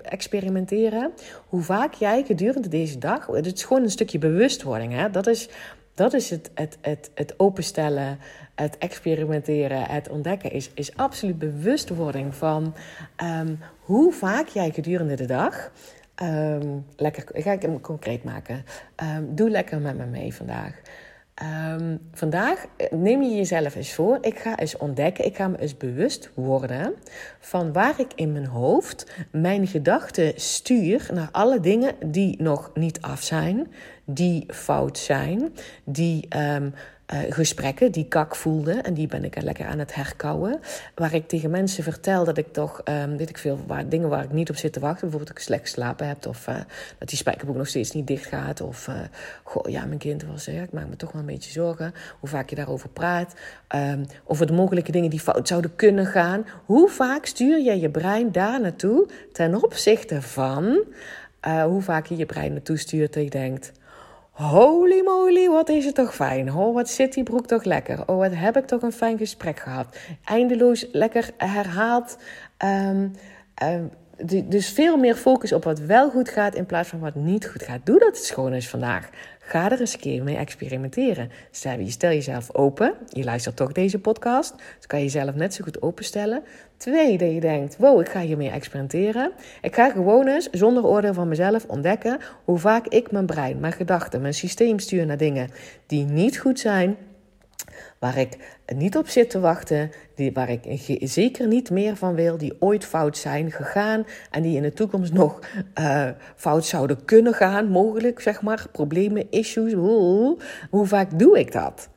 experimenteren, 0.03 1.13
hoe 1.47 1.63
vaak 1.63 1.95
jij 1.95 2.25
gedurende 2.25 2.69
deze 2.69 2.99
dag, 2.99 3.27
het 3.27 3.47
is 3.47 3.65
gewoon 3.65 3.83
een 3.83 3.91
stukje 3.91 4.19
bewustwording, 4.19 4.93
hè? 4.93 5.11
Dat 5.11 5.27
is, 5.27 5.49
dat 5.95 6.13
is 6.13 6.31
het, 6.31 6.51
het, 6.55 6.79
het, 6.81 7.11
het 7.15 7.35
openstellen, 7.37 8.19
het 8.55 8.79
experimenteren, 8.79 9.83
het 9.83 10.09
ontdekken. 10.09 10.53
Is, 10.53 10.71
is 10.75 10.97
absoluut 10.97 11.39
bewustwording 11.39 12.35
van 12.35 12.75
um, 13.23 13.59
hoe 13.81 14.13
vaak 14.13 14.47
jij 14.47 14.71
gedurende 14.71 15.15
de 15.15 15.27
dag. 15.27 15.73
Um, 16.23 16.87
lekker, 16.97 17.25
ga 17.33 17.53
ik 17.53 17.63
hem 17.63 17.81
concreet 17.81 18.25
maken. 18.25 18.65
Um, 19.17 19.35
doe 19.35 19.51
lekker 19.51 19.81
met 19.81 19.97
me 19.97 20.07
mee 20.07 20.35
vandaag. 20.35 20.81
Um, 21.43 21.99
vandaag 22.13 22.67
neem 22.91 23.23
je 23.23 23.35
jezelf 23.37 23.75
eens 23.75 23.95
voor. 23.95 24.19
Ik 24.21 24.39
ga 24.39 24.59
eens 24.59 24.77
ontdekken, 24.77 25.25
ik 25.25 25.37
ga 25.37 25.49
me 25.49 25.59
eens 25.59 25.77
bewust 25.77 26.31
worden 26.35 26.95
van 27.41 27.73
waar 27.73 28.01
ik 28.01 28.13
in 28.15 28.33
mijn 28.33 28.47
hoofd 28.47 29.11
mijn 29.31 29.67
gedachten 29.67 30.33
stuur 30.37 31.09
naar 31.13 31.29
alle 31.33 31.61
dingen 31.61 31.95
die 32.07 32.43
nog 32.43 32.71
niet 32.75 33.01
af 33.01 33.23
zijn, 33.23 33.73
die 34.05 34.45
fout 34.49 34.99
zijn, 34.99 35.53
die 35.85 36.29
um, 36.37 36.75
uh, 37.13 37.19
gesprekken 37.29 37.93
die 37.93 38.09
kak 38.09 38.37
voelde. 38.37 38.73
En 38.73 38.95
die 38.95 39.07
ben 39.07 39.25
ik 39.25 39.43
lekker 39.43 39.67
aan 39.67 39.79
het 39.79 39.95
herkouwen. 39.95 40.61
Waar 40.95 41.15
ik 41.15 41.29
tegen 41.29 41.51
mensen 41.51 41.85
vertel 41.85 42.25
dat 42.25 42.39
ik 42.39 42.53
toch, 42.53 42.81
um, 42.85 43.17
weet 43.17 43.29
ik 43.29 43.39
veel, 43.39 43.59
waar, 43.67 43.89
dingen 43.89 44.09
waar 44.09 44.25
ik 44.25 44.33
niet 44.33 44.51
op 44.51 44.57
zit 44.57 44.73
te 44.73 44.81
wachten. 44.81 45.01
Bijvoorbeeld 45.01 45.29
dat 45.29 45.39
ik 45.39 45.45
slecht 45.45 45.69
slapen 45.69 46.09
heb. 46.09 46.27
Of 46.27 46.47
uh, 46.47 46.55
dat 46.99 47.09
die 47.09 47.19
spijkerboek 47.19 47.57
nog 47.57 47.69
steeds 47.69 47.93
niet 47.93 48.07
dicht 48.07 48.27
gaat. 48.27 48.61
Of, 48.61 48.89
uh, 48.89 48.95
goh, 49.43 49.71
ja, 49.71 49.85
mijn 49.85 49.99
kind 49.99 50.25
was, 50.25 50.45
ja, 50.45 50.63
ik 50.63 50.73
maak 50.73 50.89
me 50.89 50.97
toch 50.97 51.13
wel 51.13 51.21
een 51.21 51.27
beetje 51.27 51.51
zorgen. 51.51 51.95
Hoe 52.21 52.29
vaak 52.29 52.51
je 52.51 52.57
daarover 52.57 52.89
praat. 52.89 53.35
Um, 53.75 54.07
over 54.25 54.47
de 54.47 54.53
mogelijke 54.53 54.93
dingen 54.93 55.11
die 55.11 55.21
fout 55.21 55.49
zouden 55.49 55.77
kunnen 55.77 56.07
gaan. 56.07 56.47
Hoe 56.65 56.89
vaak 56.89 57.27
stuur 57.27 57.61
je 57.61 57.81
je 57.81 57.91
brein 57.91 58.33
daar 58.33 58.61
naartoe 58.61 59.09
ten 59.33 59.63
opzichte 59.63 60.23
van... 60.23 60.85
hoe 61.67 61.83
vaak 61.83 62.07
je 62.07 62.17
je 62.17 62.27
brein 62.27 62.53
naartoe 62.53 62.77
stuurt 62.77 63.13
dat 63.13 63.23
je 63.25 63.31
denkt... 63.31 63.73
Holy 64.33 65.03
moly, 65.05 65.49
wat 65.49 65.69
is 65.69 65.85
het 65.85 65.95
toch 65.95 66.15
fijn. 66.15 66.55
Oh, 66.55 66.75
wat 66.75 66.89
zit 66.89 67.13
die 67.13 67.23
broek 67.23 67.47
toch 67.47 67.65
lekker. 67.65 68.09
Oh, 68.09 68.17
wat 68.17 68.35
heb 68.35 68.57
ik 68.57 68.67
toch 68.67 68.83
een 68.83 68.93
fijn 68.93 69.19
gesprek 69.19 69.59
gehad. 69.59 69.97
Eindeloos 70.25 70.87
lekker 70.93 71.31
herhaald. 71.37 72.17
Um, 72.65 73.13
um, 73.63 73.91
dus 74.45 74.69
veel 74.69 74.97
meer 74.97 75.15
focus 75.15 75.53
op 75.53 75.65
wat 75.65 75.79
wel 75.79 76.11
goed 76.11 76.29
gaat 76.29 76.55
in 76.55 76.67
plaats 76.67 76.89
van 76.89 77.01
wat 77.01 77.15
niet 77.15 77.49
goed 77.49 77.63
gaat. 77.63 77.87
Doe 77.87 77.99
dat 77.99 78.17
eens 78.17 78.31
gewoon 78.31 78.53
eens 78.53 78.69
vandaag. 78.69 79.11
Ga 79.39 79.71
er 79.71 79.81
eens 79.81 79.93
een 79.93 80.01
keer 80.01 80.23
mee 80.23 80.37
experimenteren. 80.37 81.31
Stel, 81.51 81.79
je 81.79 81.91
stel 81.91 82.11
jezelf 82.11 82.55
open. 82.55 82.95
Je 83.09 83.25
luistert 83.25 83.57
toch 83.57 83.73
deze 83.73 83.99
podcast. 83.99 84.55
Dus 84.77 84.87
kan 84.87 84.99
je 84.99 85.05
jezelf 85.05 85.35
net 85.35 85.55
zo 85.55 85.65
goed 85.65 85.83
openstellen. 85.83 86.43
Twee, 86.83 87.19
dat 87.19 87.33
je 87.33 87.41
denkt, 87.41 87.77
wow, 87.77 88.01
ik 88.01 88.09
ga 88.09 88.21
hiermee 88.21 88.51
experimenteren. 88.51 89.33
Ik 89.61 89.75
ga 89.75 89.91
gewoon 89.91 90.27
eens, 90.27 90.51
zonder 90.51 90.87
oordeel 90.87 91.15
van 91.15 91.29
mezelf, 91.29 91.65
ontdekken 91.65 92.19
hoe 92.45 92.59
vaak 92.59 92.87
ik 92.87 93.11
mijn 93.11 93.27
brein, 93.27 93.61
mijn 93.61 93.73
gedachten, 93.73 94.21
mijn 94.21 94.35
systeem 94.35 94.79
stuur 94.79 95.07
naar 95.07 95.17
dingen 95.17 95.51
die 95.87 96.05
niet 96.05 96.39
goed 96.39 96.59
zijn 96.59 96.97
waar 97.99 98.19
ik 98.19 98.63
niet 98.75 98.97
op 98.97 99.09
zit 99.09 99.31
te 99.31 99.41
wachten, 99.41 99.91
die, 100.15 100.33
waar 100.33 100.51
ik 100.51 100.61
zeker 101.01 101.47
niet 101.47 101.71
meer 101.71 101.97
van 101.97 102.15
wil, 102.15 102.39
die 102.39 102.57
ooit 102.59 102.85
fout 102.85 103.17
zijn 103.17 103.51
gegaan 103.51 104.07
en 104.31 104.43
die 104.43 104.57
in 104.57 104.63
de 104.63 104.73
toekomst 104.73 105.13
nog 105.13 105.41
uh, 105.81 106.09
fout 106.37 106.65
zouden 106.65 107.05
kunnen 107.05 107.35
gaan, 107.35 107.69
mogelijk, 107.69 108.21
zeg 108.21 108.43
maar, 108.43 108.67
problemen, 108.73 109.31
issues. 109.31 109.73
Hoe 110.71 110.87
vaak 110.87 111.19
doe 111.19 111.39
ik 111.39 111.53
dat? 111.53 111.89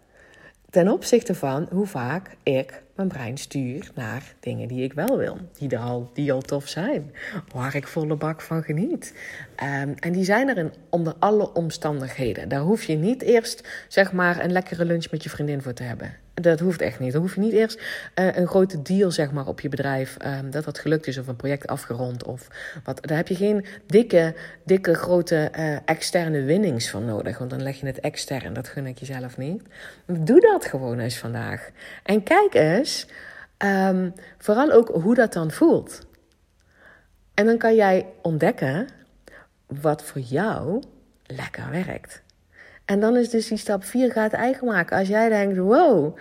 Ten 0.69 0.89
opzichte 0.89 1.35
van 1.35 1.67
hoe 1.71 1.85
vaak 1.85 2.35
ik 2.43 2.83
mijn 2.95 3.07
brein 3.07 3.37
stuur 3.37 3.91
naar 3.95 4.35
dingen 4.39 4.67
die 4.67 4.83
ik 4.83 4.93
wel 4.93 5.17
wil. 5.17 5.37
Die, 5.57 5.77
al, 5.77 6.09
die 6.13 6.31
al 6.31 6.41
tof 6.41 6.67
zijn. 6.67 7.11
Waar 7.53 7.75
ik 7.75 7.87
volle 7.87 8.15
bak 8.15 8.41
van 8.41 8.63
geniet. 8.63 9.13
Um, 9.63 9.93
en 9.99 10.11
die 10.11 10.23
zijn 10.23 10.49
er 10.49 10.57
in, 10.57 10.73
onder 10.89 11.13
alle 11.19 11.53
omstandigheden. 11.53 12.49
Daar 12.49 12.59
hoef 12.59 12.83
je 12.83 12.95
niet 12.95 13.21
eerst 13.21 13.67
zeg 13.87 14.11
maar, 14.11 14.43
een 14.43 14.51
lekkere 14.51 14.85
lunch 14.85 15.11
met 15.11 15.23
je 15.23 15.29
vriendin 15.29 15.61
voor 15.61 15.73
te 15.73 15.83
hebben. 15.83 16.24
Dat 16.41 16.59
hoeft 16.59 16.81
echt 16.81 16.99
niet. 16.99 17.11
Dan 17.11 17.21
hoef 17.21 17.35
je 17.35 17.41
niet 17.41 17.53
eerst 17.53 17.81
uh, 18.15 18.35
een 18.35 18.47
grote 18.47 18.81
deal 18.81 19.11
zeg 19.11 19.31
maar, 19.31 19.47
op 19.47 19.59
je 19.59 19.69
bedrijf. 19.69 20.17
Um, 20.25 20.51
dat 20.51 20.63
dat 20.63 20.79
gelukt 20.79 21.07
is 21.07 21.17
of 21.17 21.27
een 21.27 21.35
project 21.35 21.67
afgerond. 21.67 22.23
Of 22.23 22.47
wat. 22.83 23.07
Daar 23.07 23.17
heb 23.17 23.27
je 23.27 23.35
geen 23.35 23.65
dikke, 23.85 24.35
dikke 24.63 24.93
grote 24.93 25.51
uh, 25.57 25.77
externe 25.85 26.41
winnings 26.41 26.89
van 26.89 27.05
nodig. 27.05 27.37
Want 27.37 27.49
dan 27.49 27.63
leg 27.63 27.79
je 27.79 27.85
het 27.85 27.99
extern. 27.99 28.53
Dat 28.53 28.67
gun 28.67 28.85
ik 28.85 28.97
jezelf 28.97 29.37
niet. 29.37 29.61
Doe 30.05 30.39
dat 30.39 30.65
gewoon 30.65 30.99
eens 30.99 31.17
vandaag. 31.17 31.69
En 32.03 32.23
kijk 32.23 32.53
eens, 32.53 33.07
um, 33.57 34.13
vooral 34.37 34.71
ook 34.71 34.87
hoe 34.87 35.15
dat 35.15 35.33
dan 35.33 35.51
voelt. 35.51 36.07
En 37.33 37.45
dan 37.45 37.57
kan 37.57 37.75
jij 37.75 38.05
ontdekken 38.21 38.87
wat 39.65 40.03
voor 40.03 40.21
jou 40.21 40.83
lekker 41.25 41.69
werkt. 41.69 42.23
En 42.85 42.99
dan 42.99 43.17
is 43.17 43.29
dus 43.29 43.47
die 43.47 43.57
stap 43.57 43.83
4 43.83 44.11
gaat 44.11 44.33
eigen 44.33 44.67
maken. 44.67 44.97
Als 44.97 45.07
jij 45.07 45.29
denkt, 45.29 45.57
wow, 45.57 46.17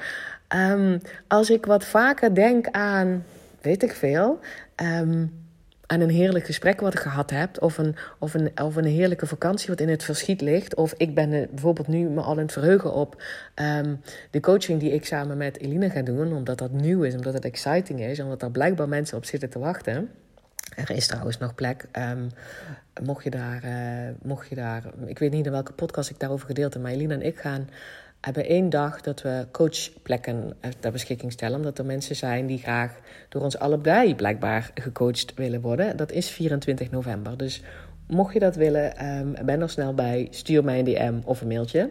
um, 0.56 1.00
als 1.28 1.50
ik 1.50 1.66
wat 1.66 1.84
vaker 1.84 2.34
denk 2.34 2.66
aan, 2.70 3.24
weet 3.60 3.82
ik 3.82 3.92
veel, 3.92 4.38
um, 4.82 5.42
aan 5.86 6.00
een 6.00 6.10
heerlijk 6.10 6.44
gesprek 6.44 6.80
wat 6.80 6.92
ik 6.92 7.00
gehad 7.00 7.30
heb, 7.30 7.62
of 7.62 7.78
een, 7.78 7.96
of, 8.18 8.34
een, 8.34 8.50
of 8.62 8.76
een 8.76 8.84
heerlijke 8.84 9.26
vakantie 9.26 9.68
wat 9.68 9.80
in 9.80 9.88
het 9.88 10.04
verschiet 10.04 10.40
ligt, 10.40 10.74
of 10.74 10.94
ik 10.96 11.14
ben 11.14 11.30
bijvoorbeeld 11.30 11.88
nu 11.88 12.08
me 12.08 12.20
al 12.20 12.32
in 12.32 12.42
het 12.42 12.52
verheugen 12.52 12.92
op 12.92 13.22
um, 13.54 14.00
de 14.30 14.40
coaching 14.40 14.80
die 14.80 14.92
ik 14.92 15.04
samen 15.04 15.36
met 15.36 15.58
Elina 15.58 15.88
ga 15.88 16.02
doen, 16.02 16.32
omdat 16.32 16.58
dat 16.58 16.72
nieuw 16.72 17.02
is, 17.02 17.14
omdat 17.14 17.34
het 17.34 17.44
exciting 17.44 18.00
is, 18.00 18.20
omdat 18.20 18.42
er 18.42 18.50
blijkbaar 18.50 18.88
mensen 18.88 19.16
op 19.16 19.24
zitten 19.24 19.50
te 19.50 19.58
wachten. 19.58 20.10
Er 20.76 20.90
is 20.90 21.06
trouwens 21.06 21.38
nog 21.38 21.54
plek. 21.54 21.86
Um, 21.92 22.30
mocht, 23.04 23.24
je 23.24 23.30
daar, 23.30 23.64
uh, 23.64 24.14
mocht 24.22 24.48
je 24.48 24.54
daar. 24.54 24.82
Ik 25.06 25.18
weet 25.18 25.30
niet 25.30 25.46
in 25.46 25.52
welke 25.52 25.72
podcast 25.72 26.10
ik 26.10 26.20
daarover 26.20 26.46
gedeeld 26.46 26.72
heb. 26.72 26.82
Maar 26.82 26.92
Elina 26.92 27.14
en 27.14 27.22
ik 27.22 27.36
gaan. 27.36 27.68
Hebben 28.20 28.46
één 28.46 28.70
dag 28.70 29.00
dat 29.00 29.22
we 29.22 29.46
coachplekken 29.52 30.56
ter 30.80 30.92
beschikking 30.92 31.32
stellen. 31.32 31.56
Omdat 31.56 31.78
er 31.78 31.84
mensen 31.84 32.16
zijn 32.16 32.46
die 32.46 32.58
graag 32.58 32.92
door 33.28 33.42
ons 33.42 33.58
allebei 33.58 34.14
blijkbaar 34.14 34.70
gecoacht 34.74 35.34
willen 35.34 35.60
worden. 35.60 35.96
Dat 35.96 36.12
is 36.12 36.30
24 36.30 36.90
november. 36.90 37.36
Dus 37.36 37.62
mocht 38.06 38.32
je 38.32 38.38
dat 38.38 38.56
willen, 38.56 39.06
um, 39.06 39.34
ben 39.44 39.60
er 39.60 39.70
snel 39.70 39.94
bij. 39.94 40.26
Stuur 40.30 40.64
mij 40.64 40.78
een 40.78 40.84
DM 40.84 41.14
of 41.24 41.40
een 41.40 41.48
mailtje. 41.48 41.90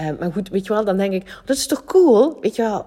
Um, 0.00 0.16
maar 0.20 0.32
goed, 0.32 0.48
weet 0.48 0.66
je 0.66 0.72
wel, 0.72 0.84
dan 0.84 0.96
denk 0.96 1.12
ik, 1.12 1.22
oh, 1.22 1.46
dat 1.46 1.56
is 1.56 1.66
toch 1.66 1.84
cool? 1.84 2.38
Weet 2.40 2.56
je 2.56 2.62
wel, 2.62 2.84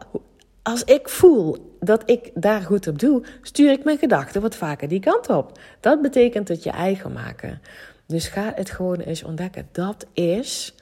als 0.67 0.83
ik 0.83 1.09
voel 1.09 1.75
dat 1.79 2.03
ik 2.05 2.31
daar 2.33 2.61
goed 2.61 2.87
op 2.87 2.99
doe, 2.99 3.23
stuur 3.41 3.71
ik 3.71 3.83
mijn 3.83 3.97
gedachten 3.97 4.41
wat 4.41 4.55
vaker 4.55 4.87
die 4.87 4.99
kant 4.99 5.29
op. 5.29 5.59
Dat 5.79 6.01
betekent 6.01 6.47
het 6.47 6.63
je 6.63 6.69
eigen 6.69 7.11
maken. 7.11 7.61
Dus 8.05 8.27
ga 8.27 8.51
het 8.55 8.69
gewoon 8.69 8.99
eens 8.99 9.23
ontdekken. 9.23 9.67
Dat 9.71 10.05
is 10.13 10.73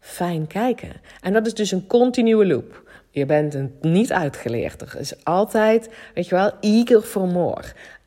fijn 0.00 0.46
kijken. 0.46 0.92
En 1.20 1.32
dat 1.32 1.46
is 1.46 1.54
dus 1.54 1.70
een 1.70 1.86
continue 1.86 2.46
loop. 2.46 2.82
Je 3.10 3.26
bent 3.26 3.54
een 3.54 3.74
niet 3.80 4.12
uitgeleerd. 4.12 4.80
Er 4.80 4.96
is 4.98 5.24
altijd, 5.24 5.90
weet 6.14 6.28
je 6.28 6.34
wel, 6.34 6.52
eager 6.60 7.00
for 7.00 7.26
more. 7.26 7.64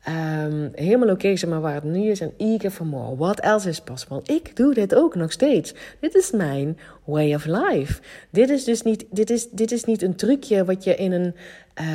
Um, 0.08 0.70
helemaal 0.74 1.08
oké, 1.08 1.28
okay, 1.28 1.50
maar 1.50 1.60
waar 1.60 1.74
het 1.74 1.84
nu 1.84 2.10
is 2.10 2.20
en 2.20 2.32
eager 2.36 2.70
for 2.70 2.86
more. 2.86 3.16
What 3.16 3.40
else 3.40 3.68
is 3.68 3.80
possible? 3.80 4.20
Ik 4.24 4.56
doe 4.56 4.74
dit 4.74 4.94
ook 4.94 5.14
nog 5.14 5.32
steeds. 5.32 5.74
Dit 6.00 6.14
is 6.14 6.30
mijn 6.30 6.78
way 7.04 7.34
of 7.34 7.44
life. 7.44 8.00
Dit 8.30 8.50
is 8.50 8.64
dus 8.64 8.82
niet, 8.82 9.04
dit 9.10 9.30
is, 9.30 9.50
dit 9.50 9.72
is 9.72 9.84
niet 9.84 10.02
een 10.02 10.16
trucje 10.16 10.64
wat 10.64 10.84
je 10.84 10.94
in 10.94 11.12
een, 11.12 11.34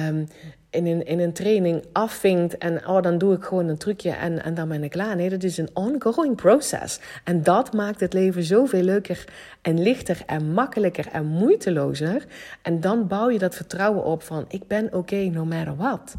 um, 0.07 0.27
in 0.69 0.85
een, 0.85 1.05
in 1.05 1.19
een 1.19 1.33
training 1.33 1.83
afvinkt 1.91 2.57
en 2.57 2.87
oh, 2.87 3.01
dan 3.01 3.17
doe 3.17 3.35
ik 3.35 3.43
gewoon 3.43 3.67
een 3.67 3.77
trucje 3.77 4.11
en, 4.11 4.43
en 4.43 4.53
dan 4.53 4.67
ben 4.67 4.83
ik 4.83 4.91
klaar. 4.91 5.15
Nee, 5.15 5.29
dat 5.29 5.43
is 5.43 5.57
een 5.57 5.69
ongoing 5.73 6.35
process. 6.35 6.99
En 7.23 7.43
dat 7.43 7.73
maakt 7.73 7.99
het 7.99 8.13
leven 8.13 8.43
zoveel 8.43 8.83
leuker 8.83 9.25
en 9.61 9.81
lichter 9.81 10.21
en 10.25 10.53
makkelijker 10.53 11.07
en 11.11 11.25
moeitelozer. 11.25 12.25
En 12.61 12.81
dan 12.81 13.07
bouw 13.07 13.29
je 13.29 13.39
dat 13.39 13.55
vertrouwen 13.55 14.03
op 14.03 14.23
van 14.23 14.45
ik 14.47 14.67
ben 14.67 14.93
oké 14.93 15.15
no 15.15 15.45
matter 15.45 15.75
what. 15.75 16.15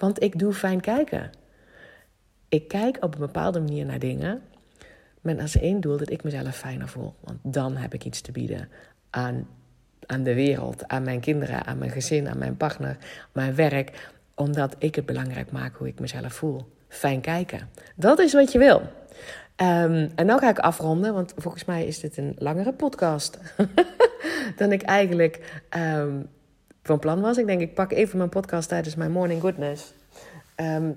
Want 0.00 0.22
ik 0.22 0.38
doe 0.38 0.52
fijn 0.52 0.80
kijken. 0.80 1.30
Ik 2.48 2.68
kijk 2.68 2.96
op 3.00 3.14
een 3.14 3.20
bepaalde 3.20 3.60
manier 3.60 3.86
naar 3.86 3.98
dingen. 3.98 4.42
Met 5.20 5.40
als 5.40 5.58
één 5.58 5.80
doel 5.80 5.96
dat 5.96 6.10
ik 6.10 6.22
mezelf 6.22 6.56
fijner 6.56 6.88
voel. 6.88 7.14
Want 7.20 7.38
dan 7.42 7.76
heb 7.76 7.94
ik 7.94 8.04
iets 8.04 8.20
te 8.20 8.32
bieden 8.32 8.68
aan, 9.10 9.48
aan 10.06 10.22
de 10.22 10.34
wereld, 10.34 10.88
aan 10.88 11.02
mijn 11.02 11.20
kinderen, 11.20 11.66
aan 11.66 11.78
mijn 11.78 11.90
gezin, 11.90 12.28
aan 12.28 12.38
mijn 12.38 12.56
partner, 12.56 12.96
mijn 13.32 13.54
werk. 13.54 14.10
Omdat 14.34 14.74
ik 14.78 14.94
het 14.94 15.06
belangrijk 15.06 15.52
maak 15.52 15.76
hoe 15.76 15.88
ik 15.88 16.00
mezelf 16.00 16.32
voel. 16.32 16.72
Fijn 16.88 17.20
kijken. 17.20 17.68
Dat 17.96 18.18
is 18.18 18.32
wat 18.32 18.52
je 18.52 18.58
wil. 18.58 18.82
Um, 19.56 20.10
en 20.14 20.26
nu 20.26 20.38
ga 20.38 20.48
ik 20.48 20.58
afronden, 20.58 21.14
want 21.14 21.34
volgens 21.36 21.64
mij 21.64 21.86
is 21.86 22.00
dit 22.00 22.16
een 22.16 22.34
langere 22.38 22.72
podcast 22.72 23.38
dan 24.56 24.72
ik 24.72 24.82
eigenlijk 24.82 25.62
um, 25.76 26.28
van 26.82 26.98
plan 26.98 27.20
was. 27.20 27.38
Ik 27.38 27.46
denk, 27.46 27.60
ik 27.60 27.74
pak 27.74 27.92
even 27.92 28.18
mijn 28.18 28.28
podcast 28.28 28.68
tijdens 28.68 28.94
mijn 28.94 29.10
morning 29.10 29.40
goodness. 29.40 29.92
Um, 30.56 30.96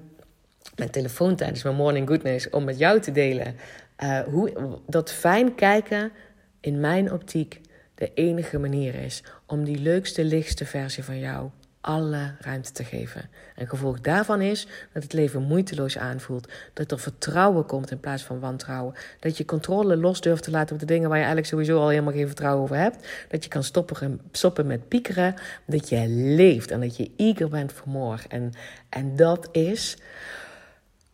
mijn 0.75 0.89
telefoon 0.89 1.35
tijdens 1.35 1.63
mijn 1.63 1.75
morning 1.75 2.07
goodness 2.07 2.49
om 2.49 2.63
met 2.63 2.77
jou 2.77 2.99
te 2.99 3.11
delen. 3.11 3.55
Uh, 4.03 4.19
hoe 4.19 4.79
dat 4.87 5.11
fijn 5.11 5.55
kijken 5.55 6.11
in 6.59 6.79
mijn 6.79 7.11
optiek 7.11 7.61
de 7.95 8.11
enige 8.13 8.59
manier 8.59 8.95
is 8.95 9.23
om 9.47 9.63
die 9.63 9.79
leukste, 9.79 10.23
lichtste 10.23 10.65
versie 10.65 11.03
van 11.03 11.19
jou 11.19 11.49
alle 11.83 12.31
ruimte 12.39 12.71
te 12.71 12.83
geven. 12.83 13.29
En 13.55 13.69
gevolg 13.69 14.01
daarvan 14.01 14.41
is 14.41 14.67
dat 14.93 15.03
het 15.03 15.13
leven 15.13 15.41
moeiteloos 15.41 15.97
aanvoelt. 15.97 16.51
Dat 16.73 16.91
er 16.91 16.99
vertrouwen 16.99 17.65
komt 17.65 17.91
in 17.91 17.99
plaats 17.99 18.23
van 18.23 18.39
wantrouwen. 18.39 18.93
Dat 19.19 19.37
je 19.37 19.45
controle 19.45 19.97
los 19.97 20.21
durft 20.21 20.43
te 20.43 20.51
laten 20.51 20.73
op 20.73 20.79
de 20.79 20.85
dingen 20.85 21.09
waar 21.09 21.17
je 21.17 21.23
eigenlijk 21.23 21.53
sowieso 21.53 21.79
al 21.79 21.89
helemaal 21.89 22.13
geen 22.13 22.27
vertrouwen 22.27 22.63
over 22.63 22.75
hebt. 22.75 23.07
Dat 23.29 23.43
je 23.43 23.49
kan 23.49 23.63
stoppen, 23.63 24.21
stoppen 24.31 24.67
met 24.67 24.87
piekeren. 24.87 25.35
Dat 25.65 25.89
je 25.89 26.07
leeft 26.07 26.71
en 26.71 26.79
dat 26.79 26.97
je 26.97 27.11
eager 27.17 27.49
bent 27.49 27.73
voor 27.73 27.91
morgen. 27.91 28.29
En, 28.29 28.51
en 28.89 29.15
dat 29.15 29.47
is 29.51 29.97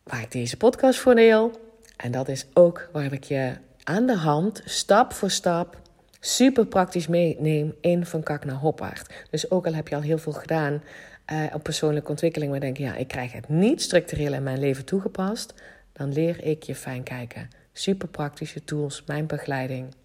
waar 0.04 0.22
ik 0.22 0.32
deze 0.32 0.58
podcast 0.58 1.00
voor 1.00 1.16
deel. 1.16 1.52
En 1.98 2.12
dat 2.12 2.28
is 2.28 2.46
ook 2.54 2.90
waar 2.92 3.14
ik 3.14 3.24
je 3.24 3.54
aan 3.84 4.06
de 4.06 4.16
hand, 4.16 4.62
stap 4.66 5.14
voor 5.14 5.30
stap, 5.30 5.78
super 6.20 6.66
praktisch 6.66 7.08
meeneem 7.08 7.76
in 7.82 8.06
van 8.06 8.24
kak 8.24 8.46
naar 8.46 8.56
hoppaard. 8.56 9.14
Dus 9.30 9.52
ook 9.52 9.66
al 9.66 9.74
heb 9.74 9.88
je 9.88 9.96
al 9.96 10.02
heel 10.02 10.18
veel 10.18 10.32
gedaan 10.32 10.84
uh, 11.32 11.44
op 11.54 11.64
persoonlijke 11.64 12.10
ontwikkeling, 12.10 12.52
maar 12.52 12.60
denk 12.60 12.78
je, 12.78 12.84
ja, 12.84 12.96
ik 12.96 13.08
krijg 13.08 13.32
het 13.32 13.50
niet 13.50 13.82
structureel 13.82 14.34
in 14.34 14.44
mijn 14.44 14.60
leven 14.60 14.86
toegepast, 14.86 15.54
dan 15.94 16.14
leer 16.14 16.44
ik 16.44 16.64
je 16.64 16.76
fijn 16.76 17.04
kijken. 17.04 17.50
Super 17.74 18.08
praktische 18.08 18.64
tools, 18.64 19.04
mijn 19.06 19.26
begeleiding. 19.26 19.96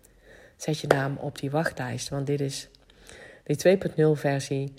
Zet 0.57 0.79
je 0.79 0.87
naam 0.87 1.17
op 1.17 1.39
die 1.39 1.51
wachtlijst, 1.51 2.09
want 2.09 2.27
dit 2.27 2.41
is 2.41 2.69
die 3.45 3.79
2.0 3.79 3.95
versie. 4.13 4.75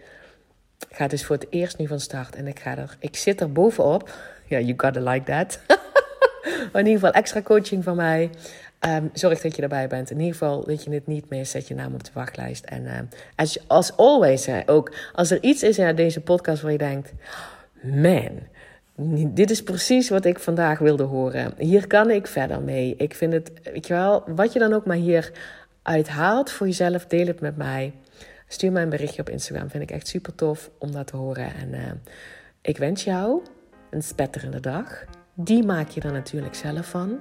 Gaat 0.90 1.10
dus 1.10 1.26
voor 1.26 1.36
het 1.36 1.48
eerst 1.50 1.78
nu 1.78 1.88
van 1.88 2.00
start 2.00 2.36
en 2.36 2.48
ik 2.48 2.60
ga 2.60 2.78
er, 2.78 2.98
ik 3.00 3.16
zit 3.16 3.42
er 3.42 3.52
bovenop. 3.52 4.14
Ja, 4.46 4.60
you 4.60 4.74
gotta 4.78 5.12
like 5.12 5.26
that. 5.26 5.60
in 6.74 6.86
ieder 6.86 6.94
geval 6.94 7.12
extra 7.12 7.42
coaching 7.42 7.84
van 7.84 7.96
mij. 7.96 8.30
Um, 8.80 9.10
zorg 9.14 9.42
dat 9.42 9.56
je 9.56 9.62
erbij 9.62 9.88
bent. 9.88 10.12
In 10.12 10.18
ieder 10.18 10.32
geval 10.32 10.66
dat 10.66 10.84
je 10.84 10.92
het 10.92 11.08
niet 11.08 11.30
meer 11.30 11.46
zet 11.46 11.68
je 11.68 11.76
naam 11.76 11.94
op 11.94 12.04
de 12.04 12.12
wachtlijst. 12.14 12.66
En 12.66 12.84
uh, 12.84 13.00
als, 13.36 13.68
als 13.68 13.98
always, 13.98 14.48
ook 14.66 14.94
als 15.14 15.32
er 15.32 15.44
iets 15.44 15.64
is 15.64 15.78
in 15.78 15.96
deze 15.96 16.22
podcast 16.22 16.62
waar 16.62 16.72
je 16.72 16.78
denkt: 16.78 17.14
man, 17.82 18.30
dit 19.34 19.52
is 19.52 19.64
precies 19.64 20.10
wat 20.10 20.26
ik 20.26 20.40
vandaag 20.40 20.80
wilde 20.80 21.04
horen. 21.04 21.54
Hier 21.58 21.88
kan 21.88 22.10
ik 22.10 22.28
verder 22.28 22.62
mee. 22.62 22.96
Ik 22.98 23.16
vind 23.16 23.34
het, 23.34 23.52
weet 23.64 23.88
je 23.88 23.94
wel, 23.94 24.24
wat 24.36 24.54
je 24.54 24.60
dan 24.60 24.74
ook 24.74 24.86
maar 24.86 24.98
hier 24.98 25.32
uithaalt 25.82 26.52
voor 26.52 26.68
jezelf, 26.68 27.06
deel 27.06 27.28
het 27.28 27.40
met 27.40 27.58
mij. 27.58 27.94
Stuur 28.48 28.72
mij 28.72 28.84
een 28.84 28.90
berichtje 28.90 29.22
op 29.22 29.30
Instagram. 29.30 29.70
Vind 29.70 29.84
ik 29.84 29.92
echt 29.92 30.08
super 30.08 30.36
tof 30.36 30.70
om 30.78 30.92
dat 30.92 31.08
te 31.08 31.18
horen. 31.18 31.56
En 31.56 31.70
uh, 31.74 31.80
ik 32.62 32.78
wens 32.78 33.04
jou 33.04 33.42
een 33.90 34.04
spetterende 34.04 34.60
dag. 34.60 35.04
Die 35.34 35.64
maak 35.64 35.90
je 35.90 36.02
er 36.02 36.12
natuurlijk 36.12 36.56
zelf 36.56 36.90
van 36.90 37.20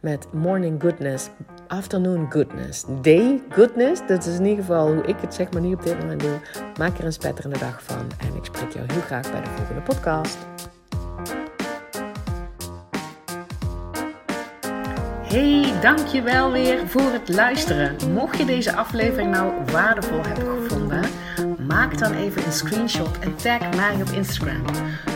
met 0.00 0.26
morning 0.32 0.80
goodness, 0.80 1.28
afternoon 1.68 2.26
goodness, 2.30 2.84
day 3.02 3.42
goodness. 3.50 4.00
Dat 4.06 4.26
is 4.26 4.38
in 4.38 4.44
ieder 4.44 4.64
geval 4.64 4.92
hoe 4.92 5.04
ik 5.04 5.16
het 5.20 5.34
zeg 5.34 5.52
maar 5.52 5.62
nu 5.62 5.74
op 5.74 5.82
dit 5.82 5.98
moment 5.98 6.20
doe. 6.20 6.40
Maak 6.78 6.98
er 6.98 7.04
een 7.04 7.12
spetterende 7.12 7.58
dag 7.58 7.82
van 7.82 8.06
en 8.18 8.36
ik 8.36 8.44
spreek 8.44 8.72
jou 8.72 8.86
heel 8.92 9.00
graag 9.00 9.30
bij 9.30 9.40
de 9.40 9.48
volgende 9.56 9.80
podcast. 9.80 10.38
Hey, 15.22 15.80
dankjewel 15.80 16.52
weer 16.52 16.88
voor 16.88 17.12
het 17.12 17.28
luisteren. 17.28 18.12
Mocht 18.12 18.38
je 18.38 18.44
deze 18.44 18.76
aflevering 18.76 19.30
nou 19.30 19.52
waardevol 19.72 20.22
hebben 20.22 20.62
gevonden, 20.62 21.04
maak 21.66 21.98
dan 21.98 22.12
even 22.12 22.44
een 22.46 22.52
screenshot 22.52 23.18
en 23.18 23.36
tag 23.36 23.76
mij 23.76 23.94
op 23.94 24.08
Instagram. 24.08 24.62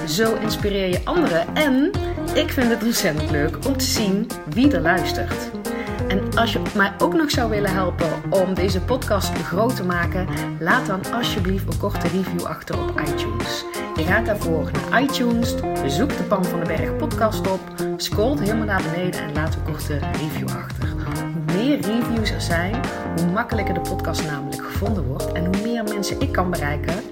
Zo 0.07 0.35
inspireer 0.35 0.89
je 0.89 1.01
anderen 1.05 1.55
en 1.55 1.91
ik 2.35 2.51
vind 2.53 2.70
het 2.70 2.83
ontzettend 2.83 3.30
leuk 3.30 3.66
om 3.66 3.76
te 3.76 3.85
zien 3.85 4.26
wie 4.49 4.72
er 4.72 4.80
luistert. 4.80 5.51
En 6.09 6.37
als 6.37 6.53
je 6.53 6.62
mij 6.74 6.93
ook 6.99 7.14
nog 7.14 7.30
zou 7.30 7.51
willen 7.51 7.72
helpen 7.72 8.09
om 8.30 8.55
deze 8.55 8.80
podcast 8.80 9.33
groot 9.33 9.76
te 9.76 9.85
maken, 9.85 10.28
laat 10.59 10.87
dan 10.87 11.12
alsjeblieft 11.12 11.72
een 11.72 11.78
korte 11.78 12.09
review 12.09 12.43
achter 12.43 12.78
op 12.83 13.01
iTunes. 13.01 13.64
Je 13.97 14.03
gaat 14.03 14.26
daarvoor 14.26 14.70
naar 14.72 15.03
iTunes, 15.03 15.55
zoek 15.87 16.16
de 16.16 16.22
Pan 16.22 16.45
van 16.45 16.61
de 16.61 16.66
Berg 16.66 16.97
podcast 16.97 17.51
op, 17.51 17.61
scrolt 17.97 18.41
helemaal 18.41 18.66
naar 18.66 18.83
beneden 18.93 19.20
en 19.20 19.33
laat 19.33 19.55
een 19.55 19.72
korte 19.72 19.99
review 19.99 20.49
achter. 20.49 20.89
Hoe 21.33 21.57
meer 21.57 21.80
reviews 21.80 22.30
er 22.30 22.41
zijn, 22.41 22.80
hoe 23.16 23.26
makkelijker 23.26 23.74
de 23.74 23.80
podcast 23.80 24.24
namelijk 24.24 24.62
gevonden 24.62 25.05
wordt 25.05 25.33
en 25.33 25.45
hoe 25.45 25.62
meer 25.62 25.85
mensen 25.85 26.20
ik 26.20 26.33
kan 26.33 26.51
bereiken 26.51 27.11